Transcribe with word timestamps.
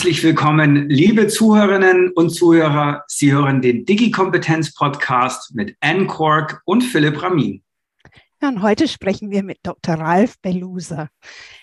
Herzlich 0.00 0.22
willkommen, 0.22 0.88
liebe 0.88 1.28
Zuhörerinnen 1.28 2.12
und 2.12 2.30
Zuhörer. 2.30 3.04
Sie 3.06 3.34
hören 3.34 3.60
den 3.60 3.84
Digi-Kompetenz-Podcast 3.84 5.54
mit 5.54 5.76
Anne 5.80 6.06
Kork 6.06 6.62
und 6.64 6.80
Philipp 6.80 7.22
Ramin. 7.22 7.62
Ja, 8.40 8.48
und 8.48 8.62
heute 8.62 8.88
sprechen 8.88 9.30
wir 9.30 9.42
mit 9.42 9.58
Dr. 9.62 9.96
Ralf 9.96 10.38
Belusa. 10.40 11.10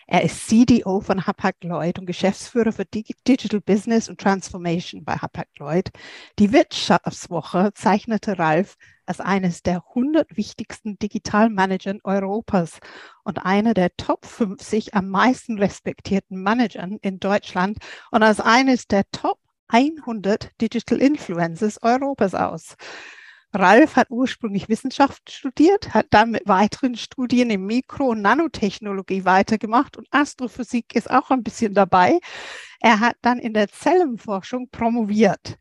Er 0.06 0.24
ist 0.24 0.48
CDO 0.48 1.02
von 1.02 1.26
Hapag-Lloyd 1.26 1.98
und 1.98 2.06
Geschäftsführer 2.06 2.72
für 2.72 2.86
Digital 2.86 3.60
Business 3.60 4.08
und 4.08 4.22
Transformation 4.22 5.04
bei 5.04 5.16
Hapag-Lloyd. 5.16 5.90
Die 6.38 6.54
Wirtschaftswoche 6.54 7.72
zeichnete 7.74 8.38
Ralf 8.38 8.76
als 9.08 9.20
eines 9.20 9.64
der 9.64 9.84
100 9.90 10.38
wichtigsten 10.38 11.00
Digitalmanagern 11.00 12.00
Europas 12.04 12.80
und 13.24 13.46
einer 13.46 13.74
der 13.74 13.96
Top 13.98 14.26
50 14.26 14.94
am 14.94 15.10
meisten 15.10 15.58
respektierten 15.58 16.42
Managern 16.44 16.98
in 17.02 17.20
Deutschland 17.20 17.78
und 18.12 18.22
als 18.22 18.40
eines 18.40 18.88
der 18.88 19.04
Top 19.12 19.40
100 19.70 20.52
Digital 20.62 21.00
Influencers 21.00 21.82
Europas 21.82 22.36
aus. 22.36 22.76
Ralf 23.54 23.96
hat 23.96 24.10
ursprünglich 24.10 24.68
Wissenschaft 24.68 25.32
studiert, 25.32 25.94
hat 25.94 26.08
dann 26.12 26.32
mit 26.32 26.48
weiteren 26.48 26.96
Studien 26.96 27.50
in 27.50 27.66
Mikro- 27.66 28.10
und 28.10 28.22
Nanotechnologie 28.22 29.24
weitergemacht 29.24 29.98
und 29.98 30.08
Astrophysik 30.12 30.94
ist 30.96 31.10
auch 31.10 31.32
ein 31.32 31.44
bisschen 31.44 31.74
dabei. 31.74 32.20
Er 32.82 33.00
hat 33.00 33.16
dann 33.22 33.40
in 33.40 33.54
der 33.54 33.70
Zellenforschung 33.70 34.70
promoviert. 34.70 35.58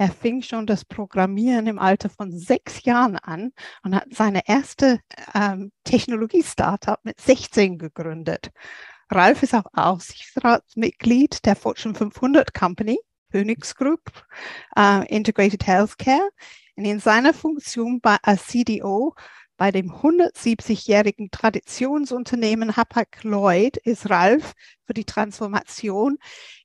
Er 0.00 0.10
fing 0.10 0.42
schon 0.42 0.66
das 0.66 0.84
Programmieren 0.84 1.66
im 1.66 1.80
Alter 1.80 2.08
von 2.08 2.30
sechs 2.30 2.84
Jahren 2.84 3.16
an 3.16 3.52
und 3.82 3.96
hat 3.96 4.06
seine 4.10 4.48
erste 4.48 5.00
ähm, 5.34 5.72
Technologie-Startup 5.82 7.00
mit 7.04 7.20
16 7.20 7.78
gegründet. 7.78 8.52
Ralf 9.10 9.42
ist 9.42 9.54
auch 9.54 9.64
Aufsichtsratsmitglied 9.72 11.44
der 11.44 11.56
Fortune 11.56 11.96
500 11.96 12.54
Company, 12.54 13.00
Phoenix 13.32 13.74
Group, 13.74 14.12
uh, 14.78 15.02
Integrated 15.08 15.66
Healthcare. 15.66 16.30
Und 16.76 16.84
in 16.84 17.00
seiner 17.00 17.34
Funktion 17.34 18.00
bei, 18.00 18.18
als 18.22 18.46
CDO 18.46 19.16
bei 19.58 19.72
dem 19.72 19.90
170-jährigen 19.90 21.30
Traditionsunternehmen 21.30 22.76
Hapag-Lloyd 22.76 23.76
ist 23.78 24.08
Ralf 24.08 24.54
für 24.84 24.94
die 24.94 25.04
Transformation 25.04 26.16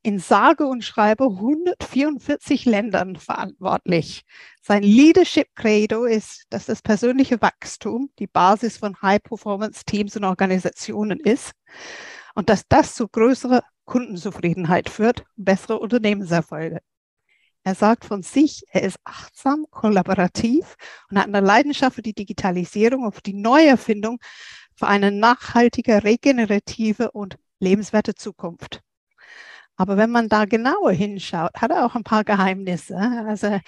in 0.04 0.20
sage 0.20 0.68
und 0.68 0.84
schreibe 0.84 1.26
144 1.26 2.66
Ländern 2.66 3.16
verantwortlich. 3.16 4.22
Sein 4.62 4.84
Leadership 4.84 5.48
Credo 5.56 6.06
ist, 6.06 6.46
dass 6.52 6.68
das 6.68 6.84
persönliche 6.84 7.42
Wachstum 7.42 8.12
die 8.20 8.28
Basis 8.28 8.78
von 8.78 8.96
High-Performance-Teams 9.02 10.16
und 10.16 10.24
Organisationen 10.24 11.20
ist 11.20 11.52
und 12.36 12.50
dass 12.50 12.68
das 12.70 12.94
zu 12.94 13.08
größerer 13.08 13.64
Kundenzufriedenheit 13.86 14.88
führt 14.88 15.26
bessere 15.36 15.80
Unternehmenserfolge. 15.80 16.80
Er 17.64 17.76
sagt 17.76 18.06
von 18.06 18.24
sich, 18.24 18.64
er 18.72 18.84
ist 18.84 18.98
achtsam, 19.06 19.66
kollaborativ 19.72 20.76
und 21.10 21.18
hat 21.18 21.28
eine 21.28 21.40
Leidenschaft 21.40 21.96
für 21.96 22.02
die 22.02 22.14
Digitalisierung 22.14 23.06
und 23.06 23.16
für 23.16 23.22
die 23.22 23.34
Neuerfindung 23.34 24.20
für 24.76 24.88
eine 24.88 25.12
nachhaltige, 25.12 26.04
regenerative 26.04 27.12
und 27.12 27.38
lebenswerte 27.60 28.16
Zukunft. 28.16 28.82
Aber 29.76 29.98
wenn 29.98 30.12
man 30.12 30.30
da 30.30 30.46
genauer 30.46 30.92
hinschaut, 30.92 31.52
hat 31.56 31.72
er 31.72 31.86
auch 31.86 31.96
ein 31.96 32.04
paar 32.04 32.24
Geheimnisse. 32.24 32.98
Also 33.28 33.60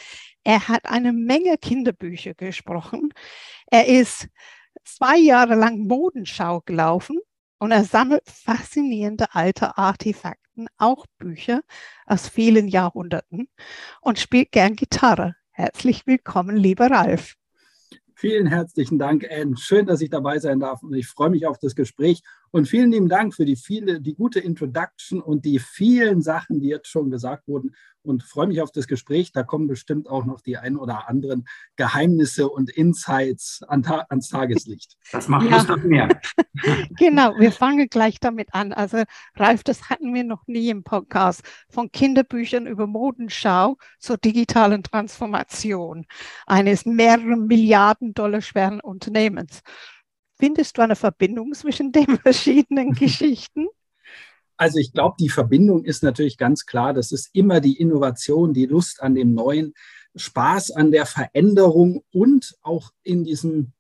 er 0.44 0.68
hat 0.68 0.86
eine 0.86 1.14
Menge 1.14 1.58
Kinderbücher 1.58 2.34
gesprochen. 2.36 3.14
Er 3.68 3.88
ist 3.88 4.28
zwei 4.84 5.18
Jahre 5.18 5.56
lang 5.56 5.88
Modenschau 5.88 6.62
gelaufen 6.66 7.20
und 7.60 7.72
er 7.72 7.84
sammelt 7.84 8.24
faszinierende 8.30 9.34
alte 9.34 9.78
Artefakten, 9.78 10.68
auch 10.78 11.06
Bücher 11.18 11.62
aus 12.06 12.28
vielen 12.28 12.68
Jahrhunderten 12.68 13.48
und 14.02 14.20
spielt 14.20 14.52
gern 14.52 14.76
Gitarre. 14.76 15.36
Herzlich 15.52 16.06
willkommen, 16.06 16.58
lieber 16.58 16.92
Ralf. 16.92 17.36
Vielen 18.18 18.48
herzlichen 18.48 18.98
Dank, 18.98 19.26
Anne. 19.30 19.58
Schön, 19.58 19.86
dass 19.86 20.00
ich 20.00 20.10
dabei 20.10 20.40
sein 20.40 20.60
darf 20.62 20.82
und 20.84 20.94
ich 20.94 21.06
freue 21.06 21.30
mich 21.30 21.46
auf 21.46 21.60
das 21.60 21.76
Gespräch. 21.76 22.22
Und 22.50 22.68
vielen 22.68 22.92
lieben 22.92 23.10
Dank 23.10 23.36
für 23.36 23.44
die 23.44 23.58
viele, 23.58 24.00
die 24.00 24.16
gute 24.16 24.40
Introduction 24.40 25.22
und 25.22 25.44
die 25.44 25.60
vielen 25.60 26.22
Sachen, 26.22 26.62
die 26.62 26.70
jetzt 26.70 26.88
schon 26.88 27.12
gesagt 27.12 27.46
wurden. 27.48 27.76
Und 28.06 28.24
freue 28.24 28.48
mich 28.48 28.62
auf 28.62 28.72
das 28.72 28.88
Gespräch. 28.88 29.32
Da 29.32 29.44
kommen 29.44 29.68
bestimmt 29.68 30.08
auch 30.08 30.26
noch 30.26 30.42
die 30.42 30.58
ein 30.58 30.78
oder 30.78 31.10
anderen 31.10 31.48
Geheimnisse 31.76 32.50
und 32.50 32.70
Insights 32.70 33.64
an 33.68 33.84
ta 33.84 34.06
ans 34.10 34.30
Tageslicht. 34.30 34.98
Das 35.12 35.28
macht 35.28 35.50
ja. 35.50 35.64
noch 35.64 35.84
mehr. 35.84 36.10
genau, 36.98 37.38
wir 37.38 37.52
fangen 37.52 37.88
gleich 37.88 38.20
damit 38.20 38.54
an. 38.54 38.74
Also 38.74 39.04
Ralf, 39.36 39.64
das 39.64 39.90
hatten 39.90 40.14
wir 40.14 40.24
noch 40.24 40.46
nie 40.48 40.70
im 40.70 40.84
Podcast. 40.84 41.42
Von 41.70 41.92
Kinderbüchern 41.92 42.68
über 42.68 42.86
Modenschau 42.86 43.78
zur 44.00 44.18
digitalen 44.18 44.84
Transformation 44.84 46.06
eines 46.46 46.86
mehreren 46.86 47.48
Milliarden 47.48 48.14
Dollar 48.14 48.42
schweren 48.42 48.82
Unternehmens. 48.82 49.62
Findest 50.38 50.78
du 50.78 50.82
eine 50.82 50.96
Verbindung 50.96 51.54
zwischen 51.54 51.92
den 51.92 52.18
verschiedenen 52.20 52.94
Geschichten? 52.94 53.68
Also 54.58 54.80
ich 54.80 54.94
glaube, 54.94 55.16
die 55.20 55.30
Verbindung 55.30 55.84
ist 55.84 56.04
natürlich 56.04 56.38
ganz 56.38 56.66
klar. 56.66 56.94
Das 56.94 57.12
ist 57.12 57.30
immer 57.34 57.60
die 57.60 57.80
Innovation, 57.80 58.54
die 58.54 58.66
Lust 58.66 59.02
an 59.02 59.16
dem 59.16 59.34
Neuen, 59.34 59.74
Spaß 60.16 60.72
an 60.72 60.92
der 60.92 61.06
Veränderung 61.06 62.04
und 62.12 62.56
auch 62.62 62.92
in 63.04 63.26
diesen 63.26 63.74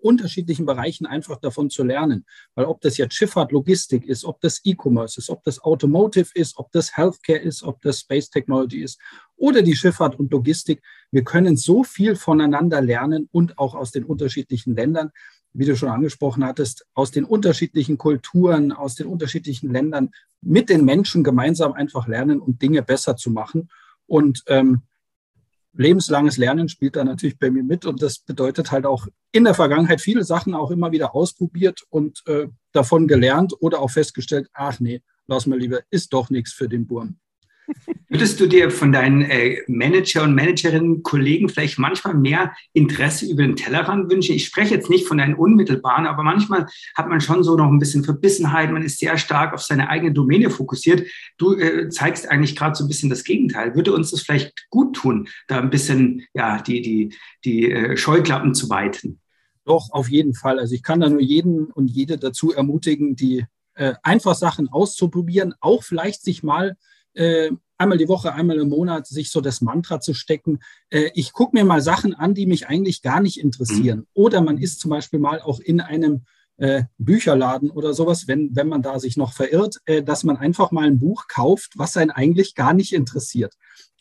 unterschiedlichen 0.00 0.64
Bereichen 0.64 1.06
einfach 1.06 1.38
davon 1.40 1.70
zu 1.70 1.82
lernen. 1.82 2.24
Weil 2.54 2.66
ob 2.66 2.80
das 2.80 2.96
jetzt 2.96 3.14
Schifffahrt, 3.14 3.52
Logistik 3.52 4.06
ist, 4.06 4.24
ob 4.24 4.40
das 4.40 4.60
E-Commerce 4.64 5.18
ist, 5.18 5.28
ob 5.28 5.42
das 5.44 5.60
Automotive 5.60 6.30
ist, 6.34 6.56
ob 6.56 6.70
das 6.72 6.96
Healthcare 6.96 7.40
ist, 7.40 7.62
ob 7.62 7.82
das 7.82 8.00
Space 8.00 8.30
Technology 8.30 8.82
ist 8.82 8.98
oder 9.36 9.62
die 9.62 9.76
Schifffahrt 9.76 10.18
und 10.18 10.30
Logistik, 10.32 10.82
wir 11.10 11.24
können 11.24 11.56
so 11.56 11.84
viel 11.84 12.16
voneinander 12.16 12.80
lernen 12.80 13.28
und 13.32 13.58
auch 13.58 13.74
aus 13.74 13.90
den 13.90 14.04
unterschiedlichen 14.04 14.74
Ländern 14.74 15.10
wie 15.52 15.64
du 15.64 15.76
schon 15.76 15.88
angesprochen 15.88 16.44
hattest, 16.44 16.86
aus 16.94 17.10
den 17.10 17.24
unterschiedlichen 17.24 17.98
Kulturen, 17.98 18.72
aus 18.72 18.94
den 18.94 19.06
unterschiedlichen 19.06 19.72
Ländern 19.72 20.10
mit 20.40 20.68
den 20.68 20.84
Menschen 20.84 21.24
gemeinsam 21.24 21.72
einfach 21.72 22.06
lernen 22.06 22.40
um 22.40 22.58
Dinge 22.58 22.82
besser 22.82 23.16
zu 23.16 23.30
machen. 23.30 23.70
Und 24.06 24.42
ähm, 24.46 24.82
lebenslanges 25.72 26.36
Lernen 26.36 26.68
spielt 26.68 26.96
da 26.96 27.04
natürlich 27.04 27.38
bei 27.38 27.50
mir 27.50 27.62
mit. 27.62 27.86
Und 27.86 28.02
das 28.02 28.18
bedeutet 28.18 28.72
halt 28.72 28.86
auch 28.86 29.06
in 29.32 29.44
der 29.44 29.54
Vergangenheit 29.54 30.00
viele 30.00 30.24
Sachen 30.24 30.54
auch 30.54 30.70
immer 30.70 30.92
wieder 30.92 31.14
ausprobiert 31.14 31.84
und 31.90 32.22
äh, 32.26 32.48
davon 32.72 33.08
gelernt 33.08 33.54
oder 33.60 33.80
auch 33.80 33.90
festgestellt, 33.90 34.48
ach 34.52 34.80
nee, 34.80 35.02
lass 35.26 35.46
mal 35.46 35.58
lieber, 35.58 35.80
ist 35.90 36.12
doch 36.12 36.30
nichts 36.30 36.52
für 36.52 36.68
den 36.68 36.86
Burm. 36.86 37.18
Würdest 38.08 38.40
du 38.40 38.46
dir 38.46 38.70
von 38.70 38.92
deinen 38.92 39.22
äh, 39.22 39.58
Manager 39.66 40.22
und 40.22 40.34
Managerinnen, 40.34 41.02
Kollegen 41.02 41.48
vielleicht 41.48 41.78
manchmal 41.78 42.14
mehr 42.14 42.54
Interesse 42.72 43.26
über 43.26 43.42
den 43.42 43.56
Tellerrand 43.56 44.10
wünschen? 44.10 44.34
Ich 44.34 44.46
spreche 44.46 44.74
jetzt 44.74 44.88
nicht 44.88 45.06
von 45.06 45.18
deinen 45.18 45.34
unmittelbaren, 45.34 46.06
aber 46.06 46.22
manchmal 46.22 46.66
hat 46.96 47.08
man 47.08 47.20
schon 47.20 47.44
so 47.44 47.56
noch 47.56 47.70
ein 47.70 47.78
bisschen 47.78 48.04
Verbissenheit. 48.04 48.72
Man 48.72 48.82
ist 48.82 48.98
sehr 48.98 49.18
stark 49.18 49.52
auf 49.52 49.62
seine 49.62 49.88
eigene 49.90 50.12
Domäne 50.12 50.50
fokussiert. 50.50 51.06
Du 51.36 51.54
äh, 51.54 51.88
zeigst 51.90 52.30
eigentlich 52.30 52.56
gerade 52.56 52.74
so 52.74 52.84
ein 52.84 52.88
bisschen 52.88 53.10
das 53.10 53.24
Gegenteil. 53.24 53.74
Würde 53.74 53.92
uns 53.92 54.10
das 54.10 54.22
vielleicht 54.22 54.68
gut 54.70 54.96
tun, 54.96 55.28
da 55.46 55.60
ein 55.60 55.70
bisschen 55.70 56.24
ja, 56.32 56.62
die, 56.62 56.80
die, 56.80 57.14
die 57.44 57.70
äh, 57.70 57.96
Scheuklappen 57.96 58.54
zu 58.54 58.70
weiten? 58.70 59.20
Doch, 59.64 59.88
auf 59.92 60.08
jeden 60.08 60.34
Fall. 60.34 60.58
Also 60.58 60.74
ich 60.74 60.82
kann 60.82 61.00
da 61.00 61.10
nur 61.10 61.20
jeden 61.20 61.66
und 61.66 61.88
jede 61.88 62.16
dazu 62.16 62.52
ermutigen, 62.52 63.16
die 63.16 63.44
einfach 64.02 64.34
Sachen 64.34 64.68
auszuprobieren, 64.70 65.54
auch 65.60 65.84
vielleicht 65.84 66.24
sich 66.24 66.42
mal 66.42 66.76
einmal 67.78 67.98
die 67.98 68.08
Woche, 68.08 68.34
einmal 68.34 68.58
im 68.58 68.68
Monat 68.68 69.06
sich 69.06 69.30
so 69.30 69.40
das 69.40 69.60
Mantra 69.60 70.00
zu 70.00 70.12
stecken. 70.12 70.58
Äh, 70.90 71.10
ich 71.14 71.32
gucke 71.32 71.56
mir 71.56 71.64
mal 71.64 71.80
Sachen 71.80 72.14
an, 72.14 72.34
die 72.34 72.46
mich 72.46 72.66
eigentlich 72.66 73.02
gar 73.02 73.22
nicht 73.22 73.40
interessieren. 73.40 74.00
Mhm. 74.00 74.06
Oder 74.14 74.40
man 74.42 74.58
ist 74.58 74.80
zum 74.80 74.90
Beispiel 74.90 75.20
mal 75.20 75.40
auch 75.40 75.60
in 75.60 75.80
einem 75.80 76.24
äh, 76.58 76.82
Bücherladen 76.98 77.70
oder 77.70 77.94
sowas, 77.94 78.26
wenn, 78.26 78.54
wenn 78.56 78.68
man 78.68 78.82
da 78.82 78.98
sich 78.98 79.16
noch 79.16 79.32
verirrt, 79.32 79.78
äh, 79.86 80.02
dass 80.02 80.24
man 80.24 80.36
einfach 80.36 80.72
mal 80.72 80.86
ein 80.86 80.98
Buch 80.98 81.26
kauft, 81.28 81.72
was 81.76 81.96
einen 81.96 82.10
eigentlich 82.10 82.56
gar 82.56 82.74
nicht 82.74 82.92
interessiert. 82.92 83.54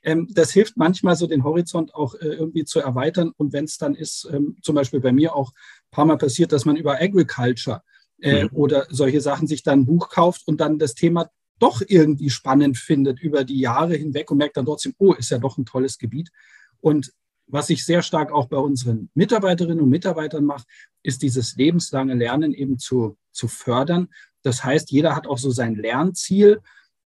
Ähm, 0.03 0.27
das 0.31 0.51
hilft 0.51 0.75
manchmal 0.75 1.15
so 1.15 1.27
den 1.27 1.43
Horizont 1.43 1.93
auch 1.93 2.15
äh, 2.15 2.27
irgendwie 2.27 2.65
zu 2.65 2.79
erweitern. 2.79 3.31
Und 3.37 3.53
wenn 3.53 3.65
es 3.65 3.77
dann 3.77 3.93
ist, 3.93 4.27
ähm, 4.31 4.57
zum 4.63 4.73
Beispiel 4.73 4.99
bei 4.99 5.11
mir 5.11 5.35
auch 5.35 5.51
ein 5.51 5.91
paar 5.91 6.05
Mal 6.05 6.17
passiert, 6.17 6.51
dass 6.51 6.65
man 6.65 6.77
über 6.77 6.99
Agriculture 6.99 7.83
äh, 8.21 8.45
mhm. 8.45 8.49
oder 8.53 8.87
solche 8.89 9.21
Sachen 9.21 9.47
sich 9.47 9.61
dann 9.61 9.81
ein 9.81 9.85
Buch 9.85 10.09
kauft 10.09 10.47
und 10.47 10.59
dann 10.59 10.79
das 10.79 10.95
Thema 10.95 11.29
doch 11.59 11.81
irgendwie 11.85 12.29
spannend 12.29 12.77
findet 12.77 13.19
über 13.19 13.43
die 13.43 13.59
Jahre 13.59 13.95
hinweg 13.95 14.29
und 14.31 14.37
merkt 14.37 14.57
dann 14.57 14.65
trotzdem, 14.65 14.93
oh, 14.97 15.13
ist 15.13 15.31
ja 15.31 15.37
doch 15.37 15.57
ein 15.57 15.65
tolles 15.65 15.97
Gebiet. 15.97 16.31
Und 16.79 17.13
was 17.47 17.69
ich 17.69 17.85
sehr 17.85 18.01
stark 18.01 18.31
auch 18.31 18.47
bei 18.47 18.57
unseren 18.57 19.09
Mitarbeiterinnen 19.13 19.81
und 19.81 19.89
Mitarbeitern 19.89 20.43
mache, 20.43 20.65
ist 21.01 21.21
dieses 21.21 21.55
lebenslange 21.55 22.13
Lernen 22.13 22.53
eben 22.53 22.77
zu, 22.77 23.17
zu 23.31 23.47
fördern. 23.47 24.09
Das 24.43 24.63
heißt, 24.63 24.91
jeder 24.91 25.15
hat 25.15 25.27
auch 25.27 25.37
so 25.37 25.49
sein 25.49 25.75
Lernziel, 25.75 26.61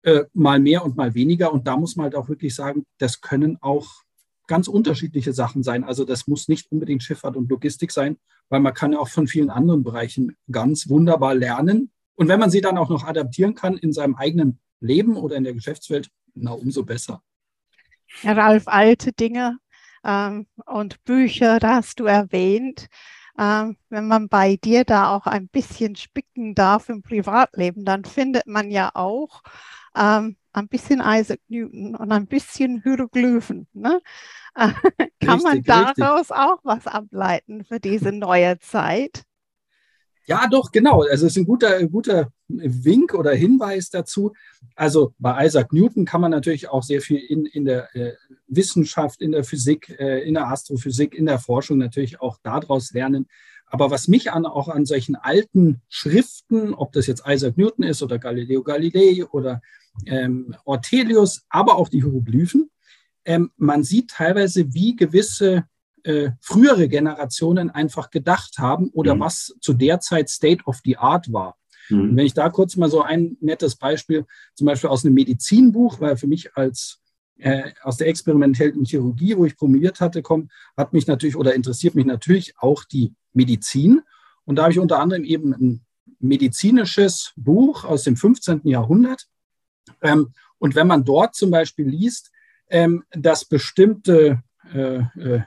äh, 0.02 0.25
mal 0.35 0.61
mehr 0.61 0.85
und 0.85 0.97
mal 0.97 1.14
weniger. 1.14 1.52
Und 1.52 1.67
da 1.67 1.76
muss 1.76 1.97
man 1.97 2.05
halt 2.05 2.17
auch 2.17 2.29
wirklich 2.29 2.55
sagen, 2.55 2.85
das 2.99 3.20
können 3.20 3.58
auch 3.62 4.02
ganz 4.47 4.69
unterschiedliche 4.69 5.32
Sachen 5.32 5.62
sein. 5.62 5.85
Also 5.85 6.05
das 6.05 6.26
muss 6.26 6.49
nicht 6.49 6.70
unbedingt 6.70 7.02
Schifffahrt 7.02 7.37
und 7.37 7.49
Logistik 7.49 7.93
sein, 7.93 8.19
weil 8.50 8.61
man 8.61 8.75
kann 8.75 8.93
ja 8.93 8.99
auch 8.99 9.08
von 9.08 9.26
vielen 9.26 9.50
anderen 9.50 9.82
Bereichen 9.82 10.37
ganz 10.50 10.88
wunderbar 10.88 11.35
lernen 11.35 11.90
und 12.16 12.28
wenn 12.28 12.40
man 12.40 12.50
sie 12.50 12.61
dann 12.61 12.78
auch 12.78 12.88
noch 12.88 13.05
adaptieren 13.05 13.55
kann 13.55 13.76
in 13.76 13.93
seinem 13.93 14.14
eigenen 14.14 14.61
Leben 14.81 15.16
oder 15.16 15.37
in 15.37 15.44
der 15.44 15.55
Geschäftswelt, 15.55 16.11
na, 16.34 16.52
umso 16.52 16.84
besser. 16.84 17.22
Herr 18.20 18.37
Ralf, 18.37 18.69
alte 18.69 19.12
Dinge 19.12 19.58
ähm, 20.05 20.46
und 20.66 21.02
Bücher, 21.05 21.58
da 21.58 21.76
hast 21.76 22.00
du 22.00 22.05
erwähnt. 22.05 22.88
Ähm, 23.37 23.76
wenn 23.88 24.06
man 24.06 24.28
bei 24.28 24.56
dir 24.56 24.84
da 24.84 25.14
auch 25.14 25.26
ein 25.26 25.49
bisschen 25.49 25.96
spicken 25.96 26.55
darf 26.55 26.88
im 26.88 27.02
Privatleben, 27.02 27.84
dann 27.84 28.05
findet 28.05 28.46
man 28.46 28.70
ja 28.70 28.93
auch 28.94 29.43
ähm, 29.96 30.37
ein 30.52 30.69
bisschen 30.69 31.02
Isaac 31.05 31.40
Newton 31.49 31.96
und 31.96 32.12
ein 32.12 32.26
bisschen 32.26 32.82
Hieroglyphen. 32.82 33.66
Ne? 33.72 34.00
Kann 34.55 34.70
richtig, 35.40 35.43
man 35.43 35.62
daraus 35.64 36.31
richtig. 36.31 36.37
auch 36.37 36.61
was 36.62 36.87
ableiten 36.87 37.64
für 37.64 37.81
diese 37.81 38.12
neue 38.12 38.58
Zeit? 38.61 39.25
Ja, 40.26 40.47
doch, 40.50 40.73
genau. 40.73 41.03
Also 41.03 41.26
es 41.26 41.32
ist 41.32 41.37
ein 41.37 41.44
guter, 41.44 41.87
guter 41.87 42.32
Wink 42.49 43.15
oder 43.15 43.32
Hinweis 43.32 43.91
dazu. 43.91 44.32
Also 44.75 45.15
bei 45.19 45.44
Isaac 45.44 45.73
Newton 45.73 46.06
kann 46.06 46.23
man 46.23 46.31
natürlich 46.31 46.69
auch 46.69 46.82
sehr 46.82 47.03
viel 47.03 47.19
in, 47.19 47.44
in 47.44 47.67
der 47.67 47.94
äh, 47.94 48.15
Wissenschaft, 48.47 49.21
in 49.21 49.32
der 49.32 49.44
Physik, 49.44 49.94
äh, 49.99 50.26
in 50.26 50.35
der 50.35 50.49
Astrophysik, 50.49 51.15
in 51.15 51.26
der 51.26 51.38
Forschung 51.38 51.79
natürlich 51.79 52.21
auch 52.21 52.38
daraus 52.43 52.93
lernen. 52.93 53.26
Aber 53.67 53.91
was 53.91 54.09
mich 54.09 54.32
an, 54.32 54.47
auch 54.47 54.69
an 54.69 54.87
solchen 54.87 55.17
alten 55.17 55.82
Schriften, 55.88 56.75
ob 56.75 56.93
das 56.93 57.06
jetzt 57.06 57.25
Isaac 57.26 57.59
Newton 57.59 57.85
ist 57.85 58.03
oder 58.03 58.19
Galileo 58.19 58.62
Galilei 58.62 59.25
oder 59.26 59.61
ähm, 60.06 60.55
Ortelius, 60.65 61.43
aber 61.50 61.76
auch 61.76 61.88
die 61.88 62.00
Hieroglyphen, 62.00 62.71
ähm, 63.26 63.50
man 63.56 63.85
sieht 63.85 64.11
teilweise, 64.11 64.73
wie 64.73 64.97
gewisse 64.97 65.65
äh, 66.04 66.30
frühere 66.40 66.88
Generationen 66.88 67.70
einfach 67.70 68.10
gedacht 68.10 68.58
haben 68.58 68.90
oder 68.90 69.14
mhm. 69.16 69.20
was 69.20 69.54
zu 69.60 69.72
der 69.72 70.00
Zeit 70.00 70.28
State 70.28 70.64
of 70.64 70.80
the 70.84 70.96
Art 70.96 71.32
war. 71.32 71.56
Mhm. 71.90 72.16
wenn 72.16 72.24
ich 72.24 72.32
da 72.32 72.48
kurz 72.48 72.76
mal 72.76 72.88
so 72.88 73.02
ein 73.02 73.36
nettes 73.40 73.76
Beispiel, 73.76 74.24
zum 74.54 74.66
Beispiel 74.66 74.88
aus 74.88 75.04
einem 75.04 75.14
Medizinbuch, 75.14 76.00
weil 76.00 76.16
für 76.16 76.26
mich 76.26 76.56
als 76.56 77.00
äh, 77.38 77.72
aus 77.82 77.96
der 77.96 78.08
experimentellen 78.08 78.84
Chirurgie, 78.84 79.36
wo 79.36 79.44
ich 79.44 79.56
promoviert 79.56 80.00
hatte, 80.00 80.22
kommt, 80.22 80.50
hat 80.76 80.92
mich 80.92 81.06
natürlich 81.06 81.36
oder 81.36 81.54
interessiert 81.54 81.94
mich 81.94 82.06
natürlich 82.06 82.54
auch 82.58 82.84
die 82.84 83.12
Medizin. 83.32 84.02
Und 84.44 84.56
da 84.56 84.62
habe 84.62 84.72
ich 84.72 84.78
unter 84.78 85.00
anderem 85.00 85.24
eben 85.24 85.52
ein 85.52 85.84
medizinisches 86.20 87.32
Buch 87.36 87.84
aus 87.84 88.04
dem 88.04 88.16
15. 88.16 88.62
Jahrhundert. 88.64 89.26
Ähm, 90.00 90.32
und 90.58 90.74
wenn 90.74 90.86
man 90.86 91.04
dort 91.04 91.34
zum 91.34 91.50
Beispiel 91.50 91.88
liest, 91.88 92.30
ähm, 92.70 93.04
dass 93.10 93.44
bestimmte 93.44 94.42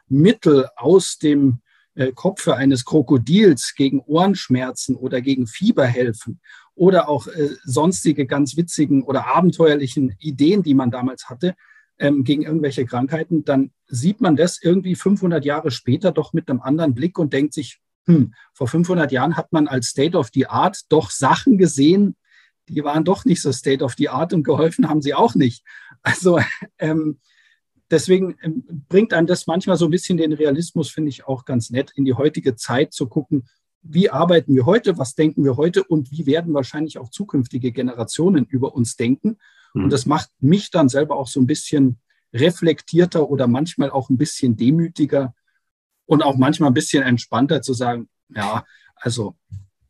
Mittel 0.07 0.67
aus 0.75 1.17
dem 1.17 1.61
äh, 1.97 2.11
Kopfe 2.13 2.55
eines 2.55 2.85
Krokodils 2.85 3.73
gegen 3.75 4.01
Ohrenschmerzen 4.01 4.95
oder 4.95 5.19
gegen 5.19 5.47
Fieber 5.47 5.85
helfen 5.85 6.39
oder 6.75 7.09
auch 7.09 7.27
äh, 7.27 7.49
sonstige 7.63 8.27
ganz 8.27 8.55
witzigen 8.55 9.01
oder 9.01 9.25
abenteuerlichen 9.35 10.15
Ideen, 10.19 10.61
die 10.61 10.75
man 10.75 10.91
damals 10.91 11.27
hatte, 11.27 11.55
ähm, 11.97 12.23
gegen 12.23 12.43
irgendwelche 12.43 12.85
Krankheiten, 12.85 13.43
dann 13.45 13.71
sieht 13.87 14.21
man 14.21 14.35
das 14.35 14.61
irgendwie 14.61 14.93
500 14.93 15.43
Jahre 15.43 15.71
später 15.71 16.11
doch 16.11 16.33
mit 16.33 16.49
einem 16.49 16.61
anderen 16.61 16.93
Blick 16.93 17.17
und 17.17 17.33
denkt 17.33 17.55
sich, 17.55 17.79
hm, 18.05 18.35
vor 18.53 18.67
500 18.67 19.11
Jahren 19.11 19.35
hat 19.35 19.51
man 19.51 19.67
als 19.67 19.87
State 19.87 20.15
of 20.15 20.29
the 20.33 20.45
Art 20.45 20.81
doch 20.89 21.09
Sachen 21.09 21.57
gesehen, 21.57 22.15
die 22.69 22.83
waren 22.83 23.05
doch 23.05 23.25
nicht 23.25 23.41
so 23.41 23.51
State 23.51 23.83
of 23.83 23.95
the 23.97 24.09
Art 24.09 24.33
und 24.33 24.43
geholfen 24.43 24.87
haben 24.87 25.01
sie 25.01 25.15
auch 25.15 25.33
nicht. 25.33 25.63
Also 26.03 26.39
ähm, 26.77 27.19
deswegen 27.89 28.35
ähm, 28.41 28.63
bringt 28.89 29.13
einem 29.13 29.27
das 29.27 29.47
manchmal 29.47 29.77
so 29.77 29.85
ein 29.85 29.91
bisschen 29.91 30.17
den 30.17 30.33
Realismus, 30.33 30.89
finde 30.89 31.09
ich 31.09 31.25
auch 31.25 31.45
ganz 31.45 31.69
nett, 31.69 31.91
in 31.95 32.05
die 32.05 32.13
heutige 32.13 32.55
Zeit 32.55 32.93
zu 32.93 33.07
gucken, 33.07 33.47
wie 33.81 34.09
arbeiten 34.09 34.55
wir 34.55 34.65
heute, 34.65 34.97
was 34.97 35.15
denken 35.15 35.43
wir 35.43 35.55
heute 35.55 35.83
und 35.83 36.11
wie 36.11 36.25
werden 36.25 36.53
wahrscheinlich 36.53 36.97
auch 36.97 37.09
zukünftige 37.09 37.71
Generationen 37.71 38.45
über 38.45 38.75
uns 38.75 38.95
denken. 38.95 39.37
Mhm. 39.73 39.85
Und 39.85 39.93
das 39.93 40.05
macht 40.05 40.29
mich 40.39 40.71
dann 40.71 40.89
selber 40.89 41.15
auch 41.15 41.27
so 41.27 41.39
ein 41.39 41.47
bisschen 41.47 41.99
reflektierter 42.33 43.29
oder 43.29 43.47
manchmal 43.47 43.89
auch 43.89 44.09
ein 44.09 44.17
bisschen 44.17 44.57
demütiger 44.57 45.33
und 46.05 46.23
auch 46.23 46.35
manchmal 46.35 46.71
ein 46.71 46.73
bisschen 46.73 47.03
entspannter 47.03 47.61
zu 47.61 47.73
sagen, 47.73 48.09
ja, 48.29 48.65
also 48.95 49.35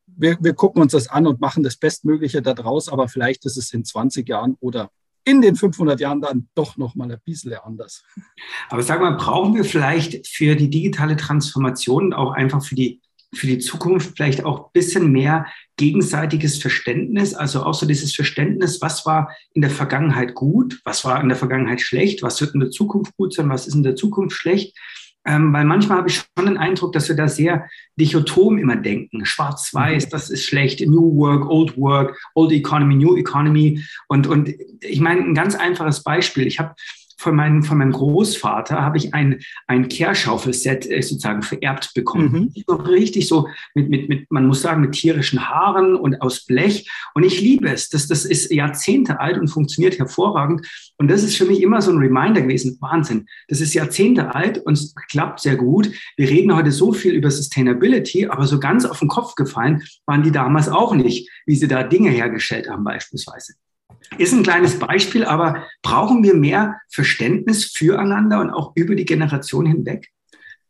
wir, 0.06 0.38
wir 0.42 0.54
gucken 0.54 0.82
uns 0.82 0.92
das 0.92 1.08
an 1.08 1.28
und 1.28 1.40
machen 1.40 1.64
das 1.64 1.78
Bestmögliche 1.78 2.42
daraus, 2.42 2.90
aber 2.90 3.08
vielleicht 3.08 3.46
ist 3.46 3.58
es 3.58 3.74
in 3.74 3.86
20 3.86 4.28
Jahren 4.28 4.56
oder 4.60 4.92
in 5.28 5.42
den 5.42 5.56
500 5.56 6.00
Jahren 6.00 6.22
dann 6.22 6.48
doch 6.56 6.78
noch 6.78 6.96
mal 6.96 7.12
ein 7.12 7.20
bisschen 7.26 7.54
anders. 7.56 8.04
Aber 8.70 8.82
sag 8.82 9.02
mal, 9.02 9.18
brauchen 9.18 9.56
wir 9.56 9.66
vielleicht 9.66 10.26
für 10.26 10.56
die 10.56 10.70
digitale 10.70 11.18
Transformation 11.18 12.14
auch 12.14 12.32
einfach 12.32 12.64
für 12.64 12.76
die 12.76 13.02
für 13.36 13.48
die 13.48 13.60
Zukunft 13.60 14.16
vielleicht 14.16 14.46
auch 14.46 14.68
ein 14.68 14.72
bisschen 14.72 15.12
mehr 15.12 15.48
gegenseitiges 15.76 16.60
Verständnis, 16.60 17.34
also 17.34 17.64
auch 17.64 17.74
so 17.74 17.86
dieses 17.86 18.16
Verständnis, 18.16 18.82
was 18.82 19.06
war 19.06 19.30
in 19.54 19.62
der 19.62 19.70
Vergangenheit 19.70 20.34
gut, 20.34 20.80
was 20.86 21.04
war 21.04 21.22
in 21.22 21.28
der 21.28 21.38
Vergangenheit 21.38 21.82
schlecht, 21.82 22.24
was 22.24 22.40
wird 22.40 22.54
in 22.54 22.62
der 22.62 22.72
Zukunft 22.72 23.18
gut 23.18 23.34
sein, 23.34 23.50
was 23.50 23.68
ist 23.68 23.76
in 23.76 23.84
der 23.84 23.98
Zukunft 23.98 24.38
schlecht 24.38 24.78
ähm, 25.28 25.52
weil 25.52 25.66
manchmal 25.66 25.98
habe 25.98 26.10
ich 26.10 26.16
schon 26.16 26.46
den 26.46 26.58
Eindruck, 26.58 26.94
dass 26.94 27.10
wir 27.10 27.16
da 27.18 27.28
sehr 27.28 27.70
dichotom 28.00 28.58
immer 28.58 28.78
denken. 28.78 29.26
Schwarz-Weiß, 29.26 30.06
mhm. 30.06 30.10
das 30.10 30.30
ist 30.30 30.46
schlecht. 30.46 30.80
New 30.80 31.18
Work, 31.18 31.50
Old 31.50 31.78
Work, 31.78 32.18
Old 32.34 32.54
Economy, 32.54 32.96
New 32.96 33.18
Economy. 33.18 33.84
Und, 34.08 34.26
und 34.26 34.54
ich 34.80 35.02
meine, 35.02 35.22
ein 35.22 35.34
ganz 35.36 35.56
einfaches 35.56 36.02
Beispiel. 36.02 36.48
Ich 36.48 36.60
habe 36.60 36.76
von 37.18 37.36
meinem, 37.36 37.64
von 37.64 37.80
meinem 37.80 37.92
Großvater 37.92 38.82
habe 38.82 38.98
ich 38.98 39.14
ein, 39.14 39.40
ein 39.66 39.88
Kehrschaufel-Set 39.90 40.90
äh, 40.90 41.02
sozusagen 41.02 41.42
vererbt 41.42 41.94
bekommen. 41.94 42.54
Mhm. 42.56 42.74
Richtig 42.74 43.28
so 43.28 43.48
mit, 43.74 43.90
mit, 43.90 44.08
mit, 44.08 44.32
man 44.32 44.46
muss 44.46 44.62
sagen, 44.62 44.82
mit 44.82 44.94
tierischen 44.94 45.50
Haaren 45.50 45.96
und 45.96 46.22
aus 46.22 46.46
Blech. 46.46 46.90
Und 47.16 47.24
ich 47.24 47.42
liebe 47.42 47.70
es. 47.70 47.90
Das, 47.90 48.08
das 48.08 48.24
ist 48.24 48.52
Jahrzehnte 48.52 49.20
alt 49.20 49.38
und 49.38 49.48
funktioniert 49.48 49.98
hervorragend. 49.98 50.68
Und 50.98 51.10
das 51.10 51.24
ist 51.24 51.36
für 51.36 51.46
mich 51.46 51.62
immer 51.62 51.82
so 51.82 51.92
ein 51.92 51.98
Reminder 51.98 52.42
gewesen. 52.42 52.78
Wahnsinn. 52.80 53.26
Das 53.48 53.62
ist 53.62 53.74
Jahrzehnte 53.74 54.36
alt 54.36 54.60
und 54.60 54.74
es 54.74 54.94
klappt 55.10 55.40
sehr 55.40 55.56
gut. 55.56 55.92
Wir 56.18 56.30
reden 56.30 56.56
heute 56.56 56.72
so 56.72 56.94
viel 56.94 57.14
über 57.14 57.32
Sustainability, 57.32 58.28
aber 58.28 58.46
so 58.46 58.60
ganz 58.60 58.86
auf 58.86 59.00
den 59.00 59.08
Kopf 59.08 59.36
gefallen 59.36 59.84
waren 60.06 60.24
die 60.24 60.32
damals 60.32 60.70
auch 60.70 60.94
nicht, 60.94 61.30
wie 61.46 61.56
sie 61.56 61.68
da 61.68 61.84
Dinge 61.84 62.12
hergestellt 62.12 62.70
haben 62.70 62.84
beispielsweise. 62.84 63.54
Ist 64.18 64.34
ein 64.34 64.44
kleines 64.44 64.80
Beispiel, 64.80 65.26
aber 65.26 65.66
brauchen 65.82 66.24
wir 66.24 66.34
mehr 66.34 66.80
Verständnis 66.90 67.66
füreinander 67.66 68.40
und 68.40 68.52
auch 68.52 68.72
über 68.76 68.96
die 68.96 69.06
Generation 69.06 69.66
hinweg? 69.66 70.12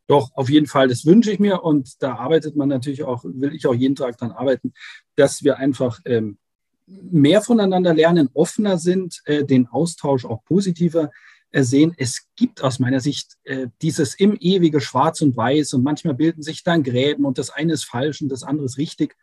Doch, 0.07 0.31
auf 0.35 0.49
jeden 0.49 0.67
Fall, 0.67 0.87
das 0.87 1.05
wünsche 1.05 1.31
ich 1.31 1.39
mir 1.39 1.63
und 1.63 2.01
da 2.01 2.15
arbeitet 2.15 2.55
man 2.55 2.69
natürlich 2.69 3.03
auch, 3.03 3.23
will 3.25 3.53
ich 3.53 3.67
auch 3.67 3.73
jeden 3.73 3.95
Tag 3.95 4.17
daran 4.17 4.35
arbeiten, 4.35 4.73
dass 5.15 5.43
wir 5.43 5.57
einfach 5.57 5.99
ähm, 6.05 6.37
mehr 6.85 7.41
voneinander 7.41 7.93
lernen, 7.93 8.29
offener 8.33 8.77
sind, 8.77 9.21
äh, 9.25 9.43
den 9.43 9.67
Austausch 9.67 10.25
auch 10.25 10.43
positiver 10.45 11.11
äh, 11.51 11.63
sehen. 11.63 11.93
Es 11.97 12.27
gibt 12.37 12.63
aus 12.63 12.79
meiner 12.79 13.01
Sicht 13.01 13.37
äh, 13.43 13.67
dieses 13.81 14.15
im 14.15 14.37
ewige 14.39 14.79
Schwarz 14.79 15.21
und 15.21 15.35
Weiß 15.35 15.73
und 15.73 15.83
manchmal 15.83 16.13
bilden 16.13 16.41
sich 16.41 16.63
dann 16.63 16.83
Gräben 16.83 17.25
und 17.25 17.37
das 17.37 17.49
eine 17.49 17.73
ist 17.73 17.83
falsch 17.83 18.21
und 18.21 18.29
das 18.29 18.43
andere 18.43 18.65
ist 18.65 18.77
richtig. 18.77 19.15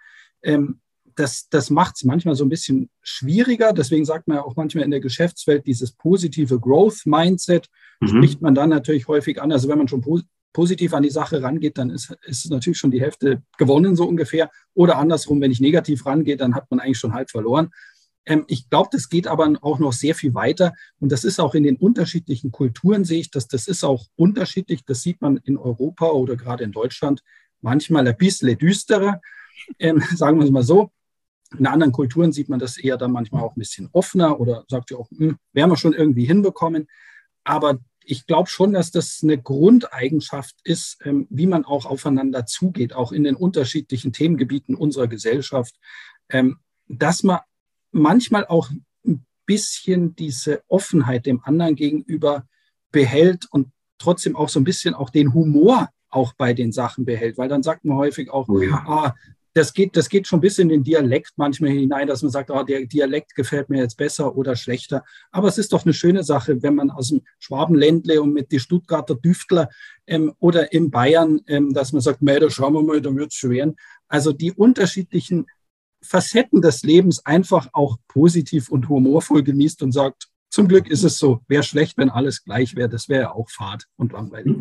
Ähm, 0.42 0.80
das, 1.16 1.48
das 1.48 1.70
macht 1.70 1.96
es 1.96 2.04
manchmal 2.04 2.34
so 2.34 2.44
ein 2.44 2.48
bisschen 2.48 2.90
schwieriger. 3.02 3.72
Deswegen 3.72 4.04
sagt 4.04 4.28
man 4.28 4.38
ja 4.38 4.42
auch 4.42 4.56
manchmal 4.56 4.84
in 4.84 4.90
der 4.90 5.00
Geschäftswelt 5.00 5.66
dieses 5.66 5.92
positive 5.92 6.58
Growth-Mindset, 6.58 7.68
mhm. 8.00 8.08
spricht 8.08 8.42
man 8.42 8.54
dann 8.54 8.70
natürlich 8.70 9.08
häufig 9.08 9.40
an. 9.40 9.52
Also 9.52 9.68
wenn 9.68 9.78
man 9.78 9.88
schon 9.88 10.00
po 10.00 10.20
positiv 10.52 10.94
an 10.94 11.02
die 11.02 11.10
Sache 11.10 11.42
rangeht, 11.42 11.78
dann 11.78 11.90
ist, 11.90 12.16
ist 12.22 12.48
natürlich 12.48 12.78
schon 12.78 12.92
die 12.92 13.00
Hälfte 13.00 13.42
gewonnen, 13.58 13.96
so 13.96 14.06
ungefähr. 14.06 14.50
Oder 14.72 14.98
andersrum, 14.98 15.40
wenn 15.40 15.50
ich 15.50 15.60
negativ 15.60 16.06
rangehe, 16.06 16.36
dann 16.36 16.54
hat 16.54 16.70
man 16.70 16.78
eigentlich 16.78 16.98
schon 16.98 17.12
halb 17.12 17.28
verloren. 17.28 17.70
Ähm, 18.24 18.44
ich 18.46 18.70
glaube, 18.70 18.88
das 18.92 19.08
geht 19.08 19.26
aber 19.26 19.52
auch 19.62 19.78
noch 19.78 19.92
sehr 19.92 20.14
viel 20.14 20.34
weiter. 20.34 20.72
Und 21.00 21.12
das 21.12 21.24
ist 21.24 21.40
auch 21.40 21.54
in 21.54 21.64
den 21.64 21.76
unterschiedlichen 21.76 22.52
Kulturen, 22.52 23.04
sehe 23.04 23.20
ich, 23.20 23.30
dass 23.30 23.48
das 23.48 23.66
ist 23.66 23.84
auch 23.84 24.06
unterschiedlich. 24.16 24.84
Das 24.84 25.02
sieht 25.02 25.20
man 25.20 25.38
in 25.38 25.56
Europa 25.56 26.06
oder 26.06 26.36
gerade 26.36 26.64
in 26.64 26.72
Deutschland 26.72 27.22
manchmal 27.60 28.06
ein 28.06 28.16
bisschen 28.16 28.56
düsterer. 28.56 29.20
Ähm, 29.78 30.00
sagen 30.14 30.38
wir 30.38 30.44
es 30.44 30.50
mal 30.50 30.62
so. 30.62 30.90
In 31.58 31.66
anderen 31.66 31.92
Kulturen 31.92 32.32
sieht 32.32 32.48
man 32.48 32.58
das 32.58 32.76
eher 32.76 32.96
dann 32.96 33.12
manchmal 33.12 33.42
auch 33.42 33.56
ein 33.56 33.60
bisschen 33.60 33.88
offener 33.92 34.40
oder 34.40 34.64
sagt 34.68 34.90
ja 34.90 34.96
auch, 34.96 35.10
hm, 35.10 35.36
werden 35.52 35.70
wir 35.70 35.76
schon 35.76 35.92
irgendwie 35.92 36.24
hinbekommen. 36.24 36.88
Aber 37.44 37.78
ich 38.04 38.26
glaube 38.26 38.48
schon, 38.48 38.72
dass 38.72 38.90
das 38.90 39.20
eine 39.22 39.40
Grundeigenschaft 39.40 40.56
ist, 40.64 40.98
ähm, 41.04 41.26
wie 41.30 41.46
man 41.46 41.64
auch 41.64 41.86
aufeinander 41.86 42.46
zugeht, 42.46 42.92
auch 42.92 43.12
in 43.12 43.24
den 43.24 43.36
unterschiedlichen 43.36 44.12
Themengebieten 44.12 44.74
unserer 44.74 45.08
Gesellschaft, 45.08 45.74
ähm, 46.28 46.58
dass 46.88 47.22
man 47.22 47.40
manchmal 47.92 48.46
auch 48.46 48.70
ein 49.06 49.24
bisschen 49.46 50.16
diese 50.16 50.62
Offenheit 50.68 51.26
dem 51.26 51.42
anderen 51.44 51.76
gegenüber 51.76 52.46
behält 52.90 53.46
und 53.50 53.68
trotzdem 53.98 54.36
auch 54.36 54.48
so 54.48 54.60
ein 54.60 54.64
bisschen 54.64 54.94
auch 54.94 55.10
den 55.10 55.32
Humor 55.34 55.88
auch 56.10 56.32
bei 56.34 56.54
den 56.54 56.72
Sachen 56.72 57.04
behält, 57.04 57.38
weil 57.38 57.48
dann 57.48 57.62
sagt 57.62 57.84
man 57.84 57.96
häufig 57.96 58.30
auch, 58.30 58.48
oh 58.48 58.60
ja. 58.60 58.84
ah, 58.86 59.14
das 59.54 59.72
geht, 59.72 59.96
das 59.96 60.08
geht 60.08 60.26
schon 60.26 60.40
bis 60.40 60.58
in 60.58 60.68
den 60.68 60.82
Dialekt 60.82 61.32
manchmal 61.36 61.70
hinein, 61.70 62.08
dass 62.08 62.22
man 62.22 62.32
sagt, 62.32 62.50
oh, 62.50 62.64
der 62.64 62.86
Dialekt 62.86 63.36
gefällt 63.36 63.70
mir 63.70 63.78
jetzt 63.78 63.96
besser 63.96 64.36
oder 64.36 64.56
schlechter. 64.56 65.04
Aber 65.30 65.46
es 65.46 65.58
ist 65.58 65.72
doch 65.72 65.84
eine 65.84 65.94
schöne 65.94 66.24
Sache, 66.24 66.62
wenn 66.62 66.74
man 66.74 66.90
aus 66.90 67.08
dem 67.08 67.22
Schwabenländle 67.38 68.20
und 68.20 68.32
mit 68.32 68.50
die 68.50 68.58
Stuttgarter 68.58 69.14
Düftler 69.14 69.68
ähm, 70.08 70.34
oder 70.40 70.72
in 70.72 70.90
Bayern, 70.90 71.40
ähm, 71.46 71.72
dass 71.72 71.92
man 71.92 72.02
sagt, 72.02 72.18
da 72.20 72.50
schauen 72.50 72.74
wir 72.74 72.82
mal, 72.82 73.00
da 73.00 73.14
wird 73.14 73.32
es 73.32 73.38
schwer. 73.38 73.72
Also 74.08 74.32
die 74.32 74.52
unterschiedlichen 74.52 75.46
Facetten 76.02 76.60
des 76.60 76.82
Lebens 76.82 77.24
einfach 77.24 77.68
auch 77.72 77.96
positiv 78.08 78.70
und 78.70 78.88
humorvoll 78.88 79.44
genießt 79.44 79.82
und 79.82 79.92
sagt, 79.92 80.28
zum 80.50 80.66
Glück 80.66 80.90
ist 80.90 81.04
es 81.04 81.18
so, 81.18 81.40
wäre 81.46 81.62
schlecht, 81.62 81.96
wenn 81.96 82.10
alles 82.10 82.44
gleich 82.44 82.74
wäre, 82.74 82.88
das 82.88 83.08
wäre 83.08 83.22
ja 83.22 83.32
auch 83.32 83.48
Fahrt 83.50 83.86
und 83.96 84.12
langweilig. 84.12 84.56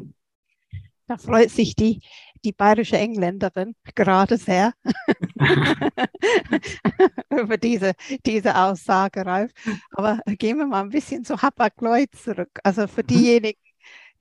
Da 1.08 1.18
freut 1.18 1.50
sich 1.50 1.76
die, 1.76 2.00
die 2.44 2.52
bayerische 2.52 2.98
Engländerin 2.98 3.76
gerade 3.96 4.38
sehr 4.38 4.74
über 7.30 7.58
diese, 7.58 7.94
diese 8.26 8.56
Aussage, 8.56 9.26
Ralf. 9.26 9.52
Aber 9.92 10.20
gehen 10.26 10.58
wir 10.58 10.68
mal 10.68 10.82
ein 10.82 10.90
bisschen 10.90 11.24
zu 11.24 11.42
Hapag-Lloyd 11.42 12.16
zurück. 12.16 12.60
Also 12.64 12.88
für 12.88 13.04
mhm. 13.04 13.08
diejenigen, 13.08 13.60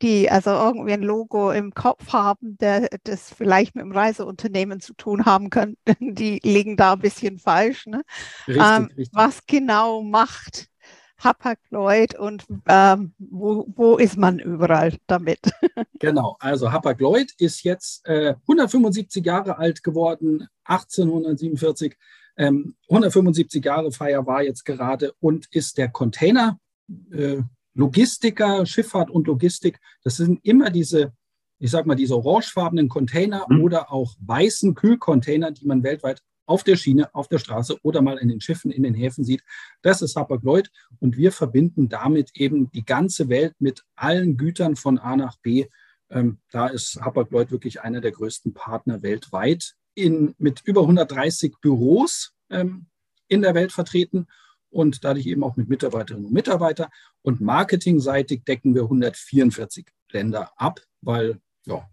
die 0.03 0.31
also 0.31 0.51
irgendwie 0.51 0.93
ein 0.93 1.03
Logo 1.03 1.53
im 1.53 1.73
Kopf 1.73 2.13
haben, 2.13 2.59
der 2.59 2.89
das 3.05 3.33
vielleicht 3.33 3.77
mit 3.77 3.85
dem 3.85 3.93
Reiseunternehmen 3.93 4.81
zu 4.81 4.95
tun 4.95 5.25
haben 5.25 5.49
könnte, 5.49 5.77
die 6.01 6.41
liegen 6.43 6.77
da 6.77 6.95
ein 6.95 6.99
bisschen 6.99 7.39
falsch. 7.39 7.87
Ne? 7.87 8.03
Richtig, 8.47 8.65
ähm, 8.65 8.85
richtig. 8.97 9.09
Was 9.13 9.47
genau 9.47 10.03
macht 10.03 10.72
Hapag-Lloyd 11.23 12.19
und 12.19 12.45
ähm, 12.67 13.13
wo, 13.19 13.67
wo 13.75 13.97
ist 13.97 14.17
man 14.17 14.39
überall 14.39 14.97
damit? 15.07 15.41
Genau, 15.99 16.37
also 16.41 16.73
Hapag-Lloyd 16.73 17.33
ist 17.39 17.63
jetzt 17.63 18.05
äh, 18.09 18.35
175 18.49 19.25
Jahre 19.25 19.59
alt 19.59 19.85
geworden, 19.85 20.49
1847. 20.65 21.97
Ähm, 22.37 22.75
175 22.89 23.65
Jahre 23.65 23.93
Feier 23.93 24.27
war 24.27 24.43
jetzt 24.43 24.65
gerade 24.65 25.13
und 25.21 25.47
ist 25.53 25.79
der 25.79 25.89
Container 25.89 26.59
äh, 27.13 27.43
Logistiker, 27.75 28.67
Schifffahrt 28.67 29.11
und 29.11 29.29
Logistik. 29.29 29.81
Das 30.03 30.17
sind 30.17 30.41
immer 30.45 30.71
diese, 30.71 31.13
ich 31.59 31.71
sag 31.71 31.87
mal, 31.87 31.95
diese 31.95 32.17
orangefarbenen 32.17 32.89
Container 32.89 33.47
mhm. 33.49 33.63
oder 33.63 33.93
auch 33.93 34.15
weißen 34.21 34.75
Kühlcontainer, 34.75 35.53
die 35.53 35.67
man 35.67 35.83
weltweit 35.83 36.21
auf 36.53 36.65
der 36.65 36.77
Schiene, 36.77 37.15
auf 37.15 37.29
der 37.29 37.39
Straße 37.39 37.79
oder 37.83 38.03
mal 38.03 38.19
in 38.19 38.29
den 38.29 38.43
Schiffen, 38.43 38.71
in 38.71 38.83
den 38.83 38.93
Häfen 38.93 39.25
sieht. 39.25 39.43
Das 39.81 40.03
ist 40.03 40.17
Hapag-Lloyd 40.17 40.71
und 41.01 41.17
wir 41.17 41.33
verbinden 41.33 41.89
damit 41.89 42.33
eben 42.35 42.71
die 42.73 42.85
ganze 42.85 43.31
Welt 43.31 43.55
mit 43.59 43.85
allen 43.97 44.37
Gütern 44.37 44.77
von 44.77 44.99
A 44.99 45.17
nach 45.17 45.39
B. 45.39 45.65
Ähm, 46.11 46.41
da 46.51 46.67
ist 46.67 47.01
Hapag-Lloyd 47.01 47.51
wirklich 47.51 47.81
einer 47.81 48.03
der 48.03 48.13
größten 48.13 48.53
Partner 48.53 49.03
weltweit 49.03 49.77
in, 49.95 50.35
mit 50.37 50.61
über 50.67 50.83
130 50.83 51.55
Büros 51.63 52.35
ähm, 52.51 52.85
in 53.29 53.41
der 53.41 53.55
Welt 53.55 53.73
vertreten 53.73 54.27
und 54.69 55.05
dadurch 55.05 55.25
eben 55.25 55.45
auch 55.45 55.57
mit 55.57 55.71
Mitarbeiterinnen 55.71 56.27
und 56.27 56.35
Mitarbeitern. 56.35 56.91
Und 57.23 57.41
marketingseitig 57.41 58.45
decken 58.45 58.75
wir 58.75 58.83
144 58.83 59.87
Länder 60.11 60.53
ab, 60.57 60.81
weil 61.01 61.41
ja, 61.65 61.89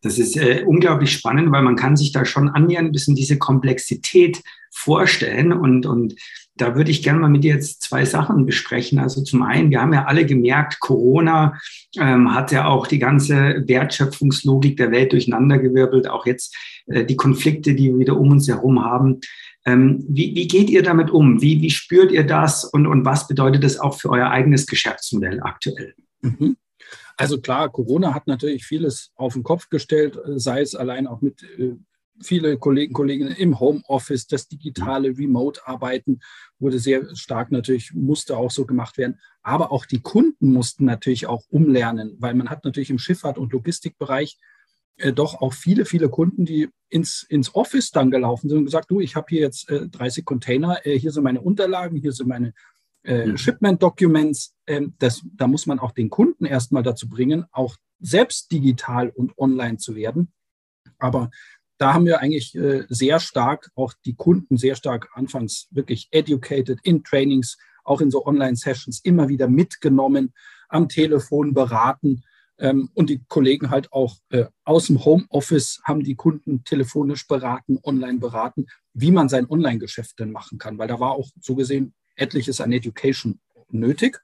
das 0.00 0.18
ist 0.18 0.36
äh, 0.36 0.62
unglaublich 0.64 1.12
spannend, 1.12 1.50
weil 1.50 1.62
man 1.62 1.76
kann 1.76 1.96
sich 1.96 2.12
da 2.12 2.24
schon 2.24 2.48
annähernd 2.48 2.88
ein 2.88 2.92
bisschen 2.92 3.16
diese 3.16 3.38
Komplexität 3.38 4.42
vorstellen. 4.70 5.52
Und, 5.52 5.86
und 5.86 6.14
da 6.56 6.76
würde 6.76 6.90
ich 6.90 7.02
gerne 7.02 7.20
mal 7.20 7.28
mit 7.28 7.44
dir 7.44 7.54
jetzt 7.54 7.82
zwei 7.82 8.04
Sachen 8.04 8.46
besprechen. 8.46 8.98
Also 8.98 9.22
zum 9.22 9.42
einen, 9.42 9.70
wir 9.70 9.80
haben 9.80 9.92
ja 9.92 10.04
alle 10.04 10.24
gemerkt, 10.24 10.80
Corona 10.80 11.58
ähm, 11.98 12.34
hat 12.34 12.52
ja 12.52 12.66
auch 12.66 12.86
die 12.86 12.98
ganze 12.98 13.64
Wertschöpfungslogik 13.66 14.76
der 14.76 14.90
Welt 14.90 15.12
durcheinandergewirbelt. 15.12 16.08
Auch 16.08 16.26
jetzt 16.26 16.56
äh, 16.86 17.04
die 17.04 17.16
Konflikte, 17.16 17.74
die 17.74 17.92
wir 17.92 17.98
wieder 17.98 18.16
um 18.16 18.30
uns 18.30 18.48
herum 18.48 18.84
haben. 18.84 19.20
Ähm, 19.66 20.04
wie, 20.08 20.34
wie 20.34 20.46
geht 20.46 20.70
ihr 20.70 20.82
damit 20.82 21.10
um? 21.10 21.42
Wie, 21.42 21.60
wie 21.60 21.70
spürt 21.70 22.12
ihr 22.12 22.24
das? 22.24 22.64
Und, 22.64 22.86
und 22.86 23.04
was 23.04 23.26
bedeutet 23.26 23.64
das 23.64 23.80
auch 23.80 23.98
für 23.98 24.10
euer 24.10 24.30
eigenes 24.30 24.66
Geschäftsmodell 24.66 25.40
aktuell? 25.40 25.94
Mhm. 26.22 26.56
Also 27.18 27.40
klar, 27.40 27.68
Corona 27.68 28.14
hat 28.14 28.28
natürlich 28.28 28.64
vieles 28.64 29.10
auf 29.16 29.34
den 29.34 29.42
Kopf 29.42 29.68
gestellt, 29.68 30.16
äh, 30.16 30.38
sei 30.38 30.60
es 30.62 30.76
allein 30.76 31.08
auch 31.08 31.20
mit 31.20 31.42
äh, 31.58 31.74
viele 32.22 32.56
Kollegen, 32.58 32.92
Kolleginnen 32.92 33.34
im 33.34 33.58
Homeoffice, 33.58 34.28
das 34.28 34.46
digitale 34.46 35.08
Remote-Arbeiten 35.08 36.20
wurde 36.60 36.78
sehr 36.78 37.14
stark 37.16 37.50
natürlich, 37.50 37.92
musste 37.92 38.36
auch 38.36 38.52
so 38.52 38.66
gemacht 38.66 38.98
werden. 38.98 39.18
Aber 39.42 39.72
auch 39.72 39.84
die 39.84 40.00
Kunden 40.00 40.52
mussten 40.52 40.84
natürlich 40.84 41.26
auch 41.26 41.42
umlernen, 41.50 42.16
weil 42.20 42.34
man 42.34 42.50
hat 42.50 42.64
natürlich 42.64 42.90
im 42.90 42.98
Schifffahrt- 42.98 43.38
und 43.38 43.52
Logistikbereich 43.52 44.38
äh, 44.98 45.12
doch 45.12 45.40
auch 45.40 45.54
viele, 45.54 45.86
viele 45.86 46.08
Kunden, 46.08 46.44
die 46.44 46.68
ins, 46.88 47.26
ins 47.28 47.52
Office 47.52 47.90
dann 47.90 48.12
gelaufen 48.12 48.48
sind 48.48 48.58
und 48.58 48.64
gesagt, 48.64 48.92
du, 48.92 49.00
ich 49.00 49.16
habe 49.16 49.26
hier 49.28 49.40
jetzt 49.40 49.68
äh, 49.70 49.88
30 49.88 50.24
Container, 50.24 50.86
äh, 50.86 50.96
hier 50.96 51.10
sind 51.10 51.24
meine 51.24 51.40
Unterlagen, 51.40 51.96
hier 51.96 52.12
sind 52.12 52.28
meine 52.28 52.54
äh, 53.04 53.26
mhm. 53.26 53.36
Shipment 53.36 53.82
Documents, 53.82 54.54
ähm, 54.66 54.94
das, 54.98 55.22
da 55.34 55.46
muss 55.46 55.66
man 55.66 55.78
auch 55.78 55.92
den 55.92 56.10
Kunden 56.10 56.44
erstmal 56.44 56.82
dazu 56.82 57.08
bringen, 57.08 57.44
auch 57.52 57.76
selbst 58.00 58.52
digital 58.52 59.10
und 59.10 59.36
online 59.38 59.78
zu 59.78 59.94
werden. 59.94 60.32
Aber 60.98 61.30
da 61.78 61.94
haben 61.94 62.06
wir 62.06 62.20
eigentlich 62.20 62.54
äh, 62.56 62.84
sehr 62.88 63.20
stark 63.20 63.70
auch 63.74 63.94
die 64.04 64.14
Kunden 64.14 64.56
sehr 64.56 64.74
stark 64.74 65.08
anfangs 65.14 65.68
wirklich 65.70 66.08
educated 66.10 66.80
in 66.82 67.04
Trainings, 67.04 67.56
auch 67.84 68.00
in 68.00 68.10
so 68.10 68.26
Online-Sessions 68.26 69.00
immer 69.04 69.28
wieder 69.28 69.48
mitgenommen, 69.48 70.34
am 70.68 70.88
Telefon 70.88 71.54
beraten. 71.54 72.24
Ähm, 72.58 72.90
und 72.94 73.08
die 73.08 73.22
Kollegen 73.28 73.70
halt 73.70 73.92
auch 73.92 74.16
äh, 74.30 74.46
aus 74.64 74.88
dem 74.88 75.04
Homeoffice 75.04 75.80
haben 75.84 76.02
die 76.02 76.16
Kunden 76.16 76.64
telefonisch 76.64 77.26
beraten, 77.28 77.78
online 77.84 78.18
beraten, 78.18 78.66
wie 78.92 79.12
man 79.12 79.28
sein 79.28 79.48
Online-Geschäft 79.48 80.18
denn 80.18 80.32
machen 80.32 80.58
kann. 80.58 80.78
Weil 80.78 80.88
da 80.88 80.98
war 80.98 81.12
auch 81.12 81.30
so 81.40 81.54
gesehen 81.54 81.94
etliches 82.18 82.60
an 82.60 82.72
Education 82.72 83.40
nötig. 83.70 84.20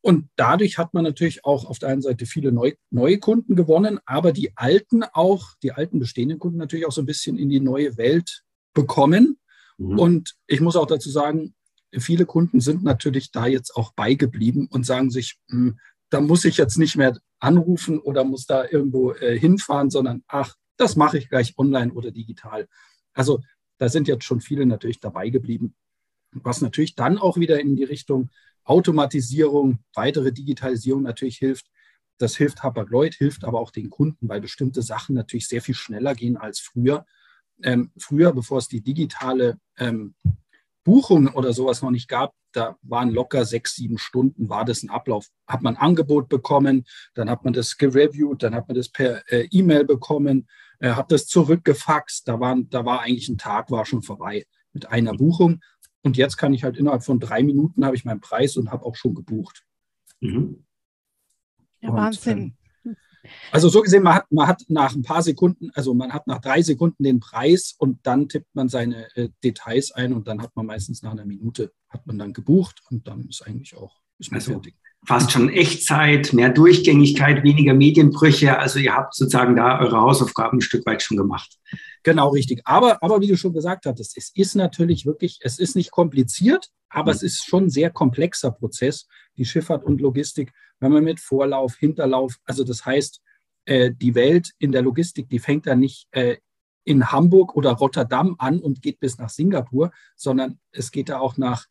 Und 0.00 0.28
dadurch 0.36 0.78
hat 0.78 0.94
man 0.94 1.04
natürlich 1.04 1.44
auch 1.44 1.64
auf 1.64 1.78
der 1.78 1.88
einen 1.88 2.02
Seite 2.02 2.24
viele 2.24 2.52
neu, 2.52 2.72
neue 2.90 3.18
Kunden 3.18 3.56
gewonnen, 3.56 3.98
aber 4.06 4.32
die 4.32 4.56
alten 4.56 5.02
auch, 5.02 5.54
die 5.62 5.72
alten 5.72 5.98
bestehenden 5.98 6.38
Kunden 6.38 6.58
natürlich 6.58 6.86
auch 6.86 6.92
so 6.92 7.02
ein 7.02 7.06
bisschen 7.06 7.36
in 7.36 7.48
die 7.48 7.60
neue 7.60 7.96
Welt 7.96 8.42
bekommen. 8.74 9.38
Mhm. 9.76 9.98
Und 9.98 10.34
ich 10.46 10.60
muss 10.60 10.76
auch 10.76 10.86
dazu 10.86 11.10
sagen, 11.10 11.54
viele 11.92 12.26
Kunden 12.26 12.60
sind 12.60 12.84
natürlich 12.84 13.32
da 13.32 13.46
jetzt 13.46 13.74
auch 13.74 13.92
beigeblieben 13.92 14.68
und 14.70 14.86
sagen 14.86 15.10
sich, 15.10 15.36
hm, 15.50 15.78
da 16.10 16.20
muss 16.20 16.44
ich 16.44 16.56
jetzt 16.56 16.78
nicht 16.78 16.96
mehr 16.96 17.18
anrufen 17.40 17.98
oder 17.98 18.24
muss 18.24 18.46
da 18.46 18.64
irgendwo 18.68 19.12
äh, 19.12 19.38
hinfahren, 19.38 19.90
sondern 19.90 20.22
ach, 20.28 20.54
das 20.76 20.96
mache 20.96 21.18
ich 21.18 21.28
gleich 21.28 21.58
online 21.58 21.92
oder 21.92 22.10
digital. 22.10 22.68
Also 23.14 23.40
da 23.78 23.88
sind 23.88 24.08
jetzt 24.08 24.24
schon 24.24 24.40
viele 24.40 24.64
natürlich 24.64 25.00
dabei 25.00 25.28
geblieben 25.28 25.74
was 26.32 26.60
natürlich 26.60 26.94
dann 26.94 27.18
auch 27.18 27.36
wieder 27.36 27.60
in 27.60 27.76
die 27.76 27.84
Richtung 27.84 28.30
Automatisierung, 28.64 29.78
weitere 29.94 30.32
Digitalisierung 30.32 31.02
natürlich 31.02 31.38
hilft. 31.38 31.66
Das 32.18 32.36
hilft 32.36 32.62
Hapag-Lloyd, 32.62 33.14
hilft 33.14 33.44
aber 33.44 33.60
auch 33.60 33.70
den 33.70 33.90
Kunden, 33.90 34.28
weil 34.28 34.40
bestimmte 34.40 34.82
Sachen 34.82 35.14
natürlich 35.14 35.48
sehr 35.48 35.62
viel 35.62 35.74
schneller 35.74 36.14
gehen 36.14 36.36
als 36.36 36.60
früher. 36.60 37.06
Ähm, 37.62 37.90
früher, 37.96 38.32
bevor 38.32 38.58
es 38.58 38.68
die 38.68 38.82
digitale 38.82 39.58
ähm, 39.78 40.14
Buchung 40.84 41.28
oder 41.28 41.52
sowas 41.52 41.82
noch 41.82 41.90
nicht 41.90 42.08
gab, 42.08 42.34
da 42.52 42.76
waren 42.82 43.10
locker 43.10 43.44
sechs, 43.44 43.76
sieben 43.76 43.98
Stunden, 43.98 44.48
war 44.48 44.64
das 44.64 44.82
ein 44.82 44.90
Ablauf. 44.90 45.28
Hat 45.46 45.62
man 45.62 45.76
ein 45.76 45.82
Angebot 45.82 46.28
bekommen, 46.28 46.84
dann 47.14 47.30
hat 47.30 47.44
man 47.44 47.52
das 47.52 47.76
gereviewt, 47.76 48.42
dann 48.42 48.54
hat 48.54 48.68
man 48.68 48.76
das 48.76 48.88
per 48.88 49.22
äh, 49.30 49.48
E-Mail 49.50 49.84
bekommen, 49.84 50.48
äh, 50.78 50.90
hat 50.90 51.12
das 51.12 51.26
zurückgefaxt, 51.26 52.26
da, 52.26 52.40
waren, 52.40 52.68
da 52.70 52.84
war 52.84 53.00
eigentlich 53.00 53.28
ein 53.28 53.38
Tag, 53.38 53.70
war 53.70 53.84
schon 53.86 54.02
vorbei 54.02 54.46
mit 54.72 54.88
einer 54.88 55.12
Buchung. 55.12 55.60
Und 56.02 56.16
jetzt 56.16 56.36
kann 56.36 56.54
ich 56.54 56.64
halt 56.64 56.76
innerhalb 56.76 57.04
von 57.04 57.20
drei 57.20 57.42
Minuten 57.42 57.84
habe 57.84 57.96
ich 57.96 58.04
meinen 58.04 58.20
Preis 58.20 58.56
und 58.56 58.70
habe 58.70 58.84
auch 58.84 58.96
schon 58.96 59.14
gebucht. 59.14 59.64
Mhm. 60.20 60.64
Ja, 61.80 61.90
und, 61.90 61.96
Wahnsinn. 61.96 62.56
Ähm, 62.84 62.96
also 63.52 63.68
so 63.68 63.82
gesehen, 63.82 64.02
man 64.02 64.14
hat, 64.14 64.30
man 64.30 64.46
hat 64.46 64.62
nach 64.68 64.94
ein 64.94 65.02
paar 65.02 65.22
Sekunden, 65.22 65.70
also 65.74 65.92
man 65.92 66.12
hat 66.12 66.26
nach 66.26 66.40
drei 66.40 66.62
Sekunden 66.62 67.02
den 67.02 67.20
Preis 67.20 67.74
und 67.76 67.98
dann 68.06 68.28
tippt 68.28 68.54
man 68.54 68.68
seine 68.68 69.14
äh, 69.16 69.28
Details 69.44 69.92
ein 69.92 70.12
und 70.12 70.28
dann 70.28 70.40
hat 70.40 70.54
man 70.56 70.66
meistens 70.66 71.02
nach 71.02 71.12
einer 71.12 71.26
Minute 71.26 71.72
hat 71.88 72.06
man 72.06 72.18
dann 72.18 72.32
gebucht 72.32 72.80
und 72.90 73.06
dann 73.06 73.28
ist 73.28 73.42
eigentlich 73.42 73.76
auch 73.76 74.00
ist 74.18 74.30
man 74.30 74.40
also, 74.40 74.52
fertig 74.52 74.76
fast 75.06 75.32
schon 75.32 75.48
Echtzeit, 75.48 76.32
mehr 76.32 76.50
Durchgängigkeit, 76.50 77.42
weniger 77.42 77.74
Medienbrüche. 77.74 78.58
Also 78.58 78.78
ihr 78.78 78.94
habt 78.94 79.14
sozusagen 79.14 79.56
da 79.56 79.80
eure 79.80 80.00
Hausaufgaben 80.00 80.58
ein 80.58 80.62
Stück 80.62 80.84
weit 80.86 81.02
schon 81.02 81.16
gemacht. 81.16 81.58
Genau, 82.02 82.28
richtig. 82.28 82.60
Aber, 82.64 83.02
aber 83.02 83.20
wie 83.20 83.26
du 83.26 83.36
schon 83.36 83.52
gesagt 83.52 83.86
hattest, 83.86 84.16
es 84.16 84.30
ist 84.34 84.54
natürlich 84.54 85.06
wirklich, 85.06 85.38
es 85.42 85.58
ist 85.58 85.76
nicht 85.76 85.90
kompliziert, 85.90 86.68
aber 86.88 87.12
mhm. 87.12 87.16
es 87.16 87.22
ist 87.22 87.44
schon 87.46 87.64
ein 87.64 87.70
sehr 87.70 87.90
komplexer 87.90 88.50
Prozess, 88.50 89.06
die 89.36 89.44
Schifffahrt 89.44 89.84
und 89.84 90.00
Logistik, 90.00 90.52
wenn 90.80 90.92
man 90.92 91.04
mit 91.04 91.20
Vorlauf, 91.20 91.76
Hinterlauf, 91.76 92.36
also 92.44 92.64
das 92.64 92.84
heißt, 92.84 93.20
äh, 93.64 93.92
die 93.94 94.14
Welt 94.14 94.52
in 94.58 94.72
der 94.72 94.82
Logistik, 94.82 95.28
die 95.28 95.38
fängt 95.38 95.66
da 95.66 95.74
nicht 95.74 96.08
äh, 96.12 96.36
in 96.84 97.12
Hamburg 97.12 97.54
oder 97.54 97.72
Rotterdam 97.72 98.36
an 98.38 98.60
und 98.60 98.80
geht 98.80 99.00
bis 99.00 99.18
nach 99.18 99.28
Singapur, 99.28 99.90
sondern 100.16 100.58
es 100.72 100.90
geht 100.90 101.10
da 101.10 101.18
auch 101.18 101.36
nach 101.36 101.66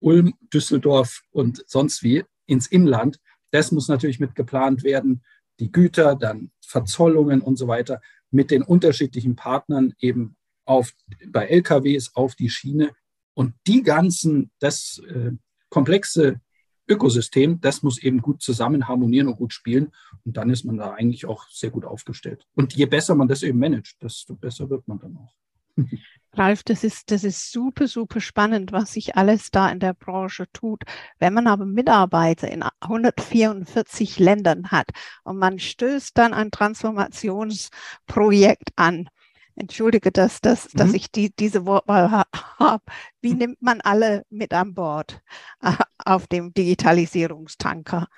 Ulm, 0.00 0.34
Düsseldorf 0.52 1.22
und 1.30 1.62
sonst 1.66 2.02
wie 2.02 2.24
ins 2.46 2.66
Inland. 2.66 3.20
Das 3.50 3.72
muss 3.72 3.88
natürlich 3.88 4.20
mit 4.20 4.34
geplant 4.34 4.82
werden. 4.82 5.22
Die 5.60 5.70
Güter, 5.70 6.16
dann 6.16 6.50
Verzollungen 6.64 7.40
und 7.40 7.56
so 7.56 7.68
weiter 7.68 8.00
mit 8.30 8.50
den 8.50 8.62
unterschiedlichen 8.62 9.36
Partnern 9.36 9.94
eben 10.00 10.36
auf, 10.64 10.92
bei 11.28 11.46
LKWs 11.46 12.14
auf 12.14 12.34
die 12.34 12.50
Schiene. 12.50 12.90
Und 13.34 13.54
die 13.66 13.82
ganzen, 13.82 14.50
das 14.58 15.00
äh, 15.08 15.32
komplexe 15.68 16.40
Ökosystem, 16.88 17.60
das 17.60 17.82
muss 17.82 17.98
eben 17.98 18.20
gut 18.20 18.42
zusammen 18.42 18.88
harmonieren 18.88 19.28
und 19.28 19.36
gut 19.36 19.52
spielen. 19.52 19.92
Und 20.24 20.36
dann 20.36 20.50
ist 20.50 20.64
man 20.64 20.76
da 20.76 20.92
eigentlich 20.92 21.26
auch 21.26 21.48
sehr 21.48 21.70
gut 21.70 21.84
aufgestellt. 21.84 22.46
Und 22.54 22.74
je 22.74 22.86
besser 22.86 23.14
man 23.14 23.28
das 23.28 23.42
eben 23.42 23.58
managt, 23.58 24.02
desto 24.02 24.34
besser 24.34 24.68
wird 24.68 24.86
man 24.88 24.98
dann 24.98 25.16
auch. 25.16 25.34
Ralf, 26.36 26.62
das 26.62 26.84
ist, 26.84 27.10
das 27.10 27.24
ist 27.24 27.50
super, 27.52 27.88
super 27.88 28.20
spannend, 28.20 28.72
was 28.72 28.92
sich 28.92 29.16
alles 29.16 29.50
da 29.50 29.70
in 29.70 29.80
der 29.80 29.94
Branche 29.94 30.44
tut. 30.52 30.82
Wenn 31.18 31.32
man 31.34 31.46
aber 31.46 31.66
Mitarbeiter 31.66 32.50
in 32.50 32.64
144 32.80 34.18
Ländern 34.18 34.70
hat 34.70 34.88
und 35.22 35.38
man 35.38 35.58
stößt 35.58 36.16
dann 36.18 36.34
ein 36.34 36.50
Transformationsprojekt 36.50 38.70
an, 38.76 39.08
entschuldige, 39.56 40.10
dass, 40.10 40.40
dass, 40.40 40.72
mhm. 40.72 40.78
dass 40.78 40.92
ich 40.92 41.10
die, 41.10 41.34
diese 41.34 41.66
Wortwahl 41.66 42.10
ha 42.10 42.24
habe, 42.58 42.84
wie 43.20 43.34
nimmt 43.34 43.62
man 43.62 43.80
alle 43.80 44.24
mit 44.30 44.52
an 44.52 44.74
Bord 44.74 45.20
äh, 45.62 45.72
auf 46.04 46.26
dem 46.26 46.52
Digitalisierungstanker? 46.52 48.08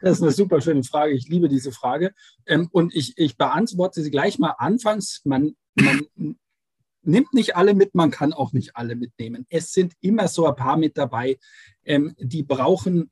Das 0.00 0.18
ist 0.18 0.22
eine 0.22 0.32
super 0.32 0.60
schöne 0.60 0.84
Frage. 0.84 1.14
Ich 1.14 1.28
liebe 1.28 1.48
diese 1.48 1.72
Frage. 1.72 2.12
Ähm, 2.46 2.68
und 2.70 2.94
ich, 2.94 3.14
ich 3.16 3.36
beantworte 3.36 4.02
sie 4.02 4.10
gleich 4.10 4.38
mal 4.38 4.54
anfangs. 4.58 5.22
Man, 5.24 5.56
man 5.74 6.06
nimmt 7.06 7.32
nicht 7.34 7.56
alle 7.56 7.74
mit, 7.74 7.94
man 7.94 8.10
kann 8.10 8.32
auch 8.32 8.52
nicht 8.52 8.76
alle 8.76 8.96
mitnehmen. 8.96 9.46
Es 9.48 9.72
sind 9.72 9.94
immer 10.00 10.28
so 10.28 10.46
ein 10.46 10.56
paar 10.56 10.76
mit 10.76 10.96
dabei, 10.96 11.38
ähm, 11.84 12.14
die 12.18 12.42
brauchen, 12.42 13.10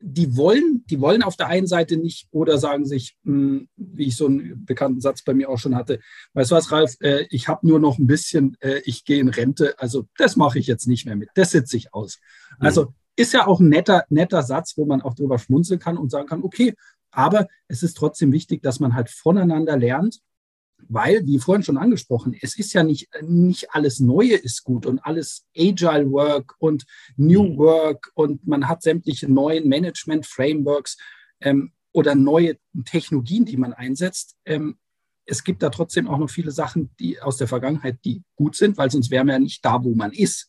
die 0.00 0.36
wollen, 0.36 0.84
die 0.90 1.00
wollen 1.00 1.22
auf 1.22 1.36
der 1.36 1.48
einen 1.48 1.66
Seite 1.66 1.96
nicht 1.96 2.28
oder 2.30 2.58
sagen 2.58 2.84
sich, 2.84 3.16
mh, 3.22 3.32
hm, 3.32 3.68
wie 3.76 4.08
ich 4.08 4.16
so 4.16 4.26
einen 4.26 4.64
bekannten 4.64 5.00
Satz 5.00 5.22
bei 5.22 5.32
mir 5.32 5.48
auch 5.48 5.58
schon 5.58 5.76
hatte, 5.76 6.00
weißt 6.34 6.50
du 6.50 6.54
was, 6.56 6.72
Ralf, 6.72 6.96
äh, 7.00 7.26
ich 7.30 7.48
habe 7.48 7.66
nur 7.66 7.78
noch 7.78 7.98
ein 7.98 8.06
bisschen, 8.06 8.56
äh, 8.60 8.80
ich 8.84 9.04
gehe 9.04 9.20
in 9.20 9.28
Rente, 9.28 9.78
also 9.78 10.06
das 10.18 10.36
mache 10.36 10.58
ich 10.58 10.66
jetzt 10.66 10.86
nicht 10.86 11.06
mehr 11.06 11.16
mit, 11.16 11.30
das 11.34 11.52
sitze 11.52 11.76
ich 11.76 11.94
aus. 11.94 12.18
Mhm. 12.58 12.66
Also 12.66 12.94
ist 13.16 13.32
ja 13.32 13.46
auch 13.46 13.60
ein 13.60 13.68
netter, 13.68 14.04
netter 14.10 14.42
Satz, 14.42 14.76
wo 14.76 14.84
man 14.84 15.00
auch 15.00 15.14
drüber 15.14 15.38
schmunzeln 15.38 15.80
kann 15.80 15.96
und 15.96 16.10
sagen 16.10 16.28
kann, 16.28 16.42
okay, 16.42 16.74
aber 17.10 17.46
es 17.68 17.82
ist 17.82 17.96
trotzdem 17.96 18.32
wichtig, 18.32 18.62
dass 18.62 18.80
man 18.80 18.94
halt 18.94 19.08
voneinander 19.08 19.76
lernt 19.76 20.20
weil, 20.88 21.26
wie 21.26 21.38
vorhin 21.38 21.62
schon 21.62 21.76
angesprochen, 21.76 22.36
es 22.40 22.58
ist 22.58 22.72
ja 22.72 22.82
nicht, 22.82 23.08
nicht 23.22 23.74
alles 23.74 24.00
Neue 24.00 24.34
ist 24.34 24.64
gut 24.64 24.86
und 24.86 24.98
alles 25.04 25.46
Agile 25.56 26.10
Work 26.10 26.54
und 26.58 26.84
New 27.16 27.42
mhm. 27.44 27.58
Work 27.58 28.10
und 28.14 28.46
man 28.46 28.68
hat 28.68 28.82
sämtliche 28.82 29.30
neuen 29.30 29.68
Management 29.68 30.26
Frameworks 30.26 30.96
ähm, 31.40 31.72
oder 31.92 32.14
neue 32.14 32.56
Technologien, 32.84 33.44
die 33.44 33.56
man 33.56 33.72
einsetzt. 33.72 34.36
Ähm, 34.44 34.78
es 35.26 35.44
gibt 35.44 35.62
da 35.62 35.70
trotzdem 35.70 36.08
auch 36.08 36.18
noch 36.18 36.30
viele 36.30 36.50
Sachen, 36.50 36.90
die 36.98 37.20
aus 37.20 37.36
der 37.36 37.48
Vergangenheit, 37.48 37.98
die 38.04 38.22
gut 38.36 38.56
sind, 38.56 38.76
weil 38.76 38.90
sonst 38.90 39.10
wären 39.10 39.26
wir 39.26 39.34
ja 39.34 39.38
nicht 39.38 39.64
da, 39.64 39.82
wo 39.82 39.94
man 39.94 40.12
ist. 40.12 40.48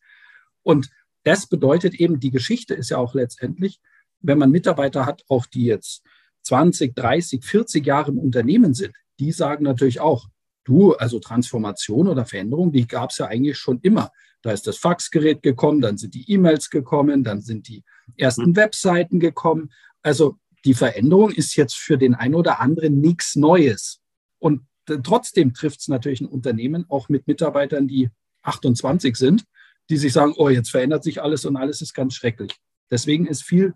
Und 0.63 0.89
das 1.24 1.48
bedeutet 1.48 1.96
eben, 1.96 2.20
die 2.20 2.32
Geschichte 2.32 2.74
ist 2.74 2.89
ja 2.89 2.98
auch 2.98 3.13
letztendlich, 3.13 3.80
wenn 4.20 4.38
man 4.38 4.51
Mitarbeiter 4.51 5.06
hat, 5.06 5.24
auch 5.30 5.46
die 5.46 5.65
jetzt 5.65 6.04
20, 6.44 6.96
30, 6.96 7.44
40 7.44 7.86
Jahre 7.86 8.12
im 8.12 8.20
Unternehmen 8.20 8.74
sind, 8.74 8.94
die 9.19 9.31
sagen 9.31 9.63
natürlich 9.63 10.00
auch, 10.00 10.27
du, 10.63 10.93
also 10.93 11.19
Transformation 11.19 12.07
oder 12.07 12.25
Veränderung, 12.25 12.72
die 12.72 12.88
gab 12.88 13.12
es 13.12 13.19
ja 13.19 13.27
eigentlich 13.27 13.57
schon 13.57 13.79
immer. 13.81 14.12
Da 14.41 14.51
ist 14.51 14.67
das 14.67 14.77
Faxgerät 14.77 15.41
gekommen, 15.41 15.81
dann 15.81 15.98
sind 15.98 16.13
die 16.13 16.29
E-Mails 16.31 16.69
gekommen, 16.69 17.24
dann 17.24 17.41
sind 17.41 17.67
die 17.67 17.84
ersten 18.17 18.50
mhm. 18.50 18.55
Webseiten 18.55 19.19
gekommen. 19.19 19.72
Also 20.01 20.38
die 20.65 20.74
Veränderung 20.74 21.31
ist 21.31 21.55
jetzt 21.55 21.75
für 21.75 21.98
den 21.98 22.15
einen 22.15 22.36
oder 22.36 22.60
anderen 22.60 23.00
nichts 23.00 23.36
Neues. 23.36 24.01
Und 24.39 24.62
trotzdem 25.03 25.53
trifft 25.53 25.81
es 25.81 25.88
natürlich 25.88 26.22
ein 26.22 26.27
Unternehmen 26.27 26.86
auch 26.89 27.10
mit 27.10 27.27
Mitarbeitern, 27.27 27.88
die 27.88 28.10
28 28.43 29.15
sind, 29.15 29.45
die 29.89 29.98
sich 29.98 30.13
sagen, 30.13 30.34
oh, 30.38 30.50
jetzt 30.50 30.72
verändert 30.72 31.03
sich 31.03 31.22
alles 31.22 31.45
und 31.45 31.55
alles 31.55 31.81
ist 31.81 31.93
ganz 31.93 32.15
schrecklich. 32.15 32.55
Deswegen 32.91 33.27
ist 33.27 33.43
viel 33.43 33.74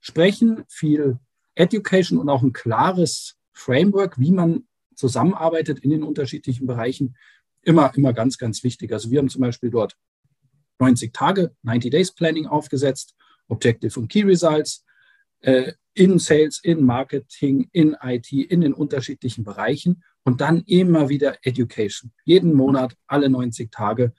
Sprechen, 0.00 0.64
viel 0.68 1.18
Education 1.54 2.18
und 2.18 2.28
auch 2.28 2.42
ein 2.42 2.52
klares 2.52 3.36
Framework, 3.52 4.18
wie 4.18 4.30
man 4.30 4.68
zusammenarbeitet 4.98 5.78
in 5.78 5.90
den 5.90 6.02
unterschiedlichen 6.02 6.66
Bereichen, 6.66 7.16
immer, 7.62 7.92
immer 7.96 8.12
ganz, 8.12 8.36
ganz 8.36 8.64
wichtig. 8.64 8.92
Also 8.92 9.10
wir 9.10 9.18
haben 9.18 9.28
zum 9.28 9.40
Beispiel 9.40 9.70
dort 9.70 9.96
90 10.80 11.12
Tage, 11.12 11.54
90 11.62 11.90
Days 11.90 12.12
Planning 12.12 12.46
aufgesetzt, 12.46 13.14
Objective 13.48 13.98
und 13.98 14.08
Key 14.08 14.22
Results, 14.22 14.84
äh, 15.40 15.72
in 15.94 16.18
Sales, 16.18 16.60
in 16.62 16.84
Marketing, 16.84 17.68
in 17.72 17.96
IT, 18.00 18.32
in 18.32 18.60
den 18.60 18.72
unterschiedlichen 18.72 19.44
Bereichen 19.44 20.02
und 20.24 20.40
dann 20.40 20.62
immer 20.66 21.08
wieder 21.08 21.38
Education. 21.42 22.12
Jeden 22.24 22.54
Monat, 22.54 22.94
alle 23.06 23.28
90 23.28 23.70
Tage, 23.70 24.12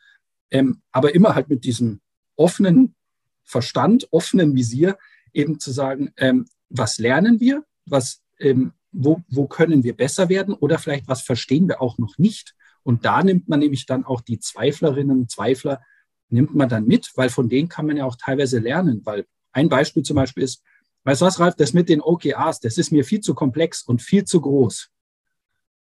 ähm, 0.51 0.81
aber 0.91 1.13
immer 1.15 1.35
halt 1.35 1.49
mit 1.49 1.63
diesem 1.63 2.01
offenen 2.35 2.95
Verstand, 3.43 4.07
offenen 4.11 4.55
Visier, 4.55 4.97
eben 5.33 5.59
zu 5.59 5.71
sagen, 5.71 6.11
ähm, 6.17 6.47
was 6.69 6.99
lernen 6.99 7.39
wir, 7.39 7.63
was 7.85 8.21
ähm, 8.39 8.73
wo, 8.91 9.21
wo 9.29 9.47
können 9.47 9.83
wir 9.83 9.95
besser 9.95 10.29
werden 10.29 10.53
oder 10.53 10.79
vielleicht 10.79 11.07
was 11.07 11.21
verstehen 11.21 11.67
wir 11.67 11.81
auch 11.81 11.97
noch 11.97 12.17
nicht. 12.17 12.55
Und 12.83 13.05
da 13.05 13.23
nimmt 13.23 13.49
man 13.49 13.59
nämlich 13.59 13.85
dann 13.85 14.05
auch 14.05 14.21
die 14.21 14.39
Zweiflerinnen 14.39 15.19
und 15.19 15.31
Zweifler, 15.31 15.81
nimmt 16.29 16.55
man 16.55 16.69
dann 16.69 16.85
mit, 16.85 17.11
weil 17.15 17.29
von 17.29 17.49
denen 17.49 17.69
kann 17.69 17.85
man 17.85 17.97
ja 17.97 18.05
auch 18.05 18.15
teilweise 18.15 18.59
lernen. 18.59 19.01
Weil 19.05 19.25
ein 19.51 19.69
Beispiel 19.69 20.03
zum 20.03 20.15
Beispiel 20.15 20.43
ist, 20.43 20.63
weißt 21.03 21.21
du 21.21 21.25
was, 21.25 21.39
Ralf, 21.39 21.55
das 21.55 21.73
mit 21.73 21.89
den 21.89 22.01
OKRs, 22.01 22.59
das 22.59 22.77
ist 22.77 22.91
mir 22.91 23.03
viel 23.03 23.21
zu 23.21 23.33
komplex 23.33 23.83
und 23.83 24.01
viel 24.01 24.23
zu 24.25 24.41
groß. 24.41 24.89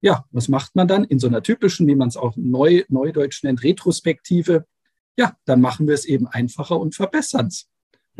Ja, 0.01 0.25
was 0.32 0.47
macht 0.47 0.75
man 0.75 0.88
dann 0.88 1.04
in 1.04 1.19
so 1.19 1.27
einer 1.27 1.43
typischen, 1.43 1.88
wie 1.88 1.95
man 1.95 2.08
es 2.08 2.17
auch 2.17 2.36
neu, 2.36 2.84
neudeutsch 2.89 3.43
nennt, 3.43 3.63
Retrospektive? 3.63 4.65
Ja, 5.15 5.38
dann 5.45 5.62
machen 5.62 5.88
wir 5.88 5.93
es 5.93 6.06
eben 6.06 6.27
einfacher 6.27 6.80
und 6.80 6.95
verbessern 6.95 7.47
es. 7.47 7.71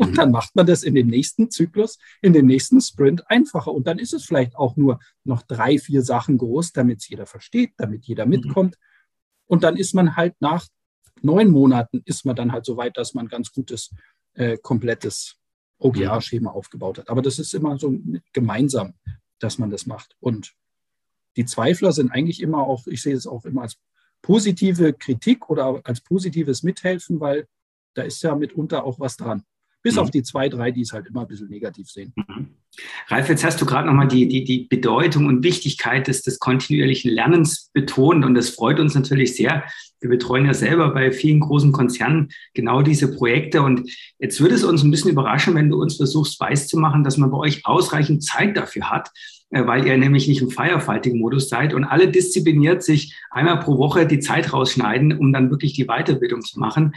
Und 0.02 0.10
mhm. 0.10 0.16
dann 0.16 0.30
macht 0.32 0.56
man 0.56 0.66
das 0.66 0.82
in 0.82 0.94
dem 0.94 1.06
nächsten 1.06 1.50
Zyklus, 1.50 1.98
in 2.22 2.32
dem 2.32 2.46
nächsten 2.46 2.80
Sprint 2.80 3.30
einfacher. 3.30 3.72
Und 3.72 3.86
dann 3.86 3.98
ist 3.98 4.12
es 4.12 4.24
vielleicht 4.24 4.56
auch 4.56 4.76
nur 4.76 4.98
noch 5.22 5.42
drei, 5.42 5.78
vier 5.78 6.02
Sachen 6.02 6.38
groß, 6.38 6.72
damit 6.72 6.98
es 6.98 7.08
jeder 7.08 7.26
versteht, 7.26 7.74
damit 7.76 8.04
jeder 8.04 8.24
mhm. 8.24 8.30
mitkommt. 8.30 8.78
Und 9.46 9.62
dann 9.62 9.76
ist 9.76 9.94
man 9.94 10.16
halt 10.16 10.34
nach 10.40 10.66
neun 11.20 11.50
Monaten, 11.50 12.02
ist 12.04 12.26
man 12.26 12.34
dann 12.34 12.50
halt 12.50 12.64
so 12.64 12.76
weit, 12.76 12.96
dass 12.96 13.14
man 13.14 13.28
ganz 13.28 13.52
gutes, 13.52 13.94
äh, 14.34 14.56
komplettes 14.56 15.36
OGA-Schema 15.78 16.50
aufgebaut 16.50 16.98
hat. 16.98 17.08
Aber 17.08 17.22
das 17.22 17.38
ist 17.38 17.54
immer 17.54 17.78
so 17.78 17.96
gemeinsam, 18.32 18.94
dass 19.38 19.58
man 19.58 19.70
das 19.70 19.86
macht. 19.86 20.16
Und 20.18 20.52
die 21.36 21.44
Zweifler 21.44 21.92
sind 21.92 22.10
eigentlich 22.10 22.40
immer 22.40 22.66
auch, 22.66 22.86
ich 22.88 23.02
sehe 23.02 23.14
es 23.14 23.28
auch 23.28 23.44
immer 23.44 23.62
als 23.62 23.78
positive 24.20 24.92
Kritik 24.94 25.48
oder 25.48 25.80
als 25.84 26.00
positives 26.00 26.64
Mithelfen, 26.64 27.20
weil 27.20 27.46
da 27.94 28.02
ist 28.02 28.22
ja 28.22 28.34
mitunter 28.34 28.84
auch 28.84 28.98
was 28.98 29.16
dran. 29.16 29.44
Bis 29.82 29.94
mhm. 29.94 30.00
auf 30.00 30.10
die 30.10 30.22
zwei, 30.22 30.48
drei, 30.48 30.70
die 30.70 30.82
es 30.82 30.92
halt 30.92 31.06
immer 31.06 31.22
ein 31.22 31.28
bisschen 31.28 31.48
negativ 31.48 31.88
sehen. 31.88 32.12
Mhm. 32.16 32.48
Ralf, 33.08 33.28
jetzt 33.28 33.44
hast 33.44 33.60
du 33.60 33.66
gerade 33.66 33.86
nochmal 33.86 34.08
die, 34.08 34.28
die, 34.28 34.44
die 34.44 34.66
Bedeutung 34.66 35.26
und 35.26 35.44
Wichtigkeit 35.44 36.08
des, 36.08 36.22
des 36.22 36.38
kontinuierlichen 36.38 37.10
Lernens 37.10 37.70
betont 37.74 38.24
und 38.24 38.34
das 38.34 38.50
freut 38.50 38.80
uns 38.80 38.94
natürlich 38.94 39.36
sehr. 39.36 39.64
Wir 40.00 40.08
betreuen 40.08 40.46
ja 40.46 40.54
selber 40.54 40.92
bei 40.94 41.12
vielen 41.12 41.40
großen 41.40 41.70
Konzernen 41.72 42.30
genau 42.54 42.82
diese 42.82 43.14
Projekte 43.14 43.62
und 43.62 43.90
jetzt 44.18 44.40
würde 44.40 44.54
es 44.54 44.64
uns 44.64 44.82
ein 44.82 44.90
bisschen 44.90 45.10
überraschen, 45.10 45.54
wenn 45.54 45.68
du 45.68 45.80
uns 45.80 45.96
versuchst, 45.96 46.40
weiß 46.40 46.68
zu 46.68 46.78
machen, 46.78 47.04
dass 47.04 47.18
man 47.18 47.30
bei 47.30 47.36
euch 47.36 47.66
ausreichend 47.66 48.24
Zeit 48.24 48.56
dafür 48.56 48.90
hat, 48.90 49.10
weil 49.52 49.86
ihr 49.86 49.96
nämlich 49.98 50.26
nicht 50.28 50.40
im 50.40 50.50
Firefighting-Modus 50.50 51.48
seid 51.48 51.74
und 51.74 51.84
alle 51.84 52.08
diszipliniert 52.08 52.82
sich 52.82 53.14
einmal 53.30 53.60
pro 53.60 53.76
Woche 53.78 54.06
die 54.06 54.20
Zeit 54.20 54.52
rausschneiden, 54.52 55.18
um 55.18 55.32
dann 55.32 55.50
wirklich 55.50 55.74
die 55.74 55.84
Weiterbildung 55.84 56.40
zu 56.40 56.58
machen. 56.58 56.94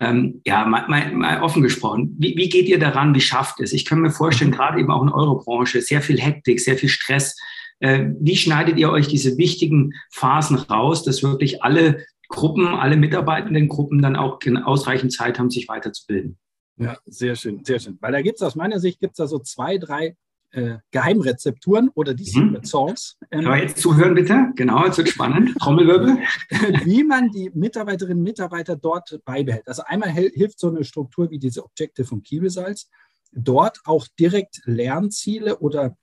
Ähm, 0.00 0.40
ja, 0.46 0.64
mal, 0.64 0.86
mal, 0.88 1.12
mal 1.12 1.42
offen 1.42 1.62
gesprochen, 1.62 2.14
wie, 2.18 2.36
wie 2.36 2.48
geht 2.48 2.68
ihr 2.68 2.78
daran? 2.78 3.14
Wie 3.14 3.20
schafft 3.20 3.60
es? 3.60 3.72
Ich 3.72 3.84
kann 3.84 4.00
mir 4.00 4.10
vorstellen, 4.10 4.52
gerade 4.52 4.78
eben 4.78 4.90
auch 4.90 5.02
in 5.02 5.08
eurer 5.08 5.38
Branche, 5.38 5.80
sehr 5.80 6.00
viel 6.00 6.20
Hektik, 6.20 6.60
sehr 6.60 6.76
viel 6.76 6.88
Stress. 6.88 7.36
Äh, 7.80 8.06
wie 8.20 8.36
schneidet 8.36 8.78
ihr 8.78 8.90
euch 8.90 9.08
diese 9.08 9.36
wichtigen 9.36 9.92
Phasen 10.10 10.56
raus, 10.56 11.02
dass 11.02 11.22
wirklich 11.22 11.62
alle 11.62 12.04
Gruppen, 12.28 12.66
alle 12.68 12.96
mitarbeitenden 12.96 13.68
Gruppen 13.68 14.00
dann 14.00 14.16
auch 14.16 14.38
ausreichend 14.64 15.12
Zeit 15.12 15.38
haben, 15.38 15.50
sich 15.50 15.68
weiterzubilden? 15.68 16.38
Ja, 16.78 16.98
sehr 17.06 17.36
schön, 17.36 17.64
sehr 17.64 17.78
schön. 17.78 17.98
Weil 18.00 18.12
da 18.12 18.22
gibt 18.22 18.36
es 18.36 18.42
aus 18.42 18.54
meiner 18.54 18.80
Sicht 18.80 19.00
gibt's 19.00 19.16
da 19.16 19.26
so 19.26 19.38
zwei, 19.38 19.78
drei 19.78 20.16
äh, 20.52 20.78
Geheimrezepturen 20.90 21.90
oder 21.94 22.14
die 22.14 22.24
mhm. 22.24 22.48
Secret 22.50 22.66
Songs. 22.66 23.16
Ähm, 23.30 23.44
Kann 23.44 23.58
jetzt 23.60 23.78
zuhören 23.78 24.14
bitte? 24.14 24.52
Genau, 24.56 24.84
jetzt 24.84 24.98
wird 24.98 25.08
spannend. 25.08 25.56
Trommelwirbel. 25.58 26.18
wie 26.84 27.04
man 27.04 27.30
die 27.30 27.50
Mitarbeiterinnen 27.54 28.18
und 28.18 28.24
Mitarbeiter 28.24 28.76
dort 28.76 29.20
beibehält. 29.24 29.66
Also 29.68 29.82
einmal 29.86 30.10
hilft 30.10 30.58
so 30.58 30.68
eine 30.68 30.84
Struktur 30.84 31.30
wie 31.30 31.38
diese 31.38 31.64
Objective 31.64 32.12
und 32.14 32.24
Key 32.26 32.38
Results, 32.38 32.88
dort 33.32 33.80
auch 33.84 34.06
direkt 34.18 34.62
Lernziele 34.64 35.58
oder 35.58 35.96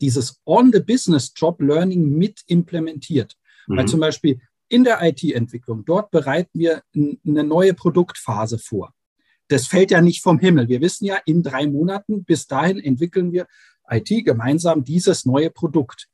dieses 0.00 0.40
On-the-Business-Job-Learning 0.44 2.10
mit 2.10 2.42
implementiert. 2.46 3.36
Mhm. 3.66 3.76
Weil 3.76 3.88
zum 3.88 4.00
Beispiel 4.00 4.40
in 4.68 4.84
der 4.84 5.02
IT-Entwicklung, 5.02 5.84
dort 5.84 6.10
bereiten 6.10 6.58
wir 6.58 6.82
eine 6.94 7.44
neue 7.44 7.74
Produktphase 7.74 8.58
vor. 8.58 8.92
Das 9.48 9.66
fällt 9.66 9.90
ja 9.90 10.02
nicht 10.02 10.22
vom 10.22 10.38
Himmel. 10.38 10.68
Wir 10.68 10.82
wissen 10.82 11.06
ja, 11.06 11.18
in 11.24 11.42
drei 11.42 11.66
Monaten, 11.66 12.24
bis 12.24 12.46
dahin 12.46 12.78
entwickeln 12.78 13.32
wir 13.32 13.46
IT 13.90 14.24
gemeinsam 14.24 14.84
dieses 14.84 15.24
neue 15.26 15.50
Produkt. 15.50 16.08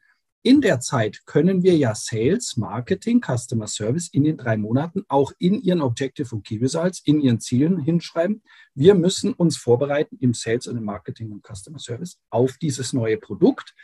In 0.47 0.61
der 0.61 0.81
Zeit 0.81 1.25
können 1.25 1.63
wir 1.63 1.75
ja 1.75 1.95
Sales, 1.95 2.59
Marketing, 2.59 3.23
Customer 3.23 3.67
Service 3.67 4.09
in 4.09 4.25
den 4.25 4.37
drei 4.37 4.59
Monaten 4.59 5.03
auch 5.09 5.33
in 5.39 5.63
ihren 5.63 5.81
Objective 5.81 6.35
und 6.35 6.45
Key 6.45 6.59
Results, 6.59 7.01
in 7.03 7.21
ihren 7.21 7.41
Zielen 7.41 7.79
hinschreiben. 7.81 8.43
Wir 8.75 8.95
müssen 8.95 9.33
uns 9.33 9.57
vorbereiten 9.57 10.19
im 10.21 10.35
Sales 10.35 10.67
und 10.67 10.77
im 10.77 10.85
Marketing 10.85 11.33
und 11.33 11.47
Customer 11.47 11.79
Service 11.79 12.19
auf 12.29 12.59
dieses 12.59 12.93
neue 12.93 13.17
Produkt. 13.17 13.75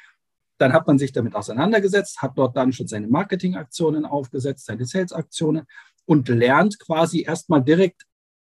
Dann 0.59 0.75
hat 0.75 0.87
man 0.87 0.99
sich 0.99 1.13
damit 1.13 1.35
auseinandergesetzt, 1.35 2.21
hat 2.21 2.37
dort 2.37 2.55
dann 2.55 2.75
schon 2.75 2.87
seine 2.87 3.09
Marketingaktionen 3.09 4.05
aufgesetzt, 4.05 4.67
seine 4.67 4.85
Sales-Aktionen 4.85 5.65
und 6.05 6.29
lernt 6.29 6.79
quasi 6.79 7.23
erstmal 7.23 7.65
direkt 7.65 8.03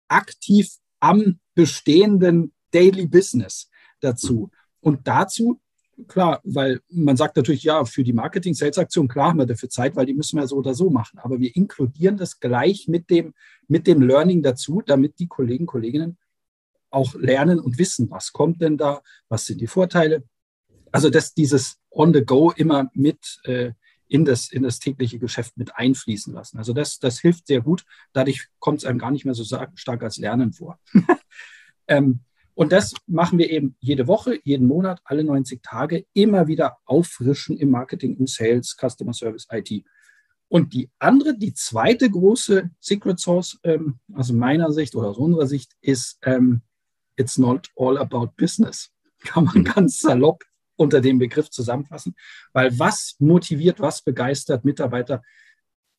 aktiv 0.08 0.70
am 1.00 1.40
bestehenden 1.54 2.52
Daily 2.70 3.06
Business 3.06 3.70
dazu. 4.00 4.50
Und 4.84 5.08
dazu, 5.08 5.62
klar, 6.08 6.40
weil 6.44 6.80
man 6.90 7.16
sagt 7.16 7.36
natürlich, 7.36 7.62
ja, 7.62 7.86
für 7.86 8.04
die 8.04 8.12
Marketing-Sales-Aktion, 8.12 9.08
klar 9.08 9.30
haben 9.30 9.38
wir 9.38 9.46
dafür 9.46 9.70
Zeit, 9.70 9.96
weil 9.96 10.04
die 10.04 10.12
müssen 10.12 10.38
wir 10.38 10.46
so 10.46 10.56
oder 10.56 10.74
so 10.74 10.90
machen. 10.90 11.18
Aber 11.20 11.40
wir 11.40 11.56
inkludieren 11.56 12.18
das 12.18 12.38
gleich 12.38 12.86
mit 12.86 13.08
dem, 13.08 13.32
mit 13.66 13.86
dem 13.86 14.02
Learning 14.02 14.42
dazu, 14.42 14.82
damit 14.84 15.18
die 15.18 15.26
Kollegen, 15.26 15.64
Kolleginnen 15.64 16.18
auch 16.90 17.14
lernen 17.14 17.58
und 17.60 17.78
wissen, 17.78 18.10
was 18.10 18.32
kommt 18.32 18.60
denn 18.60 18.76
da, 18.76 19.00
was 19.30 19.46
sind 19.46 19.62
die 19.62 19.66
Vorteile. 19.66 20.22
Also 20.92 21.08
dass 21.08 21.32
dieses 21.32 21.80
on 21.90 22.12
the 22.12 22.22
go 22.22 22.50
immer 22.50 22.90
mit 22.92 23.40
äh, 23.44 23.72
in, 24.06 24.26
das, 24.26 24.52
in 24.52 24.64
das 24.64 24.80
tägliche 24.80 25.18
Geschäft 25.18 25.56
mit 25.56 25.74
einfließen 25.74 26.34
lassen. 26.34 26.58
Also 26.58 26.74
das, 26.74 26.98
das 26.98 27.20
hilft 27.20 27.46
sehr 27.46 27.62
gut. 27.62 27.86
Dadurch 28.12 28.48
kommt 28.58 28.80
es 28.80 28.84
einem 28.84 28.98
gar 28.98 29.10
nicht 29.10 29.24
mehr 29.24 29.34
so 29.34 29.44
stark 29.74 30.02
als 30.02 30.18
Lernen 30.18 30.52
vor. 30.52 30.78
ähm, 31.88 32.20
und 32.54 32.72
das 32.72 32.94
machen 33.06 33.38
wir 33.38 33.50
eben 33.50 33.76
jede 33.80 34.06
Woche, 34.06 34.38
jeden 34.44 34.68
Monat, 34.68 35.00
alle 35.04 35.24
90 35.24 35.62
Tage 35.62 36.06
immer 36.12 36.46
wieder 36.46 36.76
auffrischen 36.84 37.56
im 37.56 37.70
Marketing, 37.70 38.16
im 38.16 38.26
Sales, 38.26 38.76
Customer 38.76 39.12
Service, 39.12 39.46
IT. 39.50 39.84
Und 40.48 40.72
die 40.72 40.88
andere, 41.00 41.36
die 41.36 41.52
zweite 41.52 42.08
große 42.08 42.70
Secret 42.78 43.18
Source 43.18 43.58
ähm, 43.64 43.98
aus 44.14 44.30
meiner 44.30 44.70
Sicht 44.70 44.94
oder 44.94 45.08
aus 45.08 45.18
unserer 45.18 45.46
Sicht 45.46 45.72
ist 45.80 46.18
ähm, 46.22 46.62
It's 47.16 47.38
not 47.38 47.70
all 47.76 47.98
about 47.98 48.32
business. 48.36 48.90
Kann 49.24 49.44
man 49.44 49.58
mhm. 49.58 49.64
ganz 49.64 49.98
salopp 49.98 50.44
unter 50.76 51.00
dem 51.00 51.18
Begriff 51.18 51.50
zusammenfassen. 51.50 52.14
Weil 52.52 52.78
was 52.78 53.16
motiviert, 53.18 53.80
was 53.80 54.02
begeistert 54.02 54.64
Mitarbeiter? 54.64 55.22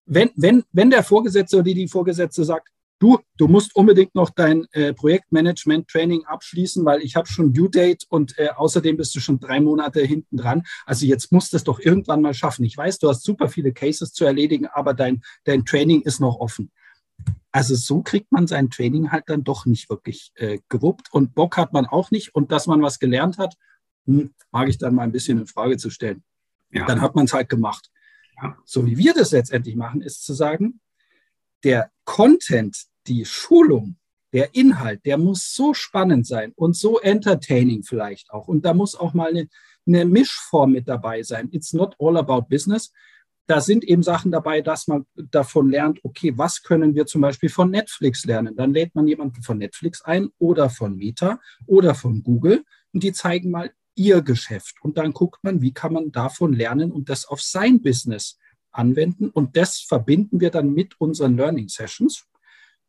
Wenn, 0.05 0.31
wenn, 0.35 0.63
wenn 0.71 0.89
der 0.89 1.03
Vorgesetzte 1.03 1.57
oder 1.57 1.73
die 1.73 1.87
Vorgesetzte 1.87 2.43
sagt, 2.43 2.69
du, 2.99 3.19
du 3.37 3.47
musst 3.47 3.75
unbedingt 3.75 4.15
noch 4.15 4.29
dein 4.29 4.65
äh, 4.71 4.93
Projektmanagement-Training 4.93 6.25
abschließen, 6.25 6.85
weil 6.85 7.01
ich 7.01 7.15
habe 7.15 7.27
schon 7.27 7.53
Due 7.53 7.69
Date 7.69 8.05
und 8.09 8.37
äh, 8.37 8.49
außerdem 8.55 8.97
bist 8.97 9.15
du 9.15 9.19
schon 9.19 9.39
drei 9.39 9.59
Monate 9.59 10.01
hinten 10.01 10.37
dran. 10.37 10.63
Also 10.85 11.05
jetzt 11.05 11.31
musst 11.31 11.53
du 11.53 11.57
es 11.57 11.63
doch 11.63 11.79
irgendwann 11.79 12.21
mal 12.21 12.33
schaffen. 12.33 12.65
Ich 12.65 12.77
weiß, 12.77 12.99
du 12.99 13.09
hast 13.09 13.23
super 13.23 13.49
viele 13.49 13.73
Cases 13.73 14.11
zu 14.11 14.25
erledigen, 14.25 14.67
aber 14.67 14.93
dein, 14.93 15.21
dein 15.43 15.65
Training 15.65 16.01
ist 16.01 16.19
noch 16.19 16.39
offen. 16.39 16.71
Also 17.51 17.75
so 17.75 18.01
kriegt 18.01 18.31
man 18.31 18.47
sein 18.47 18.69
Training 18.69 19.11
halt 19.11 19.25
dann 19.27 19.43
doch 19.43 19.65
nicht 19.65 19.89
wirklich 19.89 20.31
äh, 20.35 20.59
gewuppt 20.67 21.13
und 21.13 21.35
Bock 21.35 21.57
hat 21.57 21.71
man 21.73 21.85
auch 21.85 22.11
nicht 22.11 22.35
und 22.35 22.51
dass 22.51 22.67
man 22.67 22.81
was 22.81 22.99
gelernt 22.99 23.37
hat, 23.37 23.55
hm, 24.05 24.33
mag 24.51 24.67
ich 24.67 24.77
dann 24.77 24.95
mal 24.95 25.03
ein 25.03 25.11
bisschen 25.11 25.39
in 25.39 25.47
Frage 25.47 25.77
zu 25.77 25.89
stellen. 25.89 26.23
Ja. 26.71 26.85
Dann 26.85 27.01
hat 27.01 27.15
man 27.15 27.25
es 27.25 27.33
halt 27.33 27.47
gemacht. 27.47 27.89
Ja. 28.41 28.57
So 28.65 28.85
wie 28.85 28.97
wir 28.97 29.13
das 29.13 29.31
letztendlich 29.31 29.75
machen, 29.75 30.01
ist 30.01 30.25
zu 30.25 30.33
sagen, 30.33 30.81
der 31.63 31.91
Content, 32.03 32.77
die 33.07 33.25
Schulung, 33.25 33.97
der 34.33 34.53
Inhalt, 34.53 35.05
der 35.05 35.17
muss 35.17 35.53
so 35.53 35.73
spannend 35.73 36.27
sein 36.27 36.51
und 36.55 36.75
so 36.75 36.99
entertaining 36.99 37.83
vielleicht 37.83 38.31
auch. 38.31 38.47
Und 38.47 38.65
da 38.65 38.73
muss 38.73 38.95
auch 38.95 39.13
mal 39.13 39.29
eine, 39.29 39.47
eine 39.87 40.05
Mischform 40.05 40.73
mit 40.73 40.87
dabei 40.87 41.23
sein. 41.23 41.49
It's 41.51 41.73
not 41.73 41.95
all 41.99 42.17
about 42.17 42.47
business, 42.49 42.91
da 43.47 43.61
sind 43.61 43.83
eben 43.83 44.01
Sachen 44.01 44.31
dabei, 44.31 44.61
dass 44.61 44.87
man 44.87 45.05
davon 45.15 45.69
lernt, 45.69 45.99
okay, 46.03 46.33
was 46.35 46.63
können 46.63 46.95
wir 46.95 47.05
zum 47.05 47.21
Beispiel 47.21 47.49
von 47.49 47.69
Netflix 47.69 48.25
lernen? 48.25 48.55
Dann 48.55 48.73
lädt 48.73 48.95
man 48.95 49.07
jemanden 49.07 49.43
von 49.43 49.57
Netflix 49.57 50.01
ein 50.01 50.29
oder 50.39 50.69
von 50.69 50.95
Meta 50.95 51.39
oder 51.67 51.93
von 51.93 52.23
Google 52.23 52.63
und 52.91 53.03
die 53.03 53.13
zeigen 53.13 53.51
mal 53.51 53.71
ihr 53.93 54.21
Geschäft. 54.21 54.75
Und 54.81 54.97
dann 54.97 55.13
guckt 55.13 55.43
man, 55.43 55.61
wie 55.61 55.73
kann 55.73 55.93
man 55.93 56.11
davon 56.11 56.53
lernen 56.53 56.91
und 56.91 57.09
das 57.09 57.25
auf 57.25 57.41
sein 57.41 57.81
Business 57.81 58.39
anwenden. 58.77 59.29
Und 59.29 59.57
das 59.57 59.79
verbinden 59.79 60.39
wir 60.39 60.51
dann 60.51 60.73
mit 60.73 60.99
unseren 60.99 61.37
Learning 61.37 61.69
Sessions. 61.69 62.25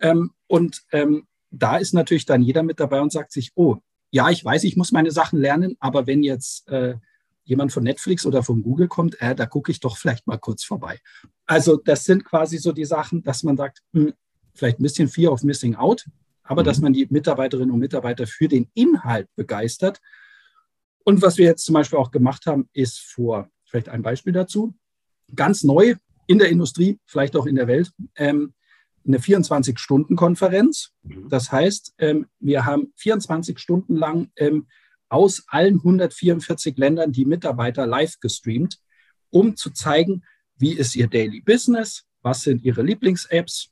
Ähm, 0.01 0.33
und 0.47 0.83
ähm, 0.93 1.27
da 1.51 1.77
ist 1.77 1.95
natürlich 1.95 2.27
dann 2.27 2.43
jeder 2.43 2.63
mit 2.63 2.81
dabei 2.81 3.01
und 3.01 3.13
sagt 3.13 3.33
sich, 3.33 3.53
oh, 3.55 3.77
ja, 4.11 4.31
ich 4.31 4.45
weiß, 4.45 4.65
ich 4.65 4.77
muss 4.77 4.93
meine 4.93 5.11
Sachen 5.11 5.41
lernen, 5.41 5.77
aber 5.81 6.07
wenn 6.07 6.23
jetzt 6.23 6.69
äh, 6.69 6.97
jemand 7.45 7.73
von 7.73 7.85
Netflix 7.85 8.27
oder 8.27 8.43
von 8.43 8.63
Google 8.63 8.89
kommt, 8.89 9.21
äh, 9.21 9.35
da 9.35 9.47
gucke 9.47 9.71
ich 9.71 9.81
doch 9.81 9.97
vielleicht 9.97 10.27
mal 10.27 10.39
kurz 10.39 10.65
vorbei. 10.65 11.01
Also 11.47 11.77
das 11.77 12.05
sind 12.05 12.25
quasi 12.25 12.59
so 12.59 12.73
die 12.73 12.85
Sachen, 12.85 13.23
dass 13.23 13.43
man 13.43 13.57
sagt, 13.57 13.83
mh, 13.93 14.05
hm, 14.05 14.15
vielleicht 14.55 14.81
ein 14.81 14.83
bisschen 14.83 15.09
Fear 15.09 15.33
of 15.33 15.43
Missing 15.43 15.75
Out, 15.77 16.07
aber 16.43 16.63
mhm. 16.63 16.67
dass 16.67 16.81
man 16.81 16.93
die 16.93 17.07
Mitarbeiterinnen 17.09 17.71
und 17.71 17.79
Mitarbeiter 17.79 18.27
für 18.27 18.49
den 18.49 18.69
Inhalt 18.75 19.29
begeistert. 19.37 20.01
Und 21.05 21.23
was 21.23 21.39
wir 21.39 21.45
jetzt 21.45 21.65
zum 21.65 21.75
Beispiel 21.75 21.99
auch 21.99 22.11
gemacht 22.11 22.47
haben, 22.47 22.69
ist 22.73 23.01
vor, 23.01 23.49
vielleicht 23.65 23.89
ein 23.89 24.03
Beispiel 24.03 24.33
dazu, 24.33 24.75
ganz 25.35 25.63
neu 25.65 25.95
in 26.27 26.39
der 26.39 26.49
Industrie, 26.49 26.99
vielleicht 27.05 27.37
auch 27.37 27.47
in 27.47 27.57
der 27.57 27.69
Welt, 27.69 27.93
ähm, 28.17 28.55
eine 29.07 29.19
24-Stunden-Konferenz. 29.19 30.93
Mhm. 31.03 31.29
Das 31.29 31.53
heißt, 31.53 31.95
ähm, 31.99 32.27
wir 32.41 32.65
haben 32.65 32.93
24 32.97 33.59
Stunden 33.59 33.97
lang 33.97 34.31
ähm, 34.37 34.67
aus 35.09 35.45
allen 35.49 35.77
144 35.77 36.77
Ländern 36.77 37.13
die 37.13 37.25
Mitarbeiter 37.25 37.87
live 37.87 38.19
gestreamt, 38.21 38.79
um 39.31 39.57
zu 39.57 39.71
zeigen, 39.71 40.23
wie 40.57 40.73
ist 40.73 40.97
ihr 40.97 41.07
Daily 41.07 41.41
Business, 41.41 42.05
was 42.23 42.43
sind 42.43 42.65
ihre 42.65 42.83
Lieblings-Apps, 42.83 43.71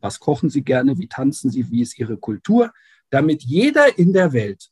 was 0.00 0.20
kochen 0.20 0.50
sie 0.50 0.62
gerne, 0.62 0.98
wie 0.98 1.08
tanzen 1.08 1.50
sie, 1.50 1.70
wie 1.70 1.80
ist 1.80 1.98
ihre 1.98 2.18
Kultur, 2.18 2.72
damit 3.08 3.42
jeder 3.42 3.98
in 3.98 4.12
der 4.12 4.32
Welt 4.32 4.70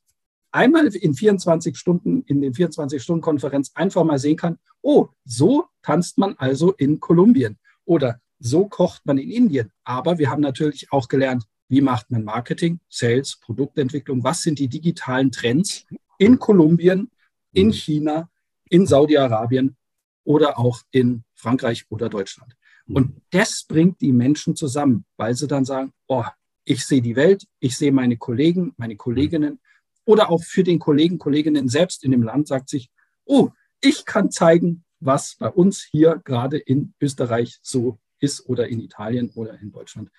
einmal 0.53 0.87
in 0.95 1.15
24 1.15 1.77
Stunden, 1.77 2.23
in 2.27 2.41
den 2.41 2.53
24-Stunden-Konferenz 2.53 3.73
einfach 3.75 4.05
mal 4.05 4.19
sehen 4.19 4.37
kann, 4.37 4.59
oh, 4.83 5.09
so 5.25 5.67
tanzt 5.83 6.19
man 6.19 6.35
also 6.39 6.73
in 6.73 7.01
Kolumbien 7.01 7.59
oder 7.85 8.21
so 8.39 8.69
kocht 8.69 9.05
man 9.07 9.19
in 9.19 9.31
Indien. 9.31 9.73
Aber 9.85 10.19
wir 10.19 10.31
haben 10.31 10.43
natürlich 10.43 10.93
auch 10.93 11.09
gelernt, 11.09 11.45
wie 11.69 11.81
macht 11.81 12.11
man 12.11 12.25
Marketing, 12.25 12.81
Sales, 12.89 13.39
Produktentwicklung, 13.41 14.23
was 14.23 14.43
sind 14.43 14.59
die 14.59 14.69
digitalen 14.69 15.33
Trends, 15.33 15.87
in 16.19 16.39
Kolumbien, 16.39 17.11
in 17.53 17.69
mhm. 17.69 17.73
China, 17.73 18.31
in 18.69 18.87
Saudi-Arabien 18.87 19.77
oder 20.25 20.59
auch 20.59 20.81
in 20.91 21.25
Frankreich 21.35 21.87
oder 21.89 22.09
Deutschland. 22.09 22.55
Mhm. 22.87 22.97
Und 22.97 23.23
das 23.31 23.65
bringt 23.67 24.01
die 24.01 24.13
Menschen 24.13 24.55
zusammen, 24.55 25.05
weil 25.17 25.35
sie 25.35 25.49
dann 25.49 25.65
sagen, 25.65 25.93
oh, 26.09 26.25
ich 26.65 26.85
sehe 26.85 27.03
die 27.03 27.17
Welt, 27.17 27.47
ich 27.59 27.77
sehe 27.77 27.91
meine 27.91 28.17
Kollegen, 28.17 28.73
meine 28.77 28.97
Kolleginnen 28.97 29.59
oder 30.05 30.31
auch 30.31 30.43
für 30.43 30.65
den 30.65 30.79
Kollegen, 30.79 31.19
Kolleginnen 31.19 31.69
selbst 31.69 32.05
in 32.05 32.11
dem 32.11 32.23
Land 32.23 32.49
sagt 32.49 32.69
sich, 32.69 32.91
oh, 33.25 33.51
ich 33.81 34.05
kann 34.05 34.31
zeigen, 34.31 34.85
was 35.01 35.37
bei 35.39 35.49
uns 35.49 35.83
hier 35.83 36.21
gerade 36.25 36.59
in 36.59 36.95
Österreich 37.01 37.59
so 37.63 37.99
ist 38.21 38.49
oder 38.49 38.69
in 38.69 38.81
Italien 38.81 39.31
oder 39.35 39.59
in 39.61 39.73
Deutschland. 39.73 40.11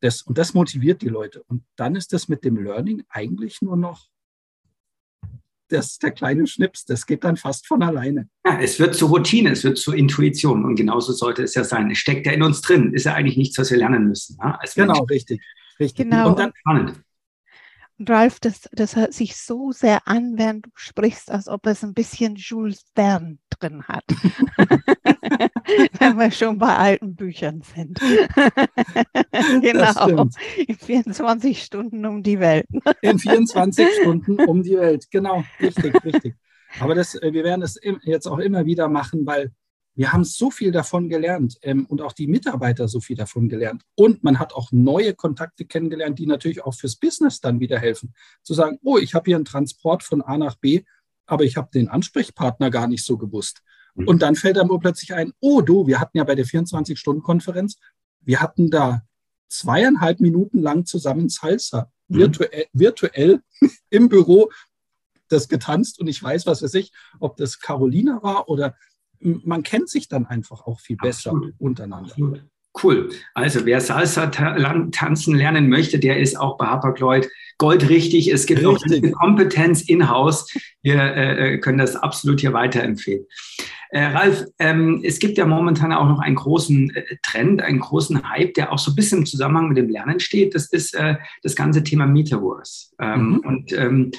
Das, 0.00 0.22
und 0.22 0.36
das 0.36 0.52
motiviert 0.54 1.00
die 1.02 1.08
Leute. 1.08 1.42
Und 1.44 1.64
dann 1.76 1.96
ist 1.96 2.12
das 2.12 2.28
mit 2.28 2.44
dem 2.44 2.62
Learning 2.62 3.04
eigentlich 3.08 3.62
nur 3.62 3.76
noch 3.76 4.08
das, 5.68 5.98
der 5.98 6.10
kleine 6.12 6.46
Schnips, 6.46 6.84
das 6.86 7.06
geht 7.06 7.24
dann 7.24 7.36
fast 7.36 7.66
von 7.66 7.82
alleine. 7.82 8.28
Ja, 8.46 8.58
es 8.60 8.80
wird 8.80 8.94
zur 8.94 9.10
Routine, 9.10 9.50
es 9.50 9.64
wird 9.64 9.78
zur 9.78 9.94
Intuition 9.94 10.64
und 10.64 10.76
genauso 10.76 11.12
sollte 11.12 11.42
es 11.42 11.54
ja 11.54 11.64
sein. 11.64 11.90
Es 11.90 11.98
steckt 11.98 12.26
ja 12.26 12.32
in 12.32 12.42
uns 12.42 12.62
drin, 12.62 12.94
ist 12.94 13.04
ja 13.04 13.14
eigentlich 13.14 13.36
nichts, 13.36 13.58
was 13.58 13.70
wir 13.70 13.78
lernen 13.78 14.08
müssen. 14.08 14.38
Ja, 14.40 14.58
genau, 14.74 15.04
richtig. 15.04 15.42
richtig. 15.78 16.08
Genau. 16.08 16.30
Und 16.30 16.38
dann 16.38 16.52
spannend. 16.54 17.02
Ralf, 18.06 18.38
das, 18.40 18.68
das 18.72 18.96
hört 18.96 19.12
sich 19.12 19.36
so 19.36 19.72
sehr 19.72 20.06
an, 20.06 20.34
während 20.36 20.66
du 20.66 20.70
sprichst, 20.74 21.30
als 21.30 21.48
ob 21.48 21.66
es 21.66 21.82
ein 21.82 21.94
bisschen 21.94 22.36
Jules 22.36 22.84
Verne 22.94 23.38
drin 23.50 23.82
hat. 23.84 24.04
Wenn 25.98 26.16
wir 26.16 26.30
schon 26.30 26.58
bei 26.58 26.76
alten 26.76 27.16
Büchern 27.16 27.62
sind. 27.62 27.98
genau. 29.60 30.28
In 30.56 30.76
24 30.76 31.62
Stunden 31.62 32.06
um 32.06 32.22
die 32.22 32.38
Welt. 32.38 32.66
In 33.02 33.18
24 33.18 33.86
Stunden 34.00 34.40
um 34.44 34.62
die 34.62 34.78
Welt. 34.78 35.06
Genau, 35.10 35.44
richtig, 35.60 36.04
richtig. 36.04 36.34
Aber 36.80 36.94
das, 36.94 37.14
äh, 37.16 37.32
wir 37.32 37.44
werden 37.44 37.62
es 37.62 37.80
jetzt 38.04 38.26
auch 38.26 38.38
immer 38.38 38.64
wieder 38.64 38.88
machen, 38.88 39.26
weil 39.26 39.52
wir 39.98 40.12
haben 40.12 40.22
so 40.22 40.52
viel 40.52 40.70
davon 40.70 41.08
gelernt 41.08 41.58
ähm, 41.62 41.84
und 41.86 42.02
auch 42.02 42.12
die 42.12 42.28
Mitarbeiter 42.28 42.86
so 42.86 43.00
viel 43.00 43.16
davon 43.16 43.48
gelernt. 43.48 43.82
Und 43.96 44.22
man 44.22 44.38
hat 44.38 44.52
auch 44.52 44.70
neue 44.70 45.12
Kontakte 45.12 45.64
kennengelernt, 45.64 46.20
die 46.20 46.26
natürlich 46.26 46.62
auch 46.62 46.74
fürs 46.74 46.94
Business 46.94 47.40
dann 47.40 47.58
wieder 47.58 47.80
helfen. 47.80 48.14
Zu 48.44 48.54
sagen, 48.54 48.78
oh, 48.84 48.96
ich 48.96 49.14
habe 49.14 49.24
hier 49.24 49.34
einen 49.34 49.44
Transport 49.44 50.04
von 50.04 50.22
A 50.22 50.38
nach 50.38 50.54
B, 50.54 50.84
aber 51.26 51.42
ich 51.42 51.56
habe 51.56 51.70
den 51.74 51.88
Ansprechpartner 51.88 52.70
gar 52.70 52.86
nicht 52.86 53.04
so 53.04 53.18
gewusst. 53.18 53.62
Mhm. 53.96 54.06
Und 54.06 54.22
dann 54.22 54.36
fällt 54.36 54.56
einem 54.56 54.70
plötzlich 54.78 55.14
ein, 55.14 55.32
oh 55.40 55.62
du, 55.62 55.88
wir 55.88 55.98
hatten 55.98 56.16
ja 56.16 56.22
bei 56.22 56.36
der 56.36 56.46
24-Stunden-Konferenz, 56.46 57.80
wir 58.20 58.40
hatten 58.40 58.70
da 58.70 59.02
zweieinhalb 59.48 60.20
Minuten 60.20 60.60
lang 60.62 60.86
zusammen 60.86 61.28
Salsa, 61.28 61.90
mhm. 62.06 62.18
virtuell, 62.18 62.66
virtuell 62.72 63.40
im 63.90 64.08
Büro 64.08 64.48
das 65.26 65.48
getanzt 65.48 65.98
und 65.98 66.06
ich 66.06 66.22
weiß, 66.22 66.46
was 66.46 66.62
weiß 66.62 66.74
ich, 66.74 66.92
ob 67.18 67.36
das 67.36 67.58
Carolina 67.58 68.22
war 68.22 68.48
oder 68.48 68.76
man 69.20 69.62
kennt 69.62 69.88
sich 69.88 70.08
dann 70.08 70.26
einfach 70.26 70.66
auch 70.66 70.80
viel 70.80 70.96
besser 70.96 71.30
Absolut. 71.30 71.54
untereinander. 71.58 72.10
Absolut. 72.10 72.42
Cool. 72.82 73.10
Also 73.34 73.66
wer 73.66 73.80
Salsa 73.80 74.26
tanzen 74.26 75.34
lernen 75.34 75.68
möchte, 75.68 75.98
der 75.98 76.18
ist 76.18 76.38
auch 76.38 76.58
bei 76.58 76.66
Hapag-Lloyd 76.66 77.28
goldrichtig. 77.56 78.30
Es 78.32 78.46
gibt 78.46 78.64
Richtig. 78.64 79.14
auch 79.14 79.18
Kompetenz 79.18 79.82
in-house. 79.82 80.46
Wir 80.82 81.00
äh, 81.00 81.54
äh, 81.54 81.58
können 81.58 81.78
das 81.78 81.96
absolut 81.96 82.40
hier 82.40 82.52
weiterempfehlen. 82.52 83.26
Äh, 83.90 84.04
Ralf, 84.04 84.44
ähm, 84.58 85.00
es 85.02 85.18
gibt 85.18 85.38
ja 85.38 85.46
momentan 85.46 85.92
auch 85.92 86.06
noch 86.06 86.20
einen 86.20 86.36
großen 86.36 86.94
äh, 86.94 87.16
Trend, 87.22 87.62
einen 87.62 87.80
großen 87.80 88.28
Hype, 88.28 88.54
der 88.54 88.70
auch 88.70 88.78
so 88.78 88.92
ein 88.92 88.94
bisschen 88.94 89.20
im 89.20 89.26
Zusammenhang 89.26 89.68
mit 89.68 89.78
dem 89.78 89.88
Lernen 89.88 90.20
steht. 90.20 90.54
Das 90.54 90.66
ist 90.70 90.94
äh, 90.94 91.16
das 91.42 91.56
ganze 91.56 91.82
Thema 91.82 92.06
Metaverse. 92.06 92.90
Ähm, 93.00 93.28
mhm. 93.28 93.38
Und 93.38 93.72
ähm, 93.72 94.10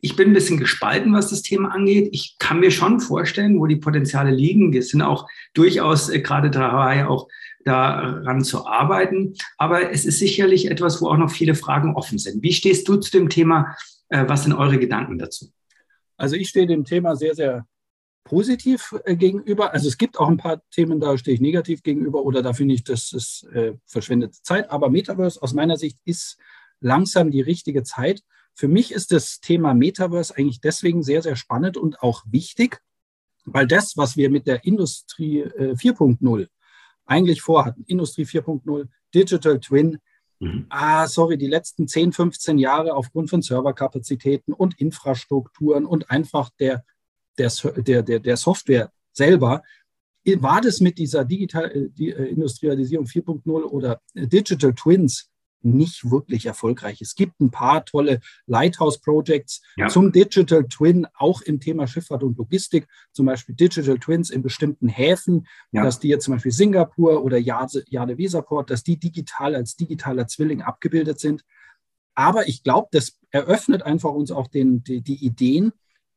ich 0.00 0.16
bin 0.16 0.28
ein 0.28 0.34
bisschen 0.34 0.58
gespalten, 0.58 1.12
was 1.12 1.30
das 1.30 1.42
Thema 1.42 1.70
angeht. 1.70 2.08
Ich 2.12 2.36
kann 2.38 2.60
mir 2.60 2.70
schon 2.70 3.00
vorstellen, 3.00 3.58
wo 3.58 3.66
die 3.66 3.76
Potenziale 3.76 4.30
liegen. 4.30 4.72
Wir 4.72 4.82
sind 4.82 5.02
auch 5.02 5.28
durchaus 5.54 6.08
äh, 6.08 6.20
gerade 6.20 6.50
dabei, 6.50 7.06
auch 7.06 7.28
daran 7.64 8.42
zu 8.44 8.66
arbeiten. 8.66 9.34
Aber 9.56 9.90
es 9.90 10.04
ist 10.04 10.18
sicherlich 10.18 10.70
etwas, 10.70 11.00
wo 11.00 11.08
auch 11.08 11.16
noch 11.16 11.30
viele 11.30 11.54
Fragen 11.54 11.94
offen 11.94 12.18
sind. 12.18 12.42
Wie 12.42 12.52
stehst 12.52 12.86
du 12.88 12.96
zu 12.96 13.10
dem 13.10 13.28
Thema? 13.28 13.76
Äh, 14.08 14.24
was 14.28 14.44
sind 14.44 14.52
eure 14.52 14.78
Gedanken 14.78 15.18
dazu? 15.18 15.50
Also 16.16 16.36
ich 16.36 16.48
stehe 16.48 16.66
dem 16.66 16.84
Thema 16.84 17.16
sehr, 17.16 17.34
sehr 17.34 17.66
positiv 18.24 18.94
äh, 19.04 19.16
gegenüber. 19.16 19.72
Also 19.72 19.88
es 19.88 19.98
gibt 19.98 20.18
auch 20.18 20.28
ein 20.28 20.36
paar 20.36 20.62
Themen, 20.70 21.00
da 21.00 21.16
stehe 21.16 21.34
ich 21.34 21.40
negativ 21.40 21.82
gegenüber 21.82 22.24
oder 22.24 22.42
da 22.42 22.52
finde 22.52 22.74
ich, 22.74 22.84
das 22.84 23.12
ist 23.12 23.46
verschwendete 23.86 24.40
Zeit. 24.42 24.70
Aber 24.70 24.90
Metaverse 24.90 25.40
aus 25.42 25.54
meiner 25.54 25.76
Sicht 25.76 25.98
ist 26.04 26.38
langsam 26.80 27.30
die 27.30 27.40
richtige 27.40 27.82
Zeit. 27.82 28.22
Für 28.54 28.68
mich 28.68 28.92
ist 28.92 29.12
das 29.12 29.40
Thema 29.40 29.74
Metaverse 29.74 30.36
eigentlich 30.36 30.60
deswegen 30.60 31.02
sehr, 31.02 31.22
sehr 31.22 31.36
spannend 31.36 31.76
und 31.76 32.00
auch 32.02 32.22
wichtig, 32.26 32.80
weil 33.44 33.66
das, 33.66 33.96
was 33.96 34.16
wir 34.16 34.30
mit 34.30 34.46
der 34.46 34.64
Industrie 34.64 35.40
äh, 35.40 35.74
4.0 35.74 36.48
eigentlich 37.06 37.42
vorhatten, 37.42 37.84
Industrie 37.86 38.24
4.0, 38.24 38.88
Digital 39.14 39.60
Twin, 39.60 39.98
mhm. 40.38 40.66
ah, 40.70 41.06
sorry, 41.06 41.36
die 41.36 41.48
letzten 41.48 41.86
10, 41.88 42.12
15 42.12 42.58
Jahre 42.58 42.94
aufgrund 42.94 43.28
von 43.28 43.42
Serverkapazitäten 43.42 44.54
und 44.54 44.80
Infrastrukturen 44.80 45.84
und 45.84 46.10
einfach 46.10 46.50
der, 46.58 46.84
der, 47.38 47.50
der, 47.76 48.02
der, 48.02 48.20
der 48.20 48.36
Software 48.36 48.90
selber, 49.12 49.62
war 50.24 50.60
das 50.60 50.80
mit 50.80 50.98
dieser 50.98 51.24
Digital, 51.24 51.70
äh, 51.70 51.88
die, 51.90 52.10
äh, 52.10 52.28
Industrialisierung 52.28 53.06
4.0 53.06 53.48
oder 53.64 54.00
Digital 54.14 54.74
Twins 54.74 55.30
nicht 55.64 56.10
wirklich 56.10 56.46
erfolgreich. 56.46 57.00
Es 57.00 57.14
gibt 57.14 57.40
ein 57.40 57.50
paar 57.50 57.84
tolle 57.84 58.20
Lighthouse-Projects 58.46 59.62
ja. 59.76 59.88
zum 59.88 60.12
Digital 60.12 60.64
Twin, 60.68 61.06
auch 61.14 61.42
im 61.42 61.60
Thema 61.60 61.86
Schifffahrt 61.86 62.22
und 62.22 62.38
Logistik, 62.38 62.86
zum 63.12 63.26
Beispiel 63.26 63.54
Digital 63.54 63.98
Twins 63.98 64.30
in 64.30 64.42
bestimmten 64.42 64.88
Häfen, 64.88 65.46
ja. 65.72 65.82
dass 65.82 66.00
die 66.00 66.08
jetzt 66.08 66.24
zum 66.24 66.34
Beispiel 66.34 66.52
Singapur 66.52 67.24
oder 67.24 67.38
Jade 67.38 67.84
Weserport, 67.90 68.70
dass 68.70 68.82
die 68.82 68.98
digital 68.98 69.54
als 69.54 69.76
digitaler 69.76 70.26
Zwilling 70.26 70.62
abgebildet 70.62 71.18
sind. 71.20 71.44
Aber 72.14 72.48
ich 72.48 72.62
glaube, 72.62 72.88
das 72.92 73.18
eröffnet 73.30 73.82
einfach 73.82 74.10
uns 74.10 74.30
auch 74.30 74.46
den, 74.46 74.84
die, 74.84 75.02
die 75.02 75.24
Ideen, 75.24 75.72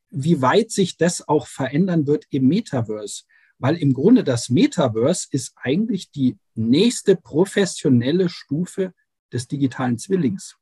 wie 0.10 0.42
weit 0.42 0.72
sich 0.72 0.98
das 0.98 1.28
auch 1.28 1.48
verändern 1.48 2.08
wird 2.08 2.26
im 2.30 2.48
Metaverse. 2.48 3.24
Weil 3.60 3.78
im 3.78 3.94
Grunde 3.94 4.24
das 4.24 4.50
Metaverse 4.50 5.28
ist 5.32 5.54
eigentlich 5.56 6.12
die 6.12 6.38
nächste 6.54 7.16
professionelle 7.16 8.30
Stufe 8.30 8.94
des 9.32 9.48
digitalen 9.48 9.98
Zwillings. 9.98 10.58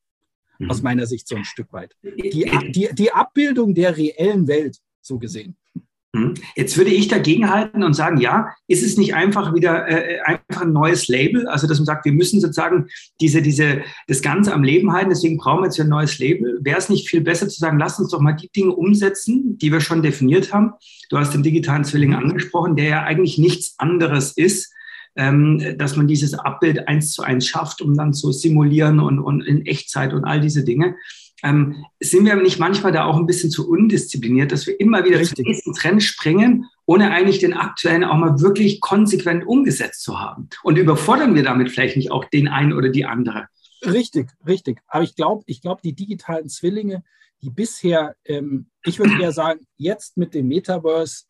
Mhm. 0.59 0.71
Aus 0.71 0.81
meiner 0.81 1.05
Sicht 1.05 1.27
so 1.27 1.35
ein 1.35 1.45
Stück 1.45 1.71
weit. 1.73 1.95
Die, 2.01 2.49
die, 2.71 2.89
die 2.93 3.11
Abbildung 3.11 3.73
der 3.73 3.97
reellen 3.97 4.47
Welt, 4.47 4.79
so 5.01 5.19
gesehen. 5.19 5.57
Mhm. 6.15 6.33
Jetzt 6.55 6.77
würde 6.77 6.91
ich 6.91 7.07
dagegen 7.07 7.49
halten 7.49 7.83
und 7.83 7.93
sagen, 7.93 8.19
ja, 8.19 8.49
ist 8.67 8.83
es 8.83 8.97
nicht 8.97 9.13
einfach 9.13 9.53
wieder 9.53 9.87
äh, 9.87 10.21
einfach 10.21 10.61
ein 10.61 10.71
neues 10.71 11.07
Label? 11.07 11.47
Also, 11.47 11.67
dass 11.67 11.77
man 11.77 11.85
sagt, 11.85 12.05
wir 12.05 12.13
müssen 12.13 12.39
sozusagen 12.39 12.87
diese, 13.19 13.41
diese, 13.41 13.81
das 14.07 14.21
Ganze 14.21 14.53
am 14.53 14.63
Leben 14.63 14.93
halten, 14.93 15.09
deswegen 15.09 15.37
brauchen 15.37 15.61
wir 15.61 15.65
jetzt 15.65 15.79
ein 15.79 15.89
neues 15.89 16.17
Label. 16.19 16.59
Wäre 16.61 16.77
es 16.77 16.89
nicht 16.89 17.09
viel 17.09 17.21
besser 17.21 17.49
zu 17.49 17.59
sagen, 17.59 17.79
lass 17.79 17.99
uns 17.99 18.11
doch 18.11 18.21
mal 18.21 18.33
die 18.33 18.49
Dinge 18.49 18.73
umsetzen, 18.73 19.57
die 19.57 19.71
wir 19.71 19.81
schon 19.81 20.03
definiert 20.03 20.53
haben? 20.53 20.71
Du 21.09 21.17
hast 21.17 21.33
den 21.33 21.43
digitalen 21.43 21.83
Zwilling 21.83 22.13
angesprochen, 22.13 22.75
der 22.75 22.85
ja 22.85 23.03
eigentlich 23.03 23.37
nichts 23.37 23.75
anderes 23.77 24.31
ist 24.31 24.73
ähm, 25.15 25.77
dass 25.77 25.95
man 25.95 26.07
dieses 26.07 26.33
Abbild 26.33 26.87
eins 26.87 27.13
zu 27.13 27.23
eins 27.23 27.47
schafft, 27.47 27.81
um 27.81 27.95
dann 27.95 28.13
zu 28.13 28.31
simulieren 28.31 28.99
und, 28.99 29.19
und 29.19 29.41
in 29.41 29.65
Echtzeit 29.65 30.13
und 30.13 30.25
all 30.25 30.41
diese 30.41 30.63
Dinge. 30.63 30.95
Ähm, 31.43 31.85
sind 31.99 32.25
wir 32.25 32.35
nicht 32.35 32.59
manchmal 32.59 32.91
da 32.91 33.05
auch 33.05 33.17
ein 33.17 33.25
bisschen 33.25 33.51
zu 33.51 33.69
undiszipliniert, 33.69 34.51
dass 34.51 34.65
wir 34.67 34.79
immer 34.79 35.05
wieder 35.05 35.19
Richtig. 35.19 35.35
zum 35.37 35.45
nächsten 35.45 35.73
Trend 35.73 36.01
springen, 36.01 36.65
ohne 36.85 37.11
eigentlich 37.11 37.39
den 37.39 37.53
aktuellen 37.53 38.03
auch 38.03 38.17
mal 38.17 38.39
wirklich 38.39 38.81
konsequent 38.81 39.45
umgesetzt 39.45 40.01
zu 40.01 40.19
haben? 40.19 40.49
Und 40.63 40.77
überfordern 40.77 41.35
wir 41.35 41.43
damit 41.43 41.71
vielleicht 41.71 41.97
nicht 41.97 42.11
auch 42.11 42.25
den 42.25 42.47
einen 42.47 42.73
oder 42.73 42.89
die 42.89 43.05
andere? 43.05 43.47
Richtig, 43.85 44.29
richtig. 44.47 44.79
Aber 44.87 45.03
ich 45.03 45.15
glaube, 45.15 45.43
ich 45.45 45.61
glaube, 45.61 45.81
die 45.83 45.93
digitalen 45.93 46.49
Zwillinge, 46.49 47.03
die 47.41 47.49
bisher, 47.49 48.15
ähm, 48.25 48.67
ich 48.83 48.97
würde 48.97 49.21
eher 49.21 49.31
sagen, 49.31 49.67
jetzt 49.77 50.17
mit 50.17 50.33
dem 50.33 50.47
Metaverse, 50.47 51.25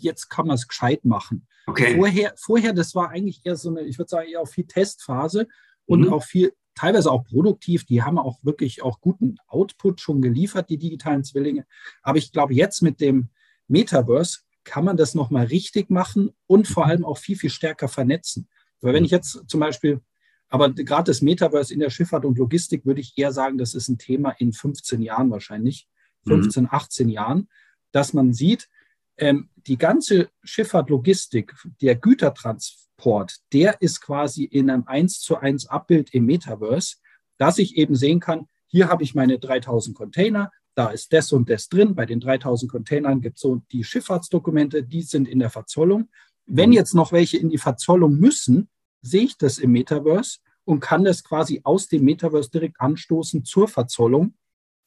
jetzt 0.00 0.28
kann 0.28 0.46
man 0.46 0.54
es 0.54 0.68
gescheit 0.68 1.04
machen. 1.04 1.46
Okay. 1.66 1.96
Vorher, 1.96 2.34
vorher, 2.36 2.72
das 2.72 2.94
war 2.94 3.10
eigentlich 3.10 3.40
eher 3.44 3.56
so 3.56 3.70
eine, 3.70 3.82
ich 3.82 3.98
würde 3.98 4.10
sagen, 4.10 4.28
eher 4.28 4.40
auch 4.40 4.48
viel 4.48 4.66
Testphase 4.66 5.48
und 5.86 6.02
mhm. 6.02 6.12
auch 6.12 6.22
viel, 6.22 6.52
teilweise 6.74 7.10
auch 7.10 7.24
produktiv. 7.24 7.84
Die 7.86 8.02
haben 8.02 8.18
auch 8.18 8.38
wirklich 8.42 8.82
auch 8.82 9.00
guten 9.00 9.36
Output 9.46 10.00
schon 10.00 10.20
geliefert, 10.20 10.70
die 10.70 10.78
digitalen 10.78 11.24
Zwillinge. 11.24 11.66
Aber 12.02 12.18
ich 12.18 12.32
glaube, 12.32 12.54
jetzt 12.54 12.82
mit 12.82 13.00
dem 13.00 13.30
Metaverse 13.68 14.40
kann 14.64 14.84
man 14.84 14.96
das 14.96 15.14
nochmal 15.14 15.46
richtig 15.46 15.90
machen 15.90 16.30
und 16.46 16.66
vor 16.66 16.84
mhm. 16.84 16.90
allem 16.90 17.04
auch 17.04 17.18
viel, 17.18 17.36
viel 17.36 17.50
stärker 17.50 17.88
vernetzen. 17.88 18.48
Weil 18.80 18.94
wenn 18.94 19.02
mhm. 19.02 19.06
ich 19.06 19.12
jetzt 19.12 19.44
zum 19.46 19.60
Beispiel, 19.60 20.00
aber 20.48 20.70
gerade 20.70 21.10
das 21.10 21.22
Metaverse 21.22 21.72
in 21.72 21.80
der 21.80 21.90
Schifffahrt 21.90 22.24
und 22.24 22.38
Logistik 22.38 22.84
würde 22.84 23.00
ich 23.00 23.16
eher 23.16 23.32
sagen, 23.32 23.58
das 23.58 23.74
ist 23.74 23.88
ein 23.88 23.98
Thema 23.98 24.30
in 24.38 24.52
15 24.52 25.02
Jahren 25.02 25.30
wahrscheinlich, 25.30 25.88
15, 26.26 26.68
18 26.70 27.08
Jahren, 27.08 27.48
dass 27.92 28.12
man 28.12 28.32
sieht, 28.32 28.68
ähm, 29.16 29.48
die 29.56 29.78
ganze 29.78 30.30
Schifffahrt, 30.42 30.90
Logistik, 30.90 31.54
der 31.80 31.96
Gütertransport, 31.96 33.36
der 33.52 33.80
ist 33.80 34.00
quasi 34.00 34.44
in 34.44 34.70
einem 34.70 34.84
1 34.86 35.20
zu 35.20 35.36
1 35.36 35.66
Abbild 35.66 36.12
im 36.12 36.26
Metaverse, 36.26 36.96
dass 37.38 37.58
ich 37.58 37.76
eben 37.76 37.94
sehen 37.94 38.20
kann, 38.20 38.48
hier 38.66 38.88
habe 38.88 39.02
ich 39.04 39.14
meine 39.14 39.38
3000 39.38 39.96
Container, 39.96 40.50
da 40.74 40.88
ist 40.88 41.12
das 41.12 41.32
und 41.32 41.48
das 41.48 41.68
drin. 41.68 41.94
Bei 41.94 42.06
den 42.06 42.20
3000 42.20 42.70
Containern 42.70 43.20
gibt 43.20 43.36
es 43.36 43.42
so 43.42 43.62
die 43.70 43.84
Schifffahrtsdokumente, 43.84 44.82
die 44.82 45.02
sind 45.02 45.28
in 45.28 45.38
der 45.38 45.50
Verzollung. 45.50 46.08
Wenn 46.46 46.70
mhm. 46.70 46.74
jetzt 46.74 46.94
noch 46.94 47.12
welche 47.12 47.38
in 47.38 47.50
die 47.50 47.58
Verzollung 47.58 48.16
müssen, 48.16 48.68
sehe 49.00 49.24
ich 49.24 49.38
das 49.38 49.58
im 49.58 49.72
Metaverse 49.72 50.38
und 50.64 50.80
kann 50.80 51.04
das 51.04 51.22
quasi 51.22 51.60
aus 51.62 51.88
dem 51.88 52.04
Metaverse 52.04 52.50
direkt 52.50 52.80
anstoßen 52.80 53.44
zur 53.44 53.68
Verzollung, 53.68 54.34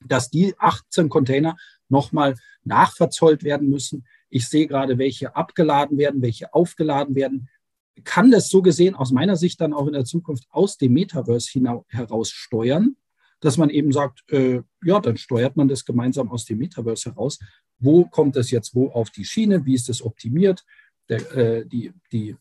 dass 0.06 0.30
die 0.30 0.54
18 0.58 1.10
Container 1.10 1.56
nochmal 1.88 2.36
nachverzollt 2.63 3.44
werden 3.44 3.70
müssen. 3.70 4.06
Ich 4.30 4.48
sehe 4.48 4.68
gerade, 4.68 4.98
welche 4.98 5.36
abgeladen 5.36 5.98
werden, 5.98 6.22
welche 6.22 6.54
aufgeladen 6.54 7.16
werden. 7.16 7.50
Kann 8.04 8.32
das 8.32 8.50
so 8.50 8.62
gesehen 8.62 8.96
aus 8.96 9.12
meiner 9.12 9.36
Sicht 9.36 9.60
dann 9.60 9.74
auch 9.74 9.88
in 9.88 9.94
der 9.94 10.06
Zukunft 10.06 10.46
aus 10.50 10.78
dem 10.78 10.94
Metaverse 10.94 11.60
heraus 11.88 12.30
steuern, 12.30 12.96
dass 13.40 13.58
man 13.58 13.70
eben 13.70 13.92
sagt, 13.92 14.24
äh, 14.32 14.62
ja, 14.84 15.00
dann 15.00 15.18
steuert 15.18 15.56
man 15.56 15.68
das 15.68 15.86
gemeinsam 15.86 16.30
aus 16.30 16.46
dem 16.46 16.60
Metaverse 16.60 17.12
heraus. 17.12 17.40
Wo 17.80 18.06
kommt 18.06 18.36
es 18.36 18.52
jetzt 18.52 18.76
wo 18.76 18.90
auf 18.90 19.10
die 19.10 19.26
Schiene? 19.26 19.66
Wie 19.66 19.76
ist 19.76 19.90
es 19.90 20.04
optimiert? 20.04 20.63
Der, 21.10 21.38
äh, 21.38 21.66
die 21.66 21.94
die 22.12 22.36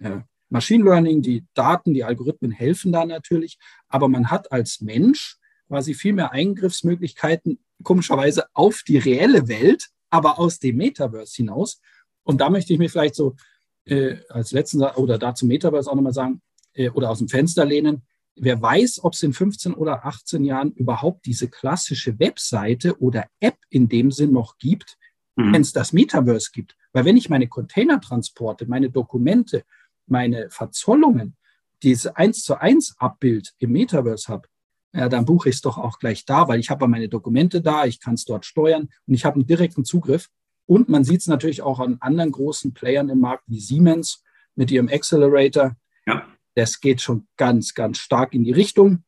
äh, 0.00 0.20
Machine 0.50 0.84
Learning, 0.84 1.22
die 1.22 1.44
Daten, 1.54 1.92
die 1.92 2.04
Algorithmen 2.04 2.50
helfen 2.50 2.92
da 2.92 3.04
natürlich, 3.04 3.58
aber 3.88 4.08
man 4.08 4.30
hat 4.30 4.50
als 4.50 4.80
Mensch 4.80 5.36
quasi 5.68 5.94
viel 5.94 6.14
mehr 6.14 6.32
Eingriffsmöglichkeiten, 6.32 7.58
komischerweise 7.82 8.46
auf 8.54 8.82
die 8.86 8.98
reelle 8.98 9.48
Welt, 9.48 9.88
aber 10.10 10.38
aus 10.38 10.58
dem 10.58 10.76
Metaverse 10.76 11.36
hinaus. 11.36 11.80
Und 12.22 12.40
da 12.40 12.50
möchte 12.50 12.72
ich 12.72 12.78
mich 12.78 12.90
vielleicht 12.90 13.14
so 13.14 13.36
äh, 13.84 14.16
als 14.28 14.52
letzten 14.52 14.82
oder 14.82 15.18
dazu 15.18 15.46
Metaverse 15.46 15.90
auch 15.90 15.94
nochmal 15.94 16.12
sagen 16.12 16.42
äh, 16.74 16.90
oder 16.90 17.10
aus 17.10 17.18
dem 17.18 17.28
Fenster 17.28 17.64
lehnen. 17.64 18.02
Wer 18.36 18.60
weiß, 18.60 19.02
ob 19.02 19.14
es 19.14 19.22
in 19.22 19.32
15 19.32 19.74
oder 19.74 20.04
18 20.04 20.44
Jahren 20.44 20.72
überhaupt 20.72 21.26
diese 21.26 21.48
klassische 21.48 22.18
Webseite 22.18 23.00
oder 23.00 23.26
App 23.40 23.56
in 23.68 23.88
dem 23.88 24.12
Sinn 24.12 24.32
noch 24.32 24.58
gibt, 24.58 24.96
mhm. 25.36 25.52
wenn 25.52 25.62
es 25.62 25.72
das 25.72 25.92
Metaverse 25.92 26.50
gibt. 26.52 26.76
Weil 26.92 27.04
wenn 27.04 27.16
ich 27.16 27.28
meine 27.28 27.48
Containertransporte, 27.48 28.66
meine 28.66 28.90
Dokumente, 28.90 29.64
meine 30.06 30.50
Verzollungen, 30.50 31.36
diese 31.82 32.16
eins 32.16 32.42
zu 32.42 32.60
eins 32.60 32.94
Abbild 32.98 33.54
im 33.58 33.72
Metaverse 33.72 34.28
habe, 34.28 34.48
ja, 34.92 35.08
dann 35.08 35.24
buche 35.24 35.48
ich 35.48 35.56
es 35.56 35.60
doch 35.60 35.78
auch 35.78 35.98
gleich 35.98 36.24
da, 36.24 36.48
weil 36.48 36.60
ich 36.60 36.70
habe 36.70 36.88
meine 36.88 37.08
Dokumente 37.08 37.60
da, 37.60 37.84
ich 37.84 38.00
kann 38.00 38.14
es 38.14 38.24
dort 38.24 38.46
steuern 38.46 38.88
und 39.06 39.14
ich 39.14 39.24
habe 39.24 39.36
einen 39.36 39.46
direkten 39.46 39.84
Zugriff. 39.84 40.28
Und 40.66 40.88
man 40.88 41.04
sieht 41.04 41.20
es 41.20 41.26
natürlich 41.26 41.62
auch 41.62 41.80
an 41.80 41.96
anderen 42.00 42.30
großen 42.30 42.74
Playern 42.74 43.08
im 43.08 43.20
Markt 43.20 43.44
wie 43.46 43.60
Siemens 43.60 44.22
mit 44.54 44.70
ihrem 44.70 44.88
Accelerator. 44.88 45.76
Ja. 46.06 46.26
Das 46.54 46.80
geht 46.80 47.00
schon 47.00 47.26
ganz, 47.36 47.74
ganz 47.74 47.98
stark 47.98 48.34
in 48.34 48.44
die 48.44 48.52
Richtung. 48.52 49.04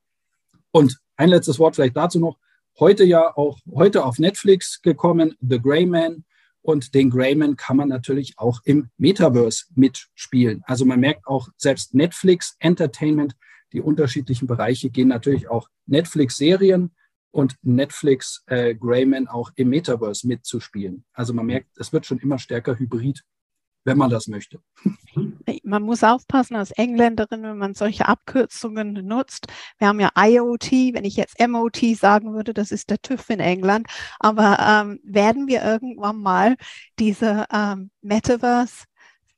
Und 0.71 0.99
ein 1.17 1.29
letztes 1.29 1.59
Wort 1.59 1.75
vielleicht 1.75 1.97
dazu 1.97 2.19
noch. 2.19 2.39
Heute 2.79 3.05
ja 3.05 3.37
auch, 3.37 3.59
heute 3.71 4.05
auf 4.05 4.19
Netflix 4.19 4.81
gekommen, 4.81 5.35
The 5.41 5.61
Grey 5.61 5.85
Man. 5.85 6.25
Und 6.63 6.95
den 6.95 7.11
Greyman 7.11 7.57
kann 7.57 7.77
man 7.77 7.89
natürlich 7.89 8.39
auch 8.39 8.61
im 8.65 8.91
Metaverse 8.97 9.67
mitspielen. 9.75 10.63
Also 10.67 10.85
man 10.85 11.01
merkt 11.01 11.27
auch 11.27 11.49
selbst 11.57 11.95
Netflix 11.95 12.57
Entertainment, 12.59 13.35
die 13.73 13.81
unterschiedlichen 13.81 14.47
Bereiche 14.47 14.91
gehen 14.91 15.09
natürlich 15.09 15.49
auch 15.49 15.69
Netflix-Serien 15.87 16.95
und 17.31 17.57
Netflix 17.63 18.43
äh, 18.47 18.75
Greyman 18.75 19.29
auch 19.29 19.51
im 19.55 19.69
Metaverse 19.69 20.27
mitzuspielen. 20.27 21.05
Also 21.13 21.33
man 21.33 21.47
merkt, 21.47 21.69
es 21.79 21.93
wird 21.93 22.07
schon 22.07 22.19
immer 22.19 22.39
stärker 22.39 22.79
hybrid 22.79 23.23
wenn 23.85 23.99
man 23.99 24.11
das 24.11 24.29
möchte. 24.29 24.61
Man 25.63 25.83
muss 25.83 26.05
aufpassen 26.05 26.57
als 26.57 26.71
Engländerin, 26.71 27.43
wenn 27.43 27.59
man 27.59 27.75
solche 27.75 28.07
Abkürzungen 28.07 28.93
nutzt. 29.07 29.47
Wir 29.79 29.89
haben 29.89 30.01
ja 30.01 30.11
IoT, 30.17 30.71
wenn 30.95 31.05
ich 31.05 31.17
jetzt 31.17 31.41
MOT 31.41 31.79
sagen 31.97 32.35
würde, 32.35 32.53
das 32.53 32.73
ist 32.73 32.91
der 32.91 33.01
TÜV 33.01 33.31
in 33.31 33.41
England. 33.41 33.87
Aber 34.19 34.59
ähm, 34.61 35.01
werden 35.03 35.47
wir 35.47 35.65
irgendwann 35.65 36.19
mal 36.19 36.57
diese 36.99 37.47
ähm, 37.53 37.91
Metaverse 38.03 38.85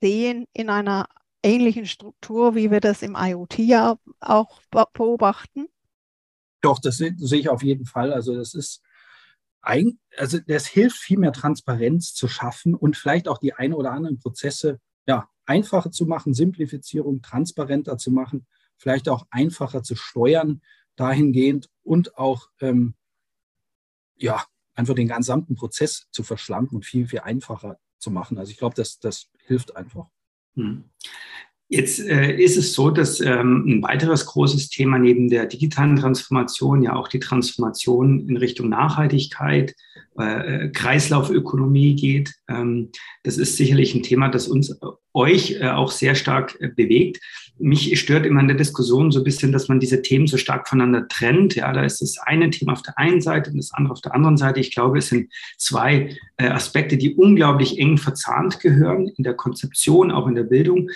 sehen 0.01 0.47
in 0.53 0.69
einer 0.69 1.07
ähnlichen 1.43 1.87
Struktur, 1.87 2.55
wie 2.55 2.71
wir 2.71 2.81
das 2.81 3.03
im 3.03 3.17
IoT 3.19 3.59
ja 3.59 3.97
auch 4.21 4.61
beobachten? 4.93 5.67
Doch, 6.61 6.79
das 6.79 6.97
sehe 6.99 7.17
ich 7.19 7.49
auf 7.49 7.63
jeden 7.63 7.87
Fall. 7.87 8.13
Also 8.13 8.37
das 8.37 8.55
ist 8.55 8.83
also 9.63 10.39
das 10.47 10.67
hilft 10.67 10.97
viel 10.97 11.19
mehr 11.19 11.33
Transparenz 11.33 12.15
zu 12.15 12.27
schaffen 12.27 12.75
und 12.75 12.97
vielleicht 12.97 13.29
auch 13.29 13.39
die 13.39 13.55
ein 13.55 13.73
oder 13.73 13.93
anderen 13.93 14.19
Prozesse 14.19 14.81
ja, 15.07 15.29
einfacher 15.47 15.93
zu 15.93 16.07
machen, 16.07 16.35
Simplifizierung 16.35 17.23
transparenter 17.23 17.97
zu 17.97 18.11
machen, 18.11 18.47
vielleicht 18.77 19.09
auch 19.09 19.27
einfacher 19.31 19.83
zu 19.83 19.95
steuern 19.95 20.63
dahingehend 20.97 21.69
und 21.83 22.19
auch 22.19 22.49
ähm, 22.61 22.95
ja, 24.17 24.45
einfach 24.75 24.95
den 24.95 25.09
gesamten 25.09 25.55
Prozess 25.55 26.07
zu 26.11 26.23
verschlanken 26.23 26.77
und 26.77 26.85
viel, 26.85 27.07
viel 27.07 27.21
einfacher 27.21 27.79
zu 27.99 28.11
machen. 28.11 28.39
Also 28.39 28.51
ich 28.51 28.59
glaube, 28.59 28.75
das, 28.75 28.99
das 28.99 29.31
hilft 29.45 29.77
einfach. 29.77 30.09
Hm. 30.55 30.91
Jetzt 31.73 32.07
äh, 32.07 32.35
ist 32.35 32.59
es 32.59 32.75
so, 32.75 32.91
dass 32.91 33.19
ähm, 33.21 33.65
ein 33.67 33.83
weiteres 33.83 34.27
großes 34.27 34.69
Thema 34.69 34.99
neben 34.99 35.31
der 35.31 35.47
digitalen 35.47 35.97
Transformation 35.97 36.83
ja 36.83 36.95
auch 36.95 37.09
die 37.09 37.19
Transformation 37.19 38.29
in 38.29 38.37
Richtung 38.37 38.69
Nachhaltigkeit, 38.69 39.75
äh, 40.19 40.69
Kreislaufökonomie 40.69 41.95
geht. 41.95 42.35
Ähm, 42.49 42.91
das 43.23 43.39
ist 43.39 43.57
sicherlich 43.57 43.95
ein 43.95 44.03
Thema, 44.03 44.29
das 44.29 44.49
uns, 44.49 44.71
äh, 44.71 44.87
euch 45.15 45.53
äh, 45.61 45.69
auch 45.69 45.91
sehr 45.91 46.15
stark 46.15 46.57
äh, 46.61 46.69
bewegt. 46.69 47.21
Mich 47.59 47.99
stört 48.01 48.27
immer 48.27 48.41
in 48.41 48.49
der 48.49 48.57
Diskussion 48.57 49.13
so 49.13 49.21
ein 49.21 49.25
bisschen, 49.25 49.53
dass 49.53 49.69
man 49.69 49.79
diese 49.79 50.03
Themen 50.03 50.27
so 50.27 50.37
stark 50.37 50.69
voneinander 50.69 51.07
trennt. 51.09 51.55
Ja, 51.55 51.73
da 51.73 51.85
ist 51.85 52.01
das 52.01 52.19
eine 52.19 52.51
Thema 52.51 52.73
auf 52.73 52.83
der 52.83 52.99
einen 52.99 53.21
Seite 53.21 53.51
und 53.51 53.59
das 53.59 53.73
andere 53.73 53.93
auf 53.93 54.01
der 54.01 54.15
anderen 54.15 54.37
Seite. 54.37 54.61
Ich 54.61 54.73
glaube, 54.73 54.99
es 54.99 55.09
sind 55.09 55.33
zwei 55.59 56.17
äh, 56.39 56.49
Aspekte, 56.49 56.97
die 56.97 57.15
unglaublich 57.15 57.79
eng 57.79 57.99
verzahnt 57.99 58.61
gehören 58.61 59.09
in 59.17 59.25
der 59.25 59.35
Konzeption, 59.35 60.11
auch 60.11 60.27
in 60.27 60.35
der 60.35 60.45
Bildung. 60.45 60.91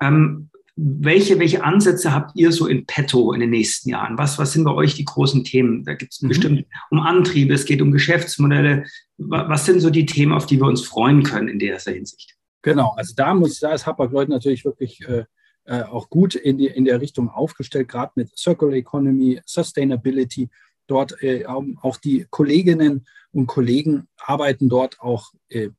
Ähm, 0.00 0.50
welche, 0.76 1.38
welche 1.38 1.62
Ansätze 1.62 2.12
habt 2.12 2.32
ihr 2.34 2.50
so 2.50 2.66
in 2.66 2.86
petto 2.86 3.32
in 3.32 3.40
den 3.40 3.50
nächsten 3.50 3.90
Jahren? 3.90 4.16
Was, 4.16 4.38
was 4.38 4.52
sind 4.52 4.64
bei 4.64 4.72
euch 4.72 4.94
die 4.94 5.04
großen 5.04 5.44
Themen? 5.44 5.84
Da 5.84 5.94
gibt 5.94 6.12
es 6.12 6.22
mhm. 6.22 6.28
bestimmt 6.28 6.66
um 6.90 7.00
Antriebe, 7.00 7.52
es 7.52 7.66
geht 7.66 7.82
um 7.82 7.92
Geschäftsmodelle. 7.92 8.84
Was 9.18 9.66
sind 9.66 9.80
so 9.80 9.90
die 9.90 10.06
Themen, 10.06 10.32
auf 10.32 10.46
die 10.46 10.58
wir 10.58 10.66
uns 10.66 10.82
freuen 10.82 11.22
können 11.22 11.48
in 11.48 11.58
dieser 11.58 11.92
Hinsicht? 11.92 12.36
Genau, 12.62 12.94
also 12.96 13.12
da 13.16 13.34
muss, 13.34 13.58
da 13.58 13.74
ist 13.74 13.86
Hapag-Lloyd 13.86 14.28
natürlich 14.28 14.64
wirklich 14.64 15.00
äh, 15.06 15.24
äh, 15.64 15.82
auch 15.82 16.08
gut 16.08 16.34
in, 16.34 16.58
die, 16.58 16.66
in 16.66 16.84
der 16.84 17.00
Richtung 17.00 17.28
aufgestellt, 17.28 17.88
gerade 17.88 18.12
mit 18.14 18.36
Circular 18.36 18.74
Economy, 18.74 19.40
Sustainability. 19.44 20.48
Dort 20.86 21.22
äh, 21.22 21.44
auch 21.46 21.96
die 21.98 22.26
Kolleginnen 22.30 23.06
und 23.30 23.46
Kollegen 23.46 24.08
arbeiten 24.16 24.68
dort 24.68 25.00
auch 25.00 25.32
äh, 25.48 25.70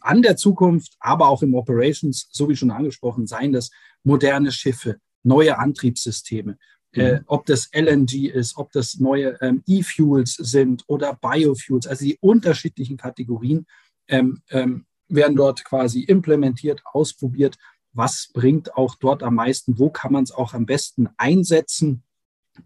an 0.00 0.22
der 0.22 0.36
Zukunft, 0.36 0.96
aber 1.00 1.28
auch 1.28 1.42
im 1.42 1.54
Operations, 1.54 2.28
so 2.30 2.48
wie 2.48 2.56
schon 2.56 2.70
angesprochen, 2.70 3.26
seien 3.26 3.52
das 3.52 3.70
moderne 4.04 4.52
Schiffe, 4.52 4.98
neue 5.22 5.58
Antriebssysteme, 5.58 6.56
mhm. 6.94 7.00
äh, 7.00 7.20
ob 7.26 7.46
das 7.46 7.68
LNG 7.72 8.28
ist, 8.28 8.56
ob 8.56 8.72
das 8.72 8.98
neue 8.98 9.36
ähm, 9.40 9.62
E-Fuels 9.66 10.34
sind 10.34 10.84
oder 10.86 11.14
Biofuels, 11.14 11.86
also 11.86 12.04
die 12.04 12.18
unterschiedlichen 12.20 12.96
Kategorien 12.96 13.66
ähm, 14.08 14.42
ähm, 14.50 14.86
werden 15.08 15.36
dort 15.36 15.64
quasi 15.64 16.02
implementiert, 16.02 16.82
ausprobiert. 16.84 17.56
Was 17.92 18.30
bringt 18.32 18.76
auch 18.76 18.96
dort 18.96 19.22
am 19.22 19.36
meisten? 19.36 19.78
Wo 19.78 19.90
kann 19.90 20.12
man 20.12 20.24
es 20.24 20.32
auch 20.32 20.54
am 20.54 20.66
besten 20.66 21.08
einsetzen? 21.16 22.02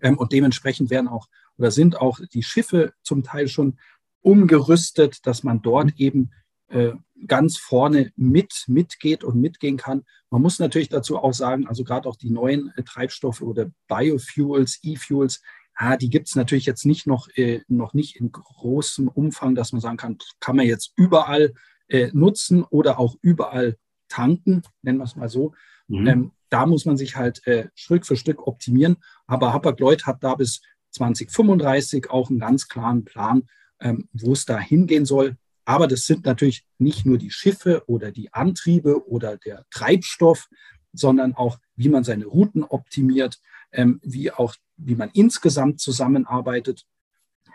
Ähm, 0.01 0.19
und 0.19 0.33
dementsprechend 0.33 0.91
werden 0.91 1.09
auch 1.09 1.29
oder 1.57 1.71
sind 1.71 2.01
auch 2.01 2.21
die 2.33 2.43
Schiffe 2.43 2.95
zum 3.03 3.23
Teil 3.23 3.47
schon 3.47 3.79
umgerüstet, 4.23 5.27
dass 5.27 5.43
man 5.43 5.61
dort 5.63 5.87
mhm. 5.87 5.95
eben 5.97 6.31
äh, 6.71 6.93
ganz 7.27 7.57
vorne 7.57 8.13
mit, 8.17 8.65
mitgeht 8.67 9.25
und 9.25 9.41
mitgehen 9.41 9.77
kann. 9.77 10.05
Man 10.31 10.43
muss 10.43 10.59
natürlich 10.59 10.89
dazu 10.89 11.19
auch 11.19 11.35
sagen, 11.35 11.67
also 11.67 11.85
gerade 11.85 12.09
auch 12.09 12.17
die 12.17 12.31
neuen 12.31 12.73
äh, 12.77 12.83
Treibstoffe 12.83 13.43
oder 13.43 13.71
Biofuels, 13.89 14.81
E-Fuels, 14.83 15.43
ah, 15.75 15.97
die 15.97 16.11
gibt 16.11 16.29
es 16.29 16.37
natürlich 16.37 16.67
jetzt 16.67 16.87
nicht 16.87 17.07
noch, 17.07 17.29
äh, 17.37 17.61
noch 17.69 17.95
nicht 17.95 18.17
in 18.17 18.33
großem 18.33 19.09
Umfang, 19.09 19.55
dass 19.55 19.73
man 19.73 19.81
sagen 19.81 19.97
kann, 19.97 20.19
kann 20.39 20.57
man 20.57 20.67
jetzt 20.67 20.93
überall 20.97 21.55
äh, 21.89 22.11
nutzen 22.13 22.63
oder 22.65 22.99
auch 22.99 23.17
überall 23.21 23.77
tanken, 24.09 24.63
nennen 24.83 24.99
wir 24.99 25.05
es 25.05 25.17
mal 25.17 25.29
so. 25.29 25.55
Mhm. 25.89 26.07
Ähm, 26.07 26.33
da 26.51 26.67
muss 26.67 26.85
man 26.85 26.97
sich 26.97 27.17
halt 27.17 27.47
äh, 27.47 27.69
Stück 27.75 28.07
für 28.07 28.17
Stück 28.17 28.47
optimieren. 28.47 28.97
Aber 29.27 29.53
Hapag-Lloyd 29.53 30.07
hat 30.07 30.23
da 30.23 30.35
bis 30.35 30.61
2035 30.91 32.11
auch 32.11 32.31
einen 32.31 32.41
ganz 32.41 32.69
klaren 32.69 33.05
Plan, 33.05 33.45
ähm, 33.81 34.09
wo 34.13 34.33
es 34.33 34.45
da 34.45 34.59
hingehen 34.59 35.07
soll. 35.07 35.37
Aber 35.71 35.87
das 35.87 36.05
sind 36.05 36.25
natürlich 36.27 36.65
nicht 36.79 37.07
nur 37.07 37.17
die 37.17 37.31
Schiffe 37.31 37.85
oder 37.87 38.11
die 38.11 38.35
Antriebe 38.35 39.09
oder 39.09 39.37
der 39.37 39.67
Treibstoff, 39.71 40.49
sondern 40.93 41.33
auch, 41.35 41.61
wie 41.77 41.89
man 41.89 42.03
seine 42.03 42.27
Routen 42.27 42.65
optimiert, 42.65 43.39
ähm, 43.71 44.01
wie 44.03 44.33
auch, 44.33 44.57
wie 44.77 44.97
man 44.97 45.11
insgesamt 45.13 45.79
zusammenarbeitet. 45.79 46.87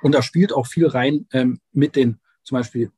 Und 0.02 0.16
da 0.16 0.22
spielt 0.22 0.54
auch 0.54 0.66
viel 0.66 0.88
rein 0.88 1.28
ähm, 1.34 1.60
mit 1.74 1.98
den 1.98 2.22
zum 2.46 2.56
Beispiel 2.56 2.90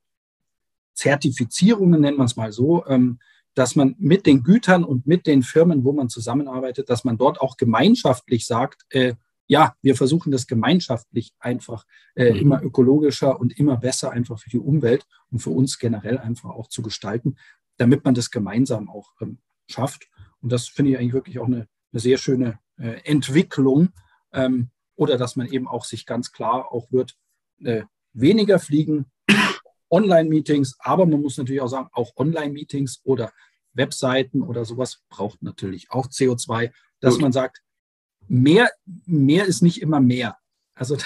Zertifizierungen, 0.93 1.99
nennen 1.99 2.17
wir 2.17 2.25
es 2.25 2.35
mal 2.35 2.51
so, 2.51 2.85
ähm, 2.85 3.17
dass 3.55 3.75
man 3.75 3.95
mit 3.97 4.27
den 4.27 4.43
Gütern 4.43 4.83
und 4.83 5.07
mit 5.07 5.25
den 5.25 5.41
Firmen, 5.41 5.83
wo 5.83 5.93
man 5.93 6.09
zusammenarbeitet, 6.09 6.91
dass 6.91 7.05
man 7.05 7.17
dort 7.17 7.41
auch 7.41 7.57
gemeinschaftlich 7.57 8.45
sagt, 8.45 8.85
äh, 8.89 9.15
ja, 9.47 9.75
wir 9.81 9.95
versuchen 9.95 10.31
das 10.31 10.45
gemeinschaftlich 10.45 11.33
einfach 11.39 11.85
äh, 12.15 12.31
mhm. 12.31 12.39
immer 12.39 12.61
ökologischer 12.61 13.39
und 13.39 13.57
immer 13.57 13.77
besser 13.77 14.11
einfach 14.11 14.39
für 14.39 14.49
die 14.49 14.59
Umwelt 14.59 15.05
und 15.31 15.39
für 15.39 15.51
uns 15.51 15.79
generell 15.79 16.17
einfach 16.17 16.49
auch 16.49 16.67
zu 16.67 16.81
gestalten, 16.81 17.37
damit 17.77 18.03
man 18.03 18.13
das 18.13 18.29
gemeinsam 18.29 18.89
auch 18.89 19.13
ähm, 19.21 19.39
schafft. 19.67 20.09
Und 20.41 20.51
das 20.51 20.67
finde 20.67 20.91
ich 20.91 20.97
eigentlich 20.97 21.13
wirklich 21.13 21.39
auch 21.39 21.45
eine, 21.45 21.67
eine 21.91 21.99
sehr 21.99 22.17
schöne 22.17 22.59
äh, 22.77 23.01
Entwicklung. 23.03 23.89
Ähm, 24.33 24.69
oder 24.95 25.17
dass 25.17 25.35
man 25.35 25.47
eben 25.47 25.67
auch 25.67 25.85
sich 25.85 26.05
ganz 26.05 26.31
klar 26.31 26.71
auch 26.71 26.91
wird, 26.91 27.15
äh, 27.63 27.83
weniger 28.13 28.59
fliegen, 28.59 29.05
Online-Meetings, 29.89 30.75
aber 30.79 31.05
man 31.05 31.21
muss 31.21 31.37
natürlich 31.37 31.61
auch 31.61 31.69
sagen, 31.69 31.89
auch 31.93 32.11
Online-Meetings 32.17 33.01
oder 33.03 33.31
Webseiten 33.73 34.41
oder 34.41 34.65
sowas 34.65 35.03
braucht 35.07 35.41
natürlich 35.43 35.91
auch 35.91 36.07
CO2, 36.07 36.71
dass 36.99 37.13
Gut. 37.13 37.21
man 37.21 37.31
sagt, 37.31 37.61
mehr, 38.27 38.69
mehr 39.05 39.45
ist 39.45 39.61
nicht 39.61 39.81
immer 39.81 39.99
mehr. 39.99 40.37
Also, 40.75 40.97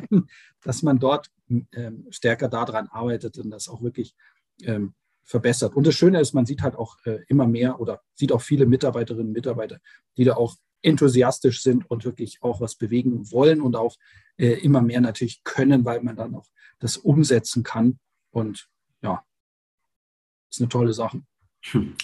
dass 0.62 0.82
man 0.82 0.98
dort 0.98 1.30
ähm, 1.48 2.06
stärker 2.10 2.48
daran 2.48 2.88
arbeitet 2.88 3.38
und 3.38 3.50
das 3.50 3.68
auch 3.68 3.82
wirklich 3.82 4.14
ähm, 4.62 4.94
verbessert. 5.24 5.74
Und 5.74 5.86
das 5.86 5.94
Schöne 5.94 6.20
ist, 6.20 6.32
man 6.32 6.46
sieht 6.46 6.62
halt 6.62 6.76
auch 6.76 6.96
äh, 7.04 7.20
immer 7.28 7.46
mehr 7.46 7.80
oder 7.80 8.00
sieht 8.14 8.32
auch 8.32 8.42
viele 8.42 8.66
Mitarbeiterinnen 8.66 9.28
und 9.28 9.32
Mitarbeiter, 9.32 9.78
die 10.16 10.24
da 10.24 10.34
auch 10.34 10.56
enthusiastisch 10.82 11.62
sind 11.62 11.90
und 11.90 12.04
wirklich 12.04 12.38
auch 12.42 12.60
was 12.60 12.76
bewegen 12.76 13.30
wollen 13.30 13.60
und 13.60 13.76
auch 13.76 13.96
äh, 14.36 14.52
immer 14.60 14.80
mehr 14.80 15.00
natürlich 15.00 15.42
können, 15.44 15.84
weil 15.84 16.02
man 16.02 16.16
dann 16.16 16.34
auch 16.34 16.46
das 16.78 16.96
umsetzen 16.96 17.62
kann. 17.62 17.98
Und 18.30 18.68
ja, 19.02 19.24
ist 20.50 20.60
eine 20.60 20.68
tolle 20.68 20.92
Sache. 20.92 21.22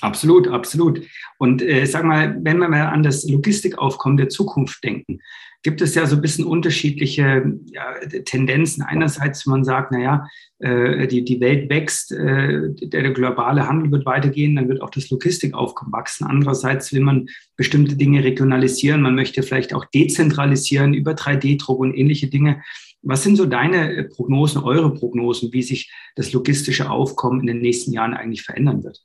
Absolut, 0.01 0.49
absolut. 0.49 1.03
Und 1.39 1.63
äh, 1.63 1.87
sag 1.87 2.05
mal, 2.05 2.37
wenn 2.43 2.59
wir 2.59 2.69
mal 2.69 2.89
an 2.89 3.03
das 3.03 3.29
Logistikaufkommen 3.29 4.17
der 4.17 4.29
Zukunft 4.29 4.83
denken, 4.83 5.21
gibt 5.63 5.81
es 5.81 5.95
ja 5.95 6.07
so 6.07 6.17
ein 6.17 6.23
bisschen 6.23 6.45
unterschiedliche 6.45 7.59
ja, 7.73 7.95
Tendenzen. 8.27 8.83
Einerseits, 8.83 9.47
wenn 9.47 9.53
man 9.53 9.65
sagt, 9.65 9.93
naja, 9.93 10.27
äh, 10.59 11.09
die, 11.09 11.25
die 11.25 11.41
Welt 11.41 11.71
wächst, 11.71 12.13
äh, 12.13 12.69
der, 12.71 13.03
der, 13.03 13.13
globale 13.13 13.67
Handel 13.67 13.91
wird 13.91 14.05
weitergehen, 14.05 14.57
dann 14.57 14.69
wird 14.69 14.83
auch 14.83 14.91
das 14.91 15.09
Logistikaufkommen 15.09 15.93
wachsen. 15.93 16.27
Andererseits 16.27 16.93
will 16.93 17.01
man 17.01 17.29
bestimmte 17.57 17.97
Dinge 17.97 18.23
regionalisieren, 18.23 19.01
man 19.01 19.15
möchte 19.15 19.43
vielleicht 19.43 19.73
auch 19.73 19.87
dezentralisieren 19.87 20.93
über 20.93 21.13
3D-Druck 21.13 21.79
und 21.79 21.95
ähnliche 21.95 22.29
Dinge. 22.29 22.63
Was 23.01 23.23
sind 23.23 23.37
so 23.37 23.47
deine 23.47 23.91
äh, 23.95 24.05
Prognosen, 24.05 24.63
eure 24.63 24.93
Prognosen, 24.93 25.51
wie 25.53 25.63
sich 25.63 25.91
das 26.15 26.33
logistische 26.35 26.91
Aufkommen 26.91 27.41
in 27.41 27.47
den 27.47 27.61
nächsten 27.63 27.93
Jahren 27.93 28.13
eigentlich 28.13 28.43
verändern 28.43 28.85
wird? 28.85 29.03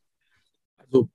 Also 0.91 1.09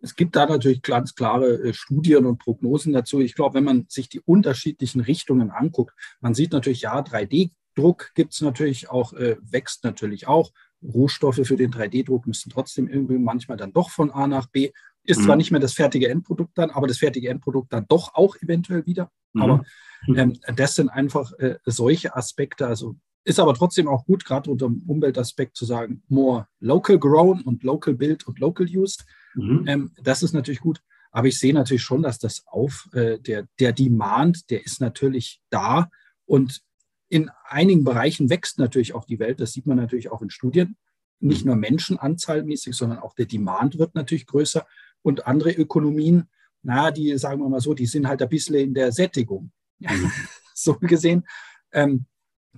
es 0.00 0.16
gibt 0.16 0.34
da 0.34 0.46
natürlich 0.46 0.82
ganz 0.82 1.14
klare 1.14 1.54
äh, 1.62 1.72
Studien 1.72 2.26
und 2.26 2.38
Prognosen 2.38 2.92
dazu. 2.92 3.20
Ich 3.20 3.34
glaube, 3.34 3.54
wenn 3.54 3.64
man 3.64 3.86
sich 3.88 4.08
die 4.08 4.20
unterschiedlichen 4.20 5.00
Richtungen 5.00 5.50
anguckt, 5.50 5.94
man 6.20 6.34
sieht 6.34 6.52
natürlich, 6.52 6.82
ja, 6.82 7.00
3D-Druck 7.00 8.10
gibt 8.14 8.34
es 8.34 8.40
natürlich 8.40 8.90
auch, 8.90 9.12
äh, 9.12 9.36
wächst 9.40 9.84
natürlich 9.84 10.26
auch. 10.26 10.52
Rohstoffe 10.82 11.40
für 11.44 11.56
den 11.56 11.70
3D-Druck 11.70 12.26
müssen 12.26 12.50
trotzdem 12.50 12.88
irgendwie 12.88 13.18
manchmal 13.18 13.56
dann 13.56 13.72
doch 13.72 13.90
von 13.90 14.10
A 14.10 14.26
nach 14.26 14.48
B. 14.48 14.72
Ist 15.04 15.20
mhm. 15.20 15.24
zwar 15.24 15.36
nicht 15.36 15.52
mehr 15.52 15.60
das 15.60 15.74
fertige 15.74 16.08
Endprodukt 16.08 16.58
dann, 16.58 16.70
aber 16.70 16.88
das 16.88 16.98
fertige 16.98 17.28
Endprodukt 17.28 17.72
dann 17.72 17.86
doch 17.88 18.14
auch 18.14 18.36
eventuell 18.36 18.84
wieder. 18.86 19.10
Mhm. 19.32 19.42
Aber 19.42 19.64
ähm, 20.08 20.38
das 20.56 20.74
sind 20.74 20.88
einfach 20.88 21.32
äh, 21.38 21.58
solche 21.64 22.16
Aspekte. 22.16 22.66
Also 22.66 22.96
ist 23.24 23.38
aber 23.38 23.54
trotzdem 23.54 23.88
auch 23.88 24.04
gut, 24.04 24.24
gerade 24.24 24.50
unter 24.50 24.66
dem 24.66 24.82
Umweltaspekt 24.86 25.56
zu 25.56 25.64
sagen, 25.64 26.02
more 26.08 26.48
local 26.60 26.98
grown 26.98 27.42
und 27.42 27.62
local 27.62 27.94
built 27.94 28.26
und 28.26 28.38
local 28.38 28.66
used. 28.68 29.04
Mhm. 29.34 29.64
Ähm, 29.66 29.92
das 30.02 30.22
ist 30.22 30.32
natürlich 30.32 30.60
gut. 30.60 30.80
Aber 31.12 31.28
ich 31.28 31.38
sehe 31.38 31.52
natürlich 31.54 31.82
schon, 31.82 32.02
dass 32.02 32.18
das 32.18 32.46
auf, 32.46 32.88
äh, 32.94 33.18
der, 33.18 33.46
der 33.60 33.72
Demand, 33.72 34.50
der 34.50 34.64
ist 34.64 34.80
natürlich 34.80 35.40
da. 35.50 35.90
Und 36.24 36.62
in 37.08 37.30
einigen 37.44 37.84
Bereichen 37.84 38.30
wächst 38.30 38.58
natürlich 38.58 38.94
auch 38.94 39.04
die 39.04 39.18
Welt. 39.18 39.38
Das 39.40 39.52
sieht 39.52 39.66
man 39.66 39.76
natürlich 39.76 40.10
auch 40.10 40.22
in 40.22 40.30
Studien. 40.30 40.76
Nicht 41.20 41.44
nur 41.44 41.54
menschenanzahlmäßig, 41.54 42.74
sondern 42.74 43.00
auch 43.00 43.14
der 43.14 43.26
Demand 43.26 43.78
wird 43.78 43.94
natürlich 43.94 44.26
größer. 44.26 44.66
Und 45.02 45.26
andere 45.26 45.52
Ökonomien, 45.52 46.28
na, 46.62 46.90
die 46.90 47.16
sagen 47.18 47.42
wir 47.42 47.48
mal 47.48 47.60
so, 47.60 47.74
die 47.74 47.86
sind 47.86 48.08
halt 48.08 48.22
ein 48.22 48.28
bisschen 48.28 48.54
in 48.54 48.74
der 48.74 48.90
Sättigung. 48.90 49.52
Mhm. 49.78 50.10
so 50.54 50.74
gesehen. 50.78 51.26
Ähm, 51.72 52.06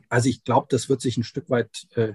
also 0.09 0.29
ich 0.29 0.45
glaube, 0.45 0.67
das 0.71 0.89
wird 0.89 1.01
sich 1.01 1.17
ein 1.17 1.25
Stück 1.25 1.51
weit 1.51 1.87
äh, 1.95 2.15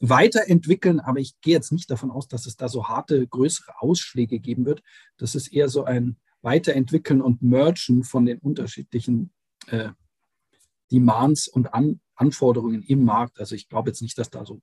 weiterentwickeln, 0.00 0.98
aber 0.98 1.20
ich 1.20 1.40
gehe 1.40 1.54
jetzt 1.54 1.72
nicht 1.72 1.90
davon 1.90 2.10
aus, 2.10 2.26
dass 2.26 2.46
es 2.46 2.56
da 2.56 2.68
so 2.68 2.88
harte, 2.88 3.26
größere 3.26 3.80
Ausschläge 3.80 4.40
geben 4.40 4.64
wird. 4.64 4.82
Das 5.18 5.34
ist 5.34 5.48
eher 5.48 5.68
so 5.68 5.84
ein 5.84 6.16
Weiterentwickeln 6.42 7.20
und 7.20 7.42
Mergen 7.42 8.02
von 8.02 8.24
den 8.24 8.38
unterschiedlichen 8.38 9.32
äh, 9.66 9.90
Demands 10.90 11.48
und 11.48 11.74
An 11.74 12.00
Anforderungen 12.14 12.82
im 12.82 13.04
Markt. 13.04 13.40
Also 13.40 13.54
ich 13.54 13.68
glaube 13.68 13.90
jetzt 13.90 14.02
nicht, 14.02 14.18
dass 14.18 14.28
da 14.28 14.44
so 14.44 14.60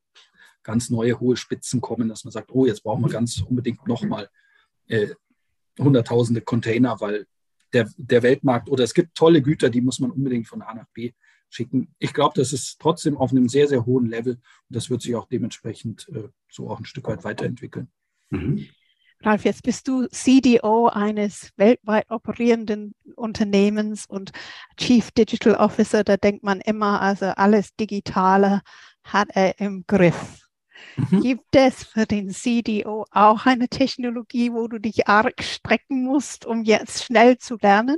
ganz 0.61 0.89
neue 0.91 1.19
hohe 1.19 1.37
Spitzen 1.37 1.81
kommen, 1.81 2.07
dass 2.07 2.23
man 2.23 2.31
sagt, 2.31 2.51
oh, 2.51 2.67
jetzt 2.67 2.83
brauchen 2.83 3.03
wir 3.03 3.09
ganz 3.09 3.41
unbedingt 3.41 3.87
nochmal 3.87 4.29
äh, 4.87 5.07
hunderttausende 5.79 6.41
Container, 6.41 6.99
weil 6.99 7.25
der, 7.73 7.89
der 7.97 8.21
Weltmarkt 8.21 8.69
oder 8.69 8.83
es 8.83 8.93
gibt 8.93 9.15
tolle 9.15 9.41
Güter, 9.41 9.69
die 9.69 9.81
muss 9.81 9.99
man 9.99 10.11
unbedingt 10.11 10.47
von 10.47 10.61
A 10.61 10.73
nach 10.73 10.87
B 10.93 11.13
schicken. 11.49 11.93
Ich 11.99 12.13
glaube, 12.13 12.33
das 12.35 12.53
ist 12.53 12.79
trotzdem 12.79 13.17
auf 13.17 13.31
einem 13.31 13.49
sehr, 13.49 13.67
sehr 13.67 13.85
hohen 13.85 14.07
Level 14.07 14.33
und 14.35 14.75
das 14.75 14.89
wird 14.89 15.01
sich 15.01 15.15
auch 15.15 15.27
dementsprechend 15.27 16.09
äh, 16.13 16.29
so 16.49 16.69
auch 16.69 16.79
ein 16.79 16.85
Stück 16.85 17.07
weit 17.07 17.23
weiterentwickeln. 17.23 17.89
Mhm. 18.29 18.67
Ralf, 19.21 19.45
jetzt 19.45 19.63
bist 19.63 19.87
du 19.87 20.07
CDO 20.07 20.87
eines 20.87 21.51
weltweit 21.57 22.09
operierenden 22.11 22.93
Unternehmens 23.15 24.05
und 24.05 24.31
Chief 24.77 25.09
Digital 25.11 25.55
Officer. 25.55 26.03
Da 26.03 26.17
denkt 26.17 26.43
man 26.43 26.61
immer, 26.61 27.01
also 27.01 27.25
alles 27.25 27.75
Digitale 27.75 28.61
hat 29.03 29.29
er 29.33 29.59
im 29.59 29.85
Griff. 29.87 30.47
Mhm. 30.95 31.21
Gibt 31.21 31.55
es 31.55 31.83
für 31.83 32.05
den 32.05 32.29
CDO 32.29 33.05
auch 33.09 33.45
eine 33.47 33.67
Technologie, 33.67 34.51
wo 34.51 34.67
du 34.67 34.79
dich 34.79 35.07
arg 35.07 35.43
strecken 35.43 36.03
musst, 36.03 36.45
um 36.45 36.63
jetzt 36.63 37.03
schnell 37.03 37.37
zu 37.39 37.57
lernen? 37.59 37.97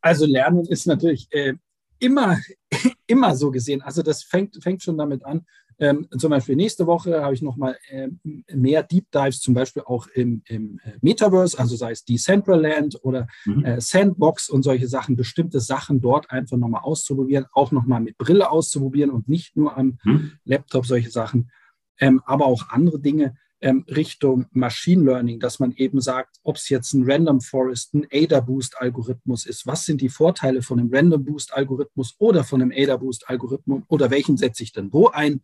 Also 0.00 0.26
Lernen 0.26 0.66
ist 0.66 0.86
natürlich 0.86 1.28
äh, 1.30 1.54
immer, 2.02 2.38
immer 3.06 3.34
so 3.36 3.50
gesehen. 3.50 3.82
Also 3.82 4.02
das 4.02 4.22
fängt, 4.22 4.62
fängt 4.62 4.82
schon 4.82 4.98
damit 4.98 5.24
an. 5.24 5.46
Ähm, 5.78 6.06
zum 6.16 6.30
Beispiel 6.30 6.54
nächste 6.54 6.86
Woche 6.86 7.22
habe 7.22 7.34
ich 7.34 7.42
nochmal 7.42 7.76
äh, 7.88 8.08
mehr 8.52 8.82
Deep 8.82 9.10
Dives, 9.10 9.40
zum 9.40 9.54
Beispiel 9.54 9.82
auch 9.84 10.06
im, 10.08 10.42
im 10.46 10.78
äh, 10.84 10.92
Metaverse, 11.00 11.58
also 11.58 11.76
sei 11.76 11.92
es 11.92 12.04
Decentraland 12.04 13.02
oder 13.02 13.26
mhm. 13.46 13.64
äh, 13.64 13.80
Sandbox 13.80 14.50
und 14.50 14.62
solche 14.62 14.86
Sachen, 14.86 15.16
bestimmte 15.16 15.60
Sachen 15.60 16.00
dort 16.00 16.30
einfach 16.30 16.56
nochmal 16.56 16.82
auszuprobieren, 16.82 17.46
auch 17.52 17.72
nochmal 17.72 18.00
mit 18.00 18.18
Brille 18.18 18.50
auszuprobieren 18.50 19.10
und 19.10 19.28
nicht 19.28 19.56
nur 19.56 19.76
am 19.76 19.98
mhm. 20.04 20.32
Laptop 20.44 20.86
solche 20.86 21.10
Sachen, 21.10 21.50
ähm, 21.98 22.20
aber 22.26 22.46
auch 22.46 22.68
andere 22.68 23.00
Dinge 23.00 23.34
ähm, 23.62 23.84
Richtung 23.88 24.46
Machine 24.50 25.04
Learning, 25.04 25.40
dass 25.40 25.60
man 25.60 25.72
eben 25.72 26.00
sagt, 26.00 26.36
ob 26.42 26.56
es 26.56 26.68
jetzt 26.68 26.92
ein 26.92 27.08
Random 27.10 27.40
Forest, 27.40 27.94
ein 27.94 28.06
ADA 28.12 28.40
Boost 28.40 28.76
Algorithmus 28.78 29.46
ist, 29.46 29.66
was 29.66 29.86
sind 29.86 30.00
die 30.00 30.08
Vorteile 30.08 30.62
von 30.62 30.80
einem 30.80 30.92
Random 30.92 31.24
Boost 31.24 31.54
Algorithmus 31.54 32.16
oder 32.18 32.44
von 32.44 32.60
einem 32.60 32.72
ADA 32.76 32.96
Boost 32.96 33.28
Algorithmus 33.28 33.84
oder 33.88 34.10
welchen 34.10 34.36
setze 34.36 34.64
ich 34.64 34.72
denn 34.72 34.92
wo 34.92 35.08
ein? 35.08 35.42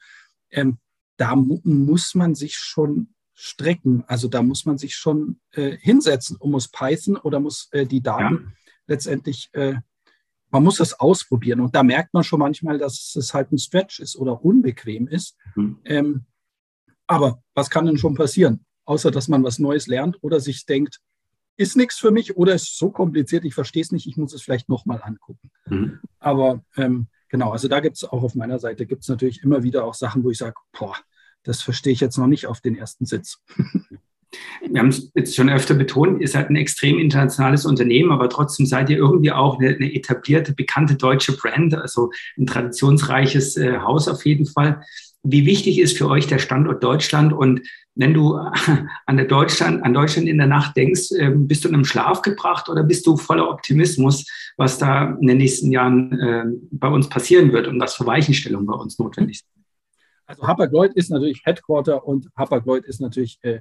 Ähm, 0.51 0.79
da 1.17 1.37
mu 1.37 1.61
muss 1.65 2.15
man 2.15 2.35
sich 2.35 2.57
schon 2.57 3.15
strecken. 3.35 4.03
Also 4.09 4.27
da 4.27 4.43
muss 4.43 4.67
man 4.67 4.79
sich 4.79 4.97
schon 4.97 5.39
äh, 5.53 5.77
hinsetzen 5.79 6.37
und 6.37 6.51
muss 6.51 6.69
Python 6.69 7.17
oder 7.17 7.39
muss 7.39 7.69
äh, 7.71 7.87
die 7.87 8.03
Daten 8.03 8.35
ja. 8.35 8.53
letztendlich, 8.89 9.49
äh, 9.53 9.77
man 10.51 10.65
muss 10.65 10.79
das 10.79 10.99
ausprobieren. 10.99 11.61
Und 11.61 11.77
da 11.77 11.85
merkt 11.85 12.15
man 12.15 12.25
schon 12.25 12.41
manchmal, 12.41 12.79
dass 12.79 13.15
es 13.15 13.33
halt 13.33 13.53
ein 13.53 13.59
Stretch 13.59 14.01
ist 14.01 14.17
oder 14.17 14.45
unbequem 14.45 15.07
ist. 15.07 15.37
Mhm. 15.55 15.79
Ähm, 15.85 16.25
aber 17.09 17.43
was 17.55 17.71
kann 17.71 17.87
denn 17.87 17.99
schon 17.99 18.15
passieren? 18.15 18.65
Außer 18.85 19.11
dass 19.11 19.27
man 19.27 19.43
was 19.43 19.59
Neues 19.59 19.89
lernt 19.89 20.17
oder 20.23 20.39
sich 20.39 20.65
denkt, 20.65 21.01
ist 21.57 21.77
nichts 21.77 21.99
für 21.99 22.13
mich 22.13 22.37
oder 22.37 22.55
ist 22.55 22.79
so 22.79 22.91
kompliziert, 22.91 23.45
ich 23.45 23.55
verstehe 23.55 23.83
es 23.83 23.91
nicht, 23.91 24.07
ich 24.07 24.17
muss 24.17 24.33
es 24.33 24.43
vielleicht 24.43 24.69
nochmal 24.69 25.03
angucken. 25.03 25.51
Mhm. 25.67 25.99
Aber 26.21 26.63
ähm, 26.77 27.09
genau, 27.29 27.51
also 27.51 27.67
da 27.67 27.81
gibt 27.81 27.97
es 27.97 28.05
auch 28.05 28.23
auf 28.23 28.37
meiner 28.37 28.61
Seite, 28.61 28.87
gibt 28.87 29.03
es 29.03 29.09
natürlich 29.09 29.43
immer 29.43 29.65
wieder 29.65 29.85
auch 29.85 29.95
Sachen, 29.95 30.23
wo 30.23 30.31
ich 30.31 30.39
sage, 30.39 30.55
boah, 30.79 30.95
das 31.43 31.63
verstehe 31.63 31.93
ich 31.93 32.01
jetzt 32.01 32.17
noch 32.17 32.29
nicht 32.29 32.47
auf 32.47 32.61
den 32.61 32.77
ersten 32.77 33.07
Sitz. 33.07 33.43
Wir 34.61 34.81
haben 34.81 34.89
es 34.89 35.11
jetzt 35.15 35.35
schon 35.35 35.49
öfter 35.49 35.75
betont, 35.75 36.21
ihr 36.21 36.29
seid 36.29 36.51
ein 36.51 36.57
extrem 36.57 36.99
internationales 36.99 37.65
Unternehmen, 37.65 38.13
aber 38.13 38.29
trotzdem 38.29 38.67
seid 38.67 38.91
ihr 38.91 38.99
irgendwie 38.99 39.33
auch 39.33 39.59
eine, 39.59 39.71
eine 39.71 39.95
etablierte, 39.95 40.53
bekannte 40.53 40.97
deutsche 40.97 41.33
Brand, 41.33 41.75
also 41.75 42.11
ein 42.37 42.47
traditionsreiches 42.47 43.57
äh, 43.57 43.79
Haus 43.79 44.07
auf 44.07 44.27
jeden 44.27 44.45
Fall 44.45 44.83
wie 45.23 45.47
wichtig 45.47 45.79
ist 45.79 45.99
für 45.99 46.09
euch 46.09 46.27
der 46.27 46.39
Standort 46.39 46.83
Deutschland? 46.83 47.33
Und 47.33 47.63
wenn 47.95 48.15
du 48.15 48.35
an, 49.07 49.17
der 49.17 49.27
Deutschland, 49.27 49.85
an 49.85 49.95
Deutschland 49.95 50.29
in 50.29 50.39
der 50.39 50.47
Nacht 50.47 50.77
denkst, 50.77 51.11
ähm, 51.19 51.47
bist 51.47 51.65
du 51.65 51.69
in 51.69 51.75
einem 51.75 51.85
Schlaf 51.85 52.23
gebracht 52.23 52.69
oder 52.69 52.83
bist 52.83 53.07
du 53.07 53.17
voller 53.17 53.51
Optimismus, 53.51 54.27
was 54.57 54.79
da 54.79 55.17
in 55.21 55.27
den 55.27 55.39
nächsten 55.39 55.73
Jahren 55.73 56.19
ähm, 56.21 56.69
bei 56.71 56.89
uns 56.89 57.09
passieren 57.09 57.53
wird 57.53 57.67
und 57.67 57.81
was 57.81 57.95
für 57.95 58.07
Weichenstellungen 58.07 58.67
bei 58.67 58.75
uns 58.75 58.99
notwendig 58.99 59.41
sind? 59.41 59.65
Also 60.27 60.47
Hapag-Lloyd 60.47 60.93
ist 60.95 61.11
natürlich 61.11 61.41
Headquarter 61.45 62.07
und 62.07 62.29
Hapag-Lloyd 62.37 62.85
ist 62.85 63.01
natürlich 63.01 63.39
äh, 63.43 63.61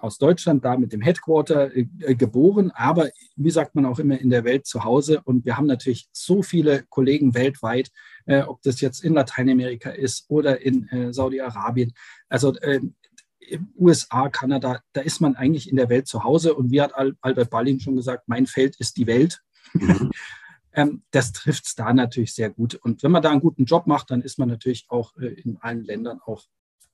aus 0.00 0.18
Deutschland, 0.18 0.64
da 0.64 0.76
mit 0.76 0.92
dem 0.92 1.00
Headquarter 1.00 1.74
äh, 1.74 1.86
äh, 2.00 2.14
geboren, 2.14 2.70
aber 2.70 3.10
wie 3.34 3.50
sagt 3.50 3.74
man 3.74 3.86
auch 3.86 3.98
immer 3.98 4.20
in 4.20 4.30
der 4.30 4.44
Welt 4.44 4.66
zu 4.66 4.84
Hause. 4.84 5.20
Und 5.24 5.44
wir 5.44 5.56
haben 5.56 5.66
natürlich 5.66 6.08
so 6.12 6.42
viele 6.42 6.84
Kollegen 6.84 7.34
weltweit, 7.34 7.90
äh, 8.26 8.42
ob 8.42 8.62
das 8.62 8.80
jetzt 8.80 9.02
in 9.02 9.14
Lateinamerika 9.14 9.90
ist 9.90 10.26
oder 10.28 10.60
in 10.60 10.88
äh, 10.88 11.12
Saudi-Arabien. 11.12 11.92
Also 12.28 12.54
äh, 12.58 12.80
USA, 13.76 14.28
Kanada, 14.28 14.80
da 14.92 15.00
ist 15.00 15.20
man 15.20 15.34
eigentlich 15.34 15.68
in 15.68 15.76
der 15.76 15.88
Welt 15.88 16.06
zu 16.06 16.22
Hause. 16.22 16.54
Und 16.54 16.70
wie 16.70 16.80
hat 16.80 16.94
Albert 16.94 17.50
Ballin 17.50 17.80
schon 17.80 17.96
gesagt, 17.96 18.28
mein 18.28 18.46
Feld 18.46 18.76
ist 18.76 18.96
die 18.96 19.08
Welt. 19.08 19.42
Mhm. 19.72 20.12
ähm, 20.72 21.02
das 21.10 21.32
trifft 21.32 21.66
es 21.66 21.74
da 21.74 21.92
natürlich 21.92 22.32
sehr 22.32 22.50
gut. 22.50 22.76
Und 22.76 23.02
wenn 23.02 23.10
man 23.10 23.22
da 23.22 23.32
einen 23.32 23.40
guten 23.40 23.64
Job 23.64 23.88
macht, 23.88 24.12
dann 24.12 24.22
ist 24.22 24.38
man 24.38 24.48
natürlich 24.48 24.86
auch 24.88 25.16
in 25.16 25.58
allen 25.60 25.82
Ländern 25.82 26.20
auch 26.24 26.44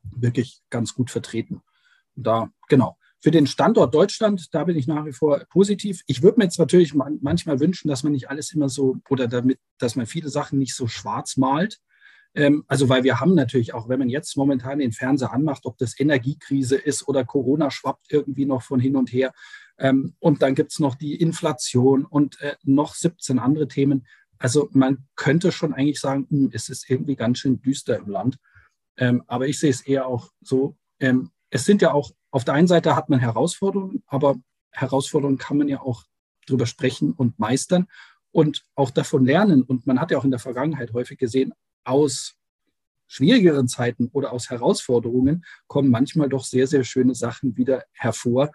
wirklich 0.02 0.62
ganz 0.70 0.94
gut 0.94 1.10
vertreten 1.10 1.62
da, 2.22 2.50
genau. 2.68 2.96
Für 3.22 3.30
den 3.30 3.46
Standort 3.46 3.94
Deutschland, 3.94 4.48
da 4.54 4.64
bin 4.64 4.76
ich 4.76 4.86
nach 4.86 5.04
wie 5.04 5.12
vor 5.12 5.44
positiv. 5.50 6.02
Ich 6.06 6.22
würde 6.22 6.38
mir 6.38 6.44
jetzt 6.44 6.58
natürlich 6.58 6.94
manchmal 6.94 7.60
wünschen, 7.60 7.88
dass 7.88 8.02
man 8.02 8.12
nicht 8.12 8.30
alles 8.30 8.52
immer 8.52 8.70
so 8.70 8.96
oder 9.10 9.28
damit, 9.28 9.58
dass 9.78 9.94
man 9.94 10.06
viele 10.06 10.30
Sachen 10.30 10.58
nicht 10.58 10.74
so 10.74 10.88
schwarz 10.88 11.36
malt. 11.36 11.80
Ähm, 12.34 12.64
also, 12.66 12.88
weil 12.88 13.04
wir 13.04 13.20
haben 13.20 13.34
natürlich 13.34 13.74
auch, 13.74 13.88
wenn 13.88 13.98
man 13.98 14.08
jetzt 14.08 14.36
momentan 14.36 14.78
den 14.78 14.92
Fernseher 14.92 15.32
anmacht, 15.32 15.66
ob 15.66 15.76
das 15.78 15.98
Energiekrise 15.98 16.76
ist 16.76 17.08
oder 17.08 17.24
Corona 17.24 17.70
schwappt 17.70 18.06
irgendwie 18.10 18.46
noch 18.46 18.62
von 18.62 18.80
hin 18.80 18.96
und 18.96 19.12
her. 19.12 19.32
Ähm, 19.78 20.14
und 20.18 20.40
dann 20.40 20.54
gibt 20.54 20.72
es 20.72 20.78
noch 20.78 20.94
die 20.94 21.16
Inflation 21.16 22.04
und 22.04 22.40
äh, 22.40 22.54
noch 22.62 22.94
17 22.94 23.38
andere 23.38 23.68
Themen. 23.68 24.06
Also, 24.38 24.68
man 24.72 25.06
könnte 25.16 25.52
schon 25.52 25.74
eigentlich 25.74 26.00
sagen, 26.00 26.26
mh, 26.30 26.38
hm, 26.38 26.50
es 26.54 26.68
ist 26.68 26.88
irgendwie 26.88 27.16
ganz 27.16 27.38
schön 27.38 27.60
düster 27.60 27.98
im 27.98 28.08
Land. 28.08 28.38
Ähm, 28.96 29.22
aber 29.26 29.48
ich 29.48 29.58
sehe 29.58 29.70
es 29.70 29.80
eher 29.82 30.06
auch 30.06 30.30
so, 30.40 30.76
ähm, 31.00 31.30
es 31.50 31.64
sind 31.64 31.82
ja 31.82 31.92
auch, 31.92 32.12
auf 32.30 32.44
der 32.44 32.54
einen 32.54 32.68
Seite 32.68 32.96
hat 32.96 33.08
man 33.08 33.18
Herausforderungen, 33.18 34.02
aber 34.06 34.36
Herausforderungen 34.70 35.38
kann 35.38 35.58
man 35.58 35.68
ja 35.68 35.80
auch 35.80 36.04
drüber 36.46 36.66
sprechen 36.66 37.12
und 37.12 37.38
meistern 37.38 37.88
und 38.30 38.64
auch 38.74 38.90
davon 38.90 39.24
lernen. 39.24 39.62
Und 39.62 39.86
man 39.86 40.00
hat 40.00 40.10
ja 40.10 40.18
auch 40.18 40.24
in 40.24 40.30
der 40.30 40.40
Vergangenheit 40.40 40.92
häufig 40.92 41.18
gesehen, 41.18 41.52
aus 41.84 42.36
schwierigeren 43.08 43.66
Zeiten 43.66 44.08
oder 44.12 44.32
aus 44.32 44.50
Herausforderungen 44.50 45.44
kommen 45.66 45.90
manchmal 45.90 46.28
doch 46.28 46.44
sehr, 46.44 46.68
sehr 46.68 46.84
schöne 46.84 47.16
Sachen 47.16 47.56
wieder 47.56 47.84
hervor. 47.92 48.52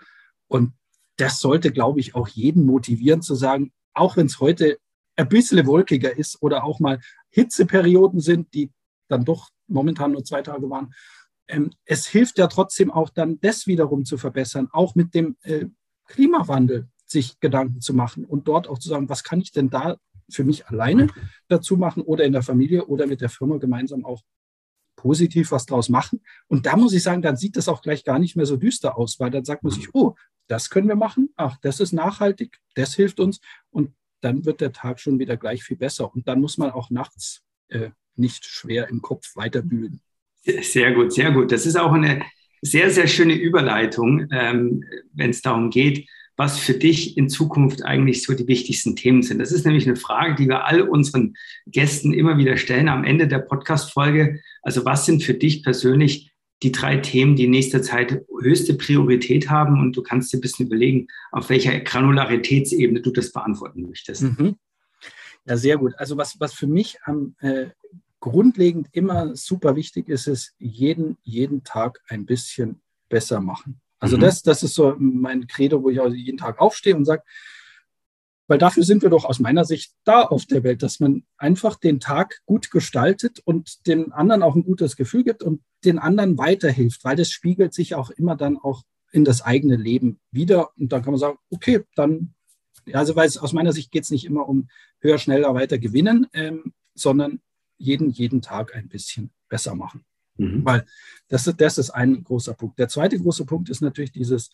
Und 0.47 0.73
das 1.17 1.39
sollte, 1.39 1.71
glaube 1.71 1.99
ich, 1.99 2.15
auch 2.15 2.29
jeden 2.29 2.65
motivieren 2.65 3.21
zu 3.21 3.35
sagen, 3.35 3.73
auch 3.93 4.15
wenn 4.15 4.27
es 4.27 4.39
heute 4.39 4.77
ein 5.17 5.27
bisschen 5.27 5.65
wolkiger 5.65 6.15
ist 6.15 6.41
oder 6.41 6.63
auch 6.63 6.79
mal 6.79 6.99
Hitzeperioden 7.29 8.21
sind, 8.21 8.53
die 8.53 8.71
dann 9.09 9.25
doch 9.25 9.49
momentan 9.67 10.11
nur 10.11 10.23
zwei 10.23 10.41
Tage 10.41 10.69
waren, 10.69 10.93
ähm, 11.47 11.71
es 11.85 12.07
hilft 12.07 12.37
ja 12.37 12.47
trotzdem 12.47 12.91
auch 12.91 13.09
dann, 13.09 13.39
das 13.39 13.67
wiederum 13.67 14.05
zu 14.05 14.17
verbessern, 14.17 14.69
auch 14.71 14.95
mit 14.95 15.13
dem 15.13 15.37
äh, 15.41 15.65
Klimawandel 16.07 16.87
sich 17.05 17.39
Gedanken 17.39 17.81
zu 17.81 17.93
machen 17.93 18.25
und 18.25 18.47
dort 18.47 18.67
auch 18.67 18.79
zu 18.79 18.89
sagen, 18.89 19.09
was 19.09 19.23
kann 19.23 19.39
ich 19.39 19.51
denn 19.51 19.69
da 19.69 19.97
für 20.29 20.43
mich 20.43 20.67
alleine 20.67 21.07
dazu 21.47 21.77
machen 21.77 22.01
oder 22.01 22.23
in 22.23 22.33
der 22.33 22.41
Familie 22.41 22.85
oder 22.85 23.05
mit 23.05 23.21
der 23.21 23.29
Firma 23.29 23.57
gemeinsam 23.57 24.05
auch 24.05 24.23
positiv 24.95 25.51
was 25.51 25.65
draus 25.65 25.89
machen. 25.89 26.21
Und 26.47 26.65
da 26.65 26.75
muss 26.75 26.93
ich 26.93 27.03
sagen, 27.03 27.21
dann 27.21 27.37
sieht 27.37 27.57
das 27.57 27.67
auch 27.67 27.81
gleich 27.81 28.03
gar 28.03 28.17
nicht 28.17 28.35
mehr 28.35 28.45
so 28.45 28.57
düster 28.57 28.97
aus, 28.97 29.19
weil 29.19 29.29
dann 29.29 29.45
sagt 29.45 29.63
man 29.63 29.71
sich, 29.71 29.93
oh, 29.93 30.15
das 30.47 30.69
können 30.69 30.87
wir 30.87 30.95
machen, 30.95 31.29
ach, 31.35 31.57
das 31.61 31.79
ist 31.79 31.91
nachhaltig, 31.91 32.59
das 32.75 32.95
hilft 32.95 33.19
uns 33.19 33.39
und 33.69 33.93
dann 34.21 34.45
wird 34.45 34.61
der 34.61 34.71
Tag 34.71 34.99
schon 34.99 35.19
wieder 35.19 35.37
gleich 35.37 35.63
viel 35.63 35.77
besser. 35.77 36.11
Und 36.11 36.27
dann 36.27 36.41
muss 36.41 36.57
man 36.57 36.71
auch 36.71 36.89
nachts 36.89 37.43
äh, 37.67 37.91
nicht 38.15 38.45
schwer 38.45 38.87
im 38.89 39.01
Kopf 39.01 39.35
weiterbühlen. 39.35 40.01
Sehr 40.61 40.93
gut, 40.93 41.13
sehr 41.13 41.31
gut. 41.31 41.51
Das 41.51 41.65
ist 41.65 41.75
auch 41.75 41.91
eine 41.91 42.23
sehr, 42.61 42.89
sehr 42.89 43.07
schöne 43.07 43.33
Überleitung, 43.33 44.27
ähm, 44.31 44.83
wenn 45.13 45.29
es 45.31 45.41
darum 45.41 45.69
geht, 45.69 46.07
was 46.37 46.59
für 46.59 46.73
dich 46.73 47.17
in 47.17 47.29
Zukunft 47.29 47.83
eigentlich 47.83 48.23
so 48.23 48.33
die 48.33 48.47
wichtigsten 48.47 48.95
Themen 48.95 49.23
sind. 49.23 49.39
Das 49.39 49.51
ist 49.51 49.65
nämlich 49.65 49.87
eine 49.87 49.95
Frage, 49.95 50.35
die 50.35 50.47
wir 50.47 50.65
all 50.65 50.81
unseren 50.81 51.35
Gästen 51.65 52.13
immer 52.13 52.37
wieder 52.37 52.57
stellen 52.57 52.89
am 52.89 53.05
Ende 53.05 53.27
der 53.27 53.39
Podcast-Folge. 53.39 54.41
Also 54.61 54.83
was 54.85 55.05
sind 55.05 55.23
für 55.23 55.33
dich 55.33 55.63
persönlich 55.63 56.31
die 56.63 56.71
drei 56.71 56.97
Themen, 56.97 57.35
die 57.35 57.45
in 57.45 57.51
nächster 57.51 57.81
Zeit 57.81 58.21
höchste 58.41 58.73
Priorität 58.73 59.49
haben? 59.49 59.79
Und 59.79 59.95
du 59.95 60.03
kannst 60.03 60.33
dir 60.33 60.37
ein 60.37 60.41
bisschen 60.41 60.67
überlegen, 60.67 61.07
auf 61.31 61.49
welcher 61.49 61.79
Granularitätsebene 61.79 63.01
du 63.01 63.11
das 63.11 63.31
beantworten 63.31 63.83
möchtest. 63.83 64.23
Mhm. 64.23 64.57
Ja, 65.47 65.57
sehr 65.57 65.77
gut. 65.77 65.93
Also 65.97 66.17
was, 66.17 66.39
was 66.39 66.53
für 66.53 66.67
mich 66.67 66.97
am 67.05 67.35
äh, 67.39 67.67
grundlegend 68.25 68.87
immer 68.91 69.35
super 69.35 69.75
wichtig 69.75 70.09
ist, 70.09 70.25
ist 70.25 70.55
jeden, 70.57 71.17
jeden 71.21 71.63
Tag 71.63 72.01
ein 72.07 72.25
bisschen 72.25 72.81
besser 73.07 73.39
machen. 73.39 73.79
Also 73.99 74.17
mhm. 74.17 74.21
das, 74.21 74.41
das 74.41 74.63
ist 74.63 74.73
so 74.73 74.95
mein 74.97 75.45
Credo, 75.45 75.83
wo 75.83 75.91
ich 75.91 76.01
also 76.01 76.15
jeden 76.15 76.39
Tag 76.39 76.59
aufstehe 76.59 76.95
und 76.95 77.05
sage, 77.05 77.21
weil 78.47 78.57
dafür 78.57 78.83
sind 78.83 79.03
wir 79.03 79.11
doch 79.11 79.25
aus 79.25 79.39
meiner 79.39 79.63
Sicht 79.63 79.93
da 80.05 80.23
auf 80.23 80.47
der 80.47 80.63
Welt, 80.63 80.81
dass 80.81 80.99
man 80.99 81.23
einfach 81.37 81.75
den 81.75 81.99
Tag 81.99 82.41
gut 82.47 82.71
gestaltet 82.71 83.41
und 83.45 83.85
den 83.85 84.11
anderen 84.11 84.41
auch 84.41 84.55
ein 84.55 84.63
gutes 84.63 84.95
Gefühl 84.95 85.23
gibt 85.23 85.43
und 85.43 85.61
den 85.83 85.99
anderen 85.99 86.39
weiterhilft, 86.39 87.03
weil 87.03 87.15
das 87.15 87.29
spiegelt 87.29 87.75
sich 87.75 87.93
auch 87.93 88.09
immer 88.09 88.35
dann 88.35 88.57
auch 88.57 88.81
in 89.11 89.23
das 89.23 89.43
eigene 89.43 89.75
Leben 89.75 90.19
wieder. 90.31 90.71
Und 90.77 90.91
dann 90.91 91.03
kann 91.03 91.13
man 91.13 91.19
sagen, 91.19 91.37
okay, 91.51 91.83
dann, 91.95 92.33
also 92.91 93.15
weil 93.15 93.27
es 93.27 93.37
aus 93.37 93.53
meiner 93.53 93.71
Sicht 93.71 93.91
geht 93.91 94.03
es 94.03 94.11
nicht 94.11 94.25
immer 94.25 94.49
um 94.49 94.67
höher, 94.99 95.19
schneller, 95.19 95.53
weiter 95.53 95.77
gewinnen, 95.77 96.27
ähm, 96.33 96.73
sondern 96.95 97.39
jeden, 97.77 98.09
jeden 98.09 98.41
Tag 98.41 98.75
ein 98.75 98.87
bisschen 98.87 99.31
besser 99.49 99.75
machen. 99.75 100.05
Mhm. 100.37 100.65
Weil 100.65 100.85
das, 101.27 101.51
das 101.57 101.77
ist 101.77 101.89
ein 101.91 102.23
großer 102.23 102.53
Punkt. 102.53 102.79
Der 102.79 102.89
zweite 102.89 103.19
große 103.19 103.45
Punkt 103.45 103.69
ist 103.69 103.81
natürlich 103.81 104.11
dieses 104.11 104.51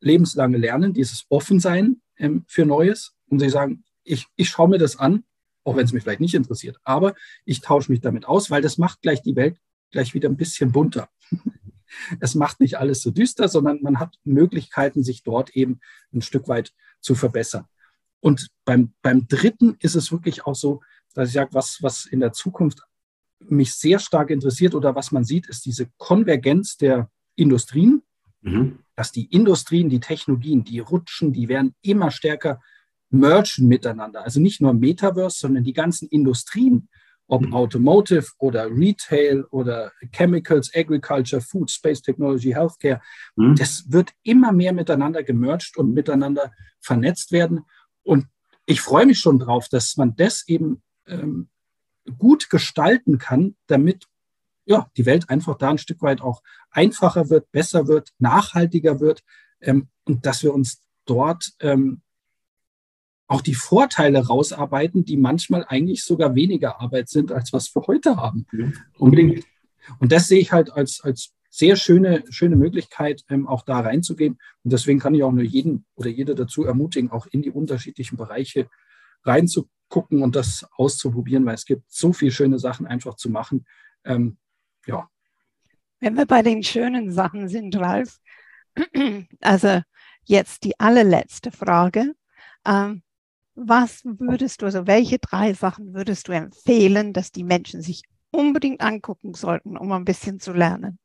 lebenslange 0.00 0.58
Lernen, 0.58 0.92
dieses 0.92 1.26
Offensein 1.28 2.00
ähm, 2.16 2.44
für 2.46 2.64
Neues. 2.64 3.14
Und 3.28 3.40
sie 3.40 3.50
sagen, 3.50 3.84
ich, 4.04 4.26
ich 4.36 4.48
schaue 4.48 4.68
mir 4.68 4.78
das 4.78 4.96
an, 4.96 5.24
auch 5.64 5.76
wenn 5.76 5.84
es 5.84 5.92
mich 5.92 6.02
vielleicht 6.02 6.20
nicht 6.20 6.34
interessiert, 6.34 6.78
aber 6.82 7.14
ich 7.44 7.60
tausche 7.60 7.92
mich 7.92 8.00
damit 8.00 8.24
aus, 8.24 8.50
weil 8.50 8.62
das 8.62 8.78
macht 8.78 9.02
gleich 9.02 9.22
die 9.22 9.36
Welt 9.36 9.58
gleich 9.90 10.14
wieder 10.14 10.28
ein 10.28 10.36
bisschen 10.36 10.72
bunter. 10.72 11.08
es 12.20 12.34
macht 12.34 12.60
nicht 12.60 12.78
alles 12.78 13.02
so 13.02 13.10
düster, 13.10 13.48
sondern 13.48 13.80
man 13.82 13.98
hat 13.98 14.16
Möglichkeiten, 14.24 15.02
sich 15.02 15.22
dort 15.22 15.50
eben 15.50 15.80
ein 16.12 16.22
Stück 16.22 16.48
weit 16.48 16.72
zu 17.00 17.14
verbessern. 17.14 17.66
Und 18.20 18.48
beim, 18.64 18.92
beim 19.02 19.28
dritten 19.28 19.76
ist 19.78 19.94
es 19.94 20.10
wirklich 20.10 20.44
auch 20.46 20.54
so, 20.54 20.82
dass 21.14 21.28
ich 21.28 21.34
sage, 21.34 21.50
was, 21.52 21.78
was 21.82 22.06
in 22.06 22.20
der 22.20 22.32
Zukunft 22.32 22.82
mich 23.40 23.74
sehr 23.74 23.98
stark 23.98 24.30
interessiert 24.30 24.74
oder 24.74 24.94
was 24.94 25.12
man 25.12 25.24
sieht, 25.24 25.48
ist 25.48 25.64
diese 25.64 25.88
Konvergenz 25.96 26.76
der 26.76 27.10
Industrien, 27.36 28.02
mhm. 28.42 28.80
dass 28.96 29.12
die 29.12 29.26
Industrien, 29.26 29.88
die 29.88 30.00
Technologien, 30.00 30.64
die 30.64 30.80
rutschen, 30.80 31.32
die 31.32 31.48
werden 31.48 31.74
immer 31.82 32.10
stärker 32.10 32.60
mergen 33.10 33.68
miteinander. 33.68 34.22
Also 34.22 34.40
nicht 34.40 34.60
nur 34.60 34.74
Metaverse, 34.74 35.38
sondern 35.38 35.64
die 35.64 35.72
ganzen 35.72 36.08
Industrien, 36.08 36.88
ob 37.26 37.42
mhm. 37.42 37.54
Automotive 37.54 38.26
oder 38.38 38.68
Retail 38.70 39.44
oder 39.50 39.92
Chemicals, 40.12 40.74
Agriculture, 40.74 41.40
Food, 41.42 41.70
Space 41.70 42.02
Technology, 42.02 42.52
Healthcare, 42.52 43.00
mhm. 43.36 43.54
das 43.54 43.84
wird 43.88 44.12
immer 44.22 44.52
mehr 44.52 44.72
miteinander 44.72 45.22
gemerged 45.22 45.76
und 45.76 45.92
miteinander 45.92 46.52
vernetzt 46.80 47.32
werden. 47.32 47.64
Und 48.02 48.26
ich 48.66 48.80
freue 48.80 49.06
mich 49.06 49.18
schon 49.18 49.38
drauf, 49.38 49.68
dass 49.68 49.96
man 49.96 50.16
das 50.16 50.46
eben 50.48 50.82
ähm, 51.08 51.48
gut 52.18 52.50
gestalten 52.50 53.18
kann, 53.18 53.56
damit 53.66 54.06
ja, 54.64 54.90
die 54.96 55.06
Welt 55.06 55.30
einfach 55.30 55.56
da 55.56 55.70
ein 55.70 55.78
Stück 55.78 56.02
weit 56.02 56.20
auch 56.20 56.42
einfacher 56.70 57.30
wird, 57.30 57.50
besser 57.52 57.88
wird, 57.88 58.10
nachhaltiger 58.18 59.00
wird 59.00 59.22
ähm, 59.60 59.88
und 60.04 60.26
dass 60.26 60.42
wir 60.42 60.52
uns 60.52 60.82
dort 61.06 61.52
ähm, 61.60 62.02
auch 63.26 63.40
die 63.40 63.54
Vorteile 63.54 64.26
rausarbeiten, 64.26 65.04
die 65.04 65.16
manchmal 65.16 65.64
eigentlich 65.68 66.04
sogar 66.04 66.34
weniger 66.34 66.80
Arbeit 66.80 67.08
sind, 67.08 67.32
als 67.32 67.52
was 67.52 67.74
wir 67.74 67.86
heute 67.86 68.16
haben. 68.16 68.46
Ja, 68.52 68.70
unbedingt. 68.98 69.44
Und 70.00 70.12
das 70.12 70.28
sehe 70.28 70.40
ich 70.40 70.52
halt 70.52 70.70
als, 70.70 71.00
als 71.02 71.32
sehr 71.50 71.76
schöne, 71.76 72.24
schöne 72.30 72.56
Möglichkeit, 72.56 73.24
ähm, 73.28 73.46
auch 73.46 73.62
da 73.62 73.80
reinzugehen. 73.80 74.38
Und 74.64 74.72
deswegen 74.72 74.98
kann 74.98 75.14
ich 75.14 75.22
auch 75.22 75.32
nur 75.32 75.44
jeden 75.44 75.86
oder 75.94 76.08
jede 76.10 76.34
dazu 76.34 76.64
ermutigen, 76.64 77.10
auch 77.10 77.26
in 77.26 77.42
die 77.42 77.50
unterschiedlichen 77.50 78.16
Bereiche 78.16 78.68
reinzukommen 79.24 79.72
gucken 79.88 80.22
und 80.22 80.36
das 80.36 80.66
auszuprobieren, 80.76 81.44
weil 81.46 81.54
es 81.54 81.64
gibt 81.64 81.90
so 81.90 82.12
viele 82.12 82.30
schöne 82.30 82.58
Sachen 82.58 82.86
einfach 82.86 83.14
zu 83.16 83.30
machen. 83.30 83.66
Ähm, 84.04 84.38
ja. 84.86 85.08
Wenn 86.00 86.16
wir 86.16 86.26
bei 86.26 86.42
den 86.42 86.62
schönen 86.62 87.10
Sachen 87.10 87.48
sind, 87.48 87.76
Ralf, 87.76 88.18
also 89.40 89.80
jetzt 90.24 90.64
die 90.64 90.78
allerletzte 90.78 91.50
Frage. 91.50 92.14
Ähm, 92.64 93.02
was 93.54 94.02
würdest 94.04 94.62
du, 94.62 94.66
also 94.66 94.86
welche 94.86 95.18
drei 95.18 95.52
Sachen 95.52 95.94
würdest 95.94 96.28
du 96.28 96.32
empfehlen, 96.32 97.12
dass 97.12 97.32
die 97.32 97.42
Menschen 97.42 97.82
sich 97.82 98.02
unbedingt 98.30 98.80
angucken 98.80 99.34
sollten, 99.34 99.76
um 99.76 99.90
ein 99.90 100.04
bisschen 100.04 100.38
zu 100.38 100.52
lernen? 100.52 100.98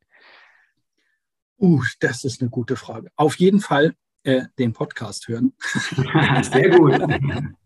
Uh, 1.57 1.81
das 1.99 2.25
ist 2.25 2.41
eine 2.41 2.49
gute 2.49 2.75
Frage. 2.75 3.09
Auf 3.15 3.35
jeden 3.39 3.61
Fall 3.61 3.95
äh, 4.23 4.43
den 4.59 4.73
Podcast 4.73 5.27
hören. 5.27 5.53
Sehr 6.43 6.69
gut. 6.69 7.01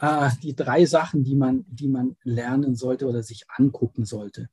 äh, 0.00 0.30
die 0.42 0.54
drei 0.54 0.84
Sachen, 0.86 1.24
die 1.24 1.34
man, 1.34 1.64
die 1.68 1.88
man 1.88 2.16
lernen 2.22 2.74
sollte 2.74 3.06
oder 3.06 3.22
sich 3.22 3.44
angucken 3.48 4.04
sollte. 4.04 4.48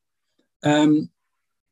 Ähm, 0.61 1.09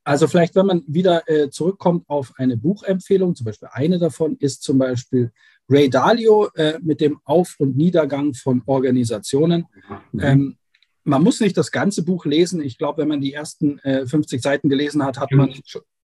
also 0.03 0.27
vielleicht, 0.27 0.55
wenn 0.55 0.67
man 0.67 0.83
wieder 0.87 1.27
äh, 1.27 1.49
zurückkommt 1.49 2.07
auf 2.07 2.33
eine 2.37 2.57
Buchempfehlung, 2.57 3.35
zum 3.35 3.45
Beispiel 3.45 3.69
eine 3.71 3.97
davon 3.97 4.37
ist 4.37 4.61
zum 4.61 4.77
Beispiel 4.77 5.31
Ray 5.67 5.89
Dalio 5.89 6.49
äh, 6.53 6.77
mit 6.81 7.01
dem 7.01 7.19
Auf- 7.23 7.55
und 7.57 7.75
Niedergang 7.75 8.35
von 8.35 8.61
Organisationen. 8.67 9.65
Mhm. 10.11 10.19
Ähm, 10.21 10.57
man 11.03 11.23
muss 11.23 11.39
nicht 11.39 11.57
das 11.57 11.71
ganze 11.71 12.03
Buch 12.03 12.25
lesen. 12.25 12.61
Ich 12.61 12.77
glaube, 12.77 13.01
wenn 13.01 13.07
man 13.07 13.21
die 13.21 13.33
ersten 13.33 13.79
äh, 13.79 14.05
50 14.05 14.41
Seiten 14.41 14.69
gelesen 14.69 15.03
hat, 15.03 15.19
hat 15.19 15.31
man, 15.31 15.53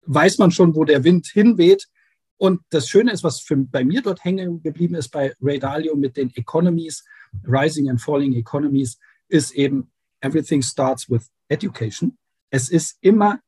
weiß 0.07 0.39
man 0.39 0.51
schon, 0.51 0.75
wo 0.75 0.85
der 0.85 1.05
Wind 1.05 1.29
hinweht. 1.29 1.89
Und 2.37 2.61
das 2.71 2.89
Schöne 2.89 3.13
ist, 3.13 3.23
was 3.23 3.41
für, 3.41 3.57
bei 3.57 3.85
mir 3.85 4.03
dort 4.03 4.25
hängen 4.25 4.63
geblieben 4.63 4.95
ist 4.95 5.09
bei 5.09 5.35
Ray 5.41 5.59
Dalio 5.59 5.95
mit 5.97 6.17
den 6.17 6.35
Economies, 6.35 7.05
Rising 7.47 7.89
and 7.89 8.01
Falling 8.01 8.35
Economies, 8.35 8.99
ist 9.29 9.53
eben 9.53 9.91
Everything 10.21 10.63
starts 10.63 11.09
with 11.09 11.31
Education. 11.49 12.19
Es 12.51 12.69
ist 12.69 12.99
immer 13.01 13.41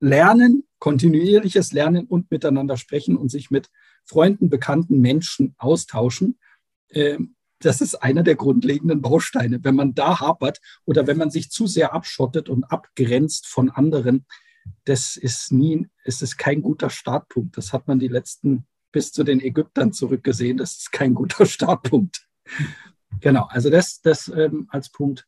Lernen, 0.00 0.64
kontinuierliches 0.78 1.72
Lernen 1.72 2.06
und 2.06 2.30
miteinander 2.30 2.76
sprechen 2.76 3.16
und 3.16 3.30
sich 3.30 3.50
mit 3.50 3.70
Freunden, 4.04 4.48
bekannten 4.48 5.00
Menschen 5.00 5.54
austauschen. 5.58 6.38
Ähm, 6.90 7.34
das 7.60 7.80
ist 7.80 7.96
einer 7.96 8.22
der 8.22 8.36
grundlegenden 8.36 9.02
Bausteine. 9.02 9.64
Wenn 9.64 9.74
man 9.74 9.94
da 9.94 10.20
hapert 10.20 10.60
oder 10.84 11.08
wenn 11.08 11.18
man 11.18 11.30
sich 11.30 11.50
zu 11.50 11.66
sehr 11.66 11.92
abschottet 11.92 12.48
und 12.48 12.64
abgrenzt 12.64 13.46
von 13.48 13.70
anderen, 13.70 14.26
das 14.84 15.16
ist 15.16 15.52
nie, 15.52 15.88
es 16.04 16.22
ist 16.22 16.36
kein 16.38 16.62
guter 16.62 16.90
Startpunkt. 16.90 17.56
Das 17.56 17.72
hat 17.72 17.88
man 17.88 17.98
die 17.98 18.08
letzten 18.08 18.66
bis 18.92 19.12
zu 19.12 19.24
den 19.24 19.40
Ägyptern 19.40 19.92
zurückgesehen. 19.92 20.56
Das 20.56 20.78
ist 20.78 20.92
kein 20.92 21.14
guter 21.14 21.46
Startpunkt. 21.46 22.26
Genau, 23.20 23.46
also 23.50 23.70
das, 23.70 24.00
das 24.00 24.28
ähm, 24.28 24.66
als 24.70 24.90
Punkt. 24.90 25.26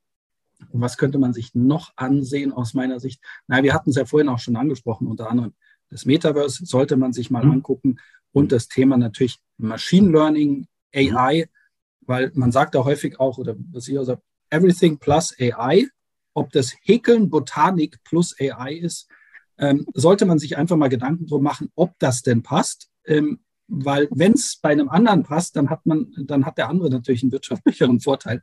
Und 0.71 0.81
was 0.81 0.99
könnte 0.99 1.19
man 1.19 1.33
sich 1.33 1.55
noch 1.55 1.93
ansehen 1.97 2.53
aus 2.53 2.75
meiner 2.75 3.01
Sicht? 3.01 3.23
Na, 3.47 3.63
wir 3.63 3.73
hatten 3.73 3.91
es 3.91 3.97
ja 3.97 4.05
vorhin 4.05 4.29
auch 4.29 4.39
schon 4.39 4.57
angesprochen, 4.57 5.07
unter 5.07 5.31
anderem 5.31 5.55
das 5.91 6.07
Metaverse 6.07 6.65
sollte 6.65 6.97
man 6.97 7.13
sich 7.13 7.31
mal 7.31 7.45
mhm. 7.45 7.53
angucken 7.53 8.01
und 8.33 8.53
das 8.53 8.69
Thema 8.69 8.97
natürlich 8.97 9.41
Machine 9.59 10.11
Learning, 10.11 10.67
AI, 10.95 11.49
weil 12.01 12.31
man 12.35 12.53
sagt 12.53 12.75
da 12.75 12.85
häufig 12.85 13.19
auch, 13.21 13.39
oder 13.39 13.57
was 13.73 13.89
ich 13.89 13.99
auch 13.99 14.05
sage, 14.05 14.23
Everything 14.51 14.99
plus 14.99 15.35
AI, 15.39 15.89
ob 16.33 16.51
das 16.53 16.75
Häkeln 16.83 17.29
Botanik 17.29 18.03
plus 18.05 18.35
AI 18.41 18.75
ist, 18.75 19.09
ähm, 19.61 19.87
sollte 19.95 20.25
man 20.25 20.39
sich 20.39 20.57
einfach 20.57 20.77
mal 20.77 20.89
Gedanken 20.89 21.27
drum 21.27 21.43
machen, 21.43 21.71
ob 21.77 21.99
das 21.99 22.23
denn 22.23 22.43
passt. 22.43 22.89
Ähm, 23.05 23.41
weil 23.69 24.09
wenn 24.11 24.33
es 24.33 24.59
bei 24.61 24.71
einem 24.71 24.89
anderen 24.89 25.23
passt, 25.23 25.55
dann 25.55 25.71
hat 25.71 25.87
man, 25.87 26.13
dann 26.17 26.45
hat 26.45 26.59
der 26.59 26.69
andere 26.69 26.91
natürlich 26.91 27.23
einen 27.23 27.31
wirtschaftlicheren 27.31 28.01
Vorteil. 28.01 28.43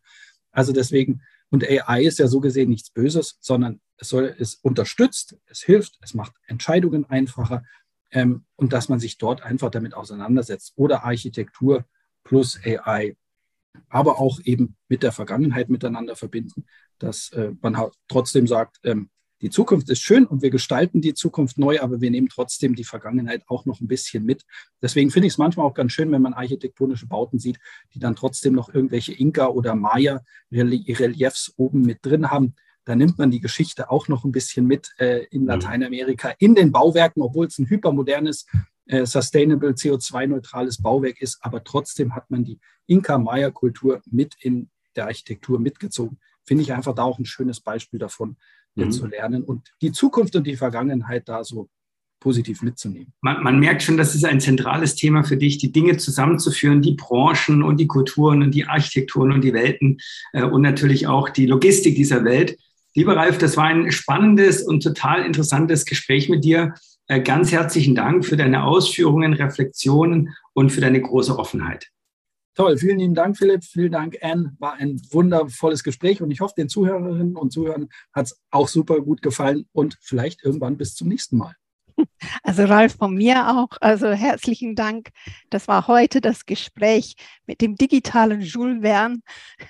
Also 0.51 0.71
deswegen, 0.71 1.21
und 1.49 1.67
AI 1.67 2.03
ist 2.03 2.19
ja 2.19 2.27
so 2.27 2.39
gesehen 2.39 2.69
nichts 2.69 2.91
Böses, 2.91 3.37
sondern 3.41 3.81
es 3.97 4.09
soll, 4.09 4.35
es 4.39 4.55
unterstützt, 4.55 5.35
es 5.47 5.61
hilft, 5.61 5.97
es 6.01 6.13
macht 6.13 6.33
Entscheidungen 6.45 7.05
einfacher 7.05 7.63
ähm, 8.11 8.45
und 8.55 8.71
dass 8.71 8.87
man 8.87 8.99
sich 8.99 9.17
dort 9.17 9.41
einfach 9.41 9.71
damit 9.71 9.95
auseinandersetzt. 9.95 10.73
Oder 10.75 11.03
Architektur 11.03 11.85
plus 12.23 12.59
AI. 12.63 13.15
aber 13.89 14.19
auch 14.19 14.39
eben 14.43 14.75
mit 14.87 15.03
der 15.03 15.11
Vergangenheit 15.11 15.69
miteinander 15.69 16.15
verbinden, 16.15 16.65
dass 16.99 17.31
äh, 17.31 17.51
man 17.61 17.77
trotzdem 18.07 18.47
sagt, 18.47 18.79
ähm, 18.83 19.09
die 19.41 19.49
Zukunft 19.49 19.89
ist 19.89 20.01
schön 20.01 20.25
und 20.25 20.41
wir 20.41 20.49
gestalten 20.49 21.01
die 21.01 21.13
Zukunft 21.13 21.57
neu, 21.57 21.79
aber 21.79 22.01
wir 22.01 22.09
nehmen 22.09 22.27
trotzdem 22.27 22.75
die 22.75 22.83
Vergangenheit 22.83 23.43
auch 23.47 23.65
noch 23.65 23.81
ein 23.81 23.87
bisschen 23.87 24.23
mit. 24.25 24.45
Deswegen 24.81 25.11
finde 25.11 25.27
ich 25.27 25.33
es 25.33 25.37
manchmal 25.37 25.65
auch 25.67 25.75
ganz 25.75 25.91
schön, 25.91 26.11
wenn 26.11 26.21
man 26.21 26.33
architektonische 26.33 27.07
Bauten 27.07 27.37
sieht, 27.37 27.59
die 27.93 27.99
dann 27.99 28.15
trotzdem 28.15 28.53
noch 28.53 28.73
irgendwelche 28.73 29.13
Inka- 29.13 29.49
oder 29.49 29.75
Maya-Reliefs 29.75 31.53
oben 31.57 31.81
mit 31.81 31.99
drin 32.01 32.31
haben. 32.31 32.55
Da 32.83 32.95
nimmt 32.95 33.17
man 33.17 33.29
die 33.29 33.41
Geschichte 33.41 33.91
auch 33.91 34.07
noch 34.07 34.23
ein 34.23 34.31
bisschen 34.31 34.65
mit 34.65 34.93
äh, 34.97 35.25
in 35.25 35.41
mhm. 35.41 35.47
Lateinamerika, 35.47 36.33
in 36.39 36.55
den 36.55 36.71
Bauwerken, 36.71 37.21
obwohl 37.21 37.45
es 37.45 37.59
ein 37.59 37.69
hypermodernes, 37.69 38.47
äh, 38.85 39.05
sustainable, 39.05 39.71
CO2-neutrales 39.71 40.81
Bauwerk 40.81 41.21
ist. 41.21 41.37
Aber 41.41 41.63
trotzdem 41.63 42.15
hat 42.15 42.31
man 42.31 42.43
die 42.43 42.59
Inka-Maya-Kultur 42.87 44.01
mit 44.09 44.35
in 44.39 44.69
der 44.95 45.05
Architektur 45.05 45.59
mitgezogen. 45.59 46.17
Finde 46.43 46.63
ich 46.63 46.73
einfach 46.73 46.95
da 46.95 47.03
auch 47.03 47.19
ein 47.19 47.25
schönes 47.25 47.59
Beispiel 47.59 47.99
davon, 47.99 48.37
mhm. 48.85 48.91
zu 48.91 49.07
lernen 49.07 49.43
und 49.43 49.73
die 49.81 49.91
Zukunft 49.91 50.35
und 50.35 50.45
die 50.45 50.55
Vergangenheit 50.55 51.27
da 51.27 51.43
so 51.43 51.69
positiv 52.19 52.61
mitzunehmen. 52.61 53.13
Man, 53.21 53.43
man, 53.43 53.59
merkt 53.59 53.83
schon, 53.83 53.97
das 53.97 54.15
ist 54.15 54.25
ein 54.25 54.39
zentrales 54.39 54.95
Thema 54.95 55.23
für 55.23 55.37
dich, 55.37 55.59
die 55.59 55.71
Dinge 55.71 55.97
zusammenzuführen, 55.97 56.81
die 56.81 56.95
Branchen 56.95 57.61
und 57.63 57.79
die 57.79 57.87
Kulturen 57.87 58.41
und 58.41 58.51
die 58.51 58.65
Architekturen 58.65 59.31
und 59.31 59.43
die 59.43 59.53
Welten 59.53 59.99
äh, 60.33 60.43
und 60.43 60.61
natürlich 60.61 61.07
auch 61.07 61.29
die 61.29 61.45
Logistik 61.45 61.95
dieser 61.95 62.23
Welt. 62.25 62.57
Lieber 62.95 63.15
Ralf, 63.15 63.37
das 63.37 63.57
war 63.57 63.65
ein 63.65 63.91
spannendes 63.91 64.63
und 64.63 64.81
total 64.81 65.23
interessantes 65.23 65.85
Gespräch 65.85 66.29
mit 66.29 66.43
dir. 66.43 66.73
Äh, 67.07 67.21
ganz 67.21 67.51
herzlichen 67.51 67.93
Dank 67.93 68.25
für 68.25 68.35
deine 68.35 68.63
Ausführungen, 68.63 69.33
Reflexionen 69.33 70.33
und 70.53 70.71
für 70.71 70.81
deine 70.81 71.01
große 71.01 71.37
Offenheit. 71.37 71.87
Toll, 72.57 72.75
vielen 72.79 72.97
lieben 72.97 73.13
Dank, 73.13 73.37
Philipp. 73.37 73.63
Vielen 73.63 73.91
Dank, 73.91 74.17
Anne. 74.19 74.55
War 74.57 74.73
ein 74.73 74.99
wundervolles 75.11 75.83
Gespräch 75.83 76.23
und 76.23 76.31
ich 76.31 76.41
hoffe, 76.41 76.55
den 76.57 76.69
Zuhörerinnen 76.69 77.35
und 77.35 77.53
Zuhörern 77.53 77.87
hat 78.11 78.25
es 78.25 78.41
auch 78.49 78.67
super 78.67 78.99
gut 78.99 79.21
gefallen 79.21 79.67
und 79.73 79.95
vielleicht 80.01 80.43
irgendwann 80.43 80.75
bis 80.75 80.95
zum 80.95 81.07
nächsten 81.07 81.37
Mal. 81.37 81.53
Also 82.41 82.63
Ralf, 82.63 82.95
von 82.95 83.13
mir 83.13 83.47
auch. 83.49 83.77
Also 83.79 84.07
herzlichen 84.07 84.73
Dank. 84.73 85.09
Das 85.51 85.67
war 85.67 85.87
heute 85.87 86.19
das 86.19 86.47
Gespräch 86.47 87.15
mit 87.45 87.61
dem 87.61 87.75
digitalen 87.75 88.41
Jules 88.41 88.81
Verne, 88.81 89.19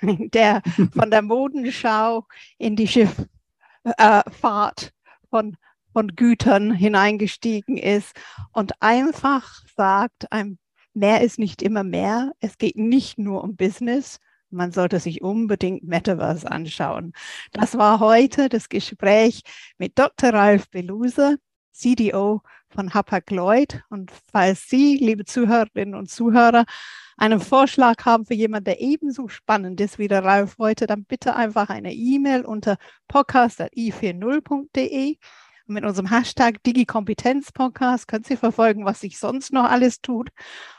der 0.32 0.62
von 0.94 1.10
der 1.10 1.20
Modenschau 1.20 2.26
in 2.56 2.74
die 2.74 2.88
Schifffahrt 2.88 4.82
äh, 4.82 4.90
von, 5.28 5.58
von 5.92 6.16
Gütern 6.16 6.72
hineingestiegen 6.72 7.76
ist 7.76 8.18
und 8.52 8.72
einfach 8.80 9.62
sagt, 9.76 10.32
ein 10.32 10.58
mehr 10.98 11.22
ist 11.22 11.38
nicht 11.38 11.62
immer 11.62 11.84
mehr. 11.84 12.32
Es 12.40 12.58
geht 12.58 12.76
nicht 12.76 13.18
nur 13.18 13.44
um 13.44 13.56
Business. 13.56 14.18
Man 14.50 14.72
sollte 14.72 14.98
sich 15.00 15.22
unbedingt 15.22 15.84
Metaverse 15.84 16.50
anschauen. 16.50 17.12
Das 17.52 17.76
war 17.76 18.00
heute 18.00 18.48
das 18.48 18.68
Gespräch 18.68 19.42
mit 19.76 19.98
Dr. 19.98 20.30
Ralf 20.30 20.70
Beluser, 20.70 21.36
CDO 21.72 22.42
von 22.70 22.94
Hapag-Lloyd. 22.94 23.82
Und 23.90 24.10
falls 24.32 24.68
Sie, 24.68 24.96
liebe 24.96 25.24
Zuhörerinnen 25.24 25.94
und 25.94 26.10
Zuhörer, 26.10 26.64
einen 27.18 27.40
Vorschlag 27.40 28.04
haben 28.04 28.24
für 28.24 28.34
jemanden, 28.34 28.66
der 28.66 28.80
ebenso 28.80 29.28
spannend 29.28 29.80
ist 29.80 29.98
wie 29.98 30.08
der 30.08 30.24
Ralf 30.24 30.56
heute, 30.58 30.86
dann 30.86 31.04
bitte 31.04 31.34
einfach 31.34 31.68
eine 31.68 31.92
E-Mail 31.92 32.44
unter 32.44 32.76
podcast.i40.de 33.08 35.10
und 35.10 35.18
mit 35.68 35.84
unserem 35.84 36.10
Hashtag 36.10 36.62
DigiKompetenzPodcast 36.62 38.08
könnt 38.08 38.28
ihr 38.30 38.38
verfolgen, 38.38 38.84
was 38.84 39.00
sich 39.00 39.18
sonst 39.18 39.52
noch 39.52 39.64
alles 39.64 40.00
tut. 40.00 40.30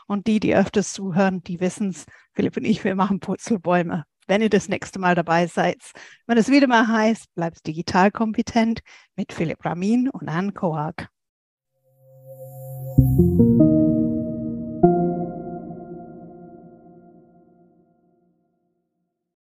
Und 0.08 0.28
die, 0.28 0.40
die 0.40 0.56
öfters 0.56 0.94
zuhören, 0.94 1.44
die 1.44 1.60
wissen 1.60 1.90
es. 1.90 2.06
Philipp 2.34 2.58
und 2.58 2.66
ich, 2.66 2.84
wir 2.84 2.96
machen 2.96 3.20
Purzelbäume. 3.20 4.06
Wenn 4.28 4.42
ihr 4.42 4.50
das 4.50 4.70
nächste 4.70 5.00
Mal 5.00 5.16
dabei 5.16 5.48
seid, 5.48 5.82
wenn 6.28 6.38
es 6.38 6.50
wieder 6.50 6.68
mal 6.68 6.88
heißt, 6.88 7.34
bleibt 7.34 7.66
digital 7.66 8.12
kompetent 8.12 8.82
mit 9.16 9.34
Philipp 9.34 9.66
Ramin 9.66 10.10
und 10.10 10.30
Anne 10.30 10.52
Koak. 10.52 11.10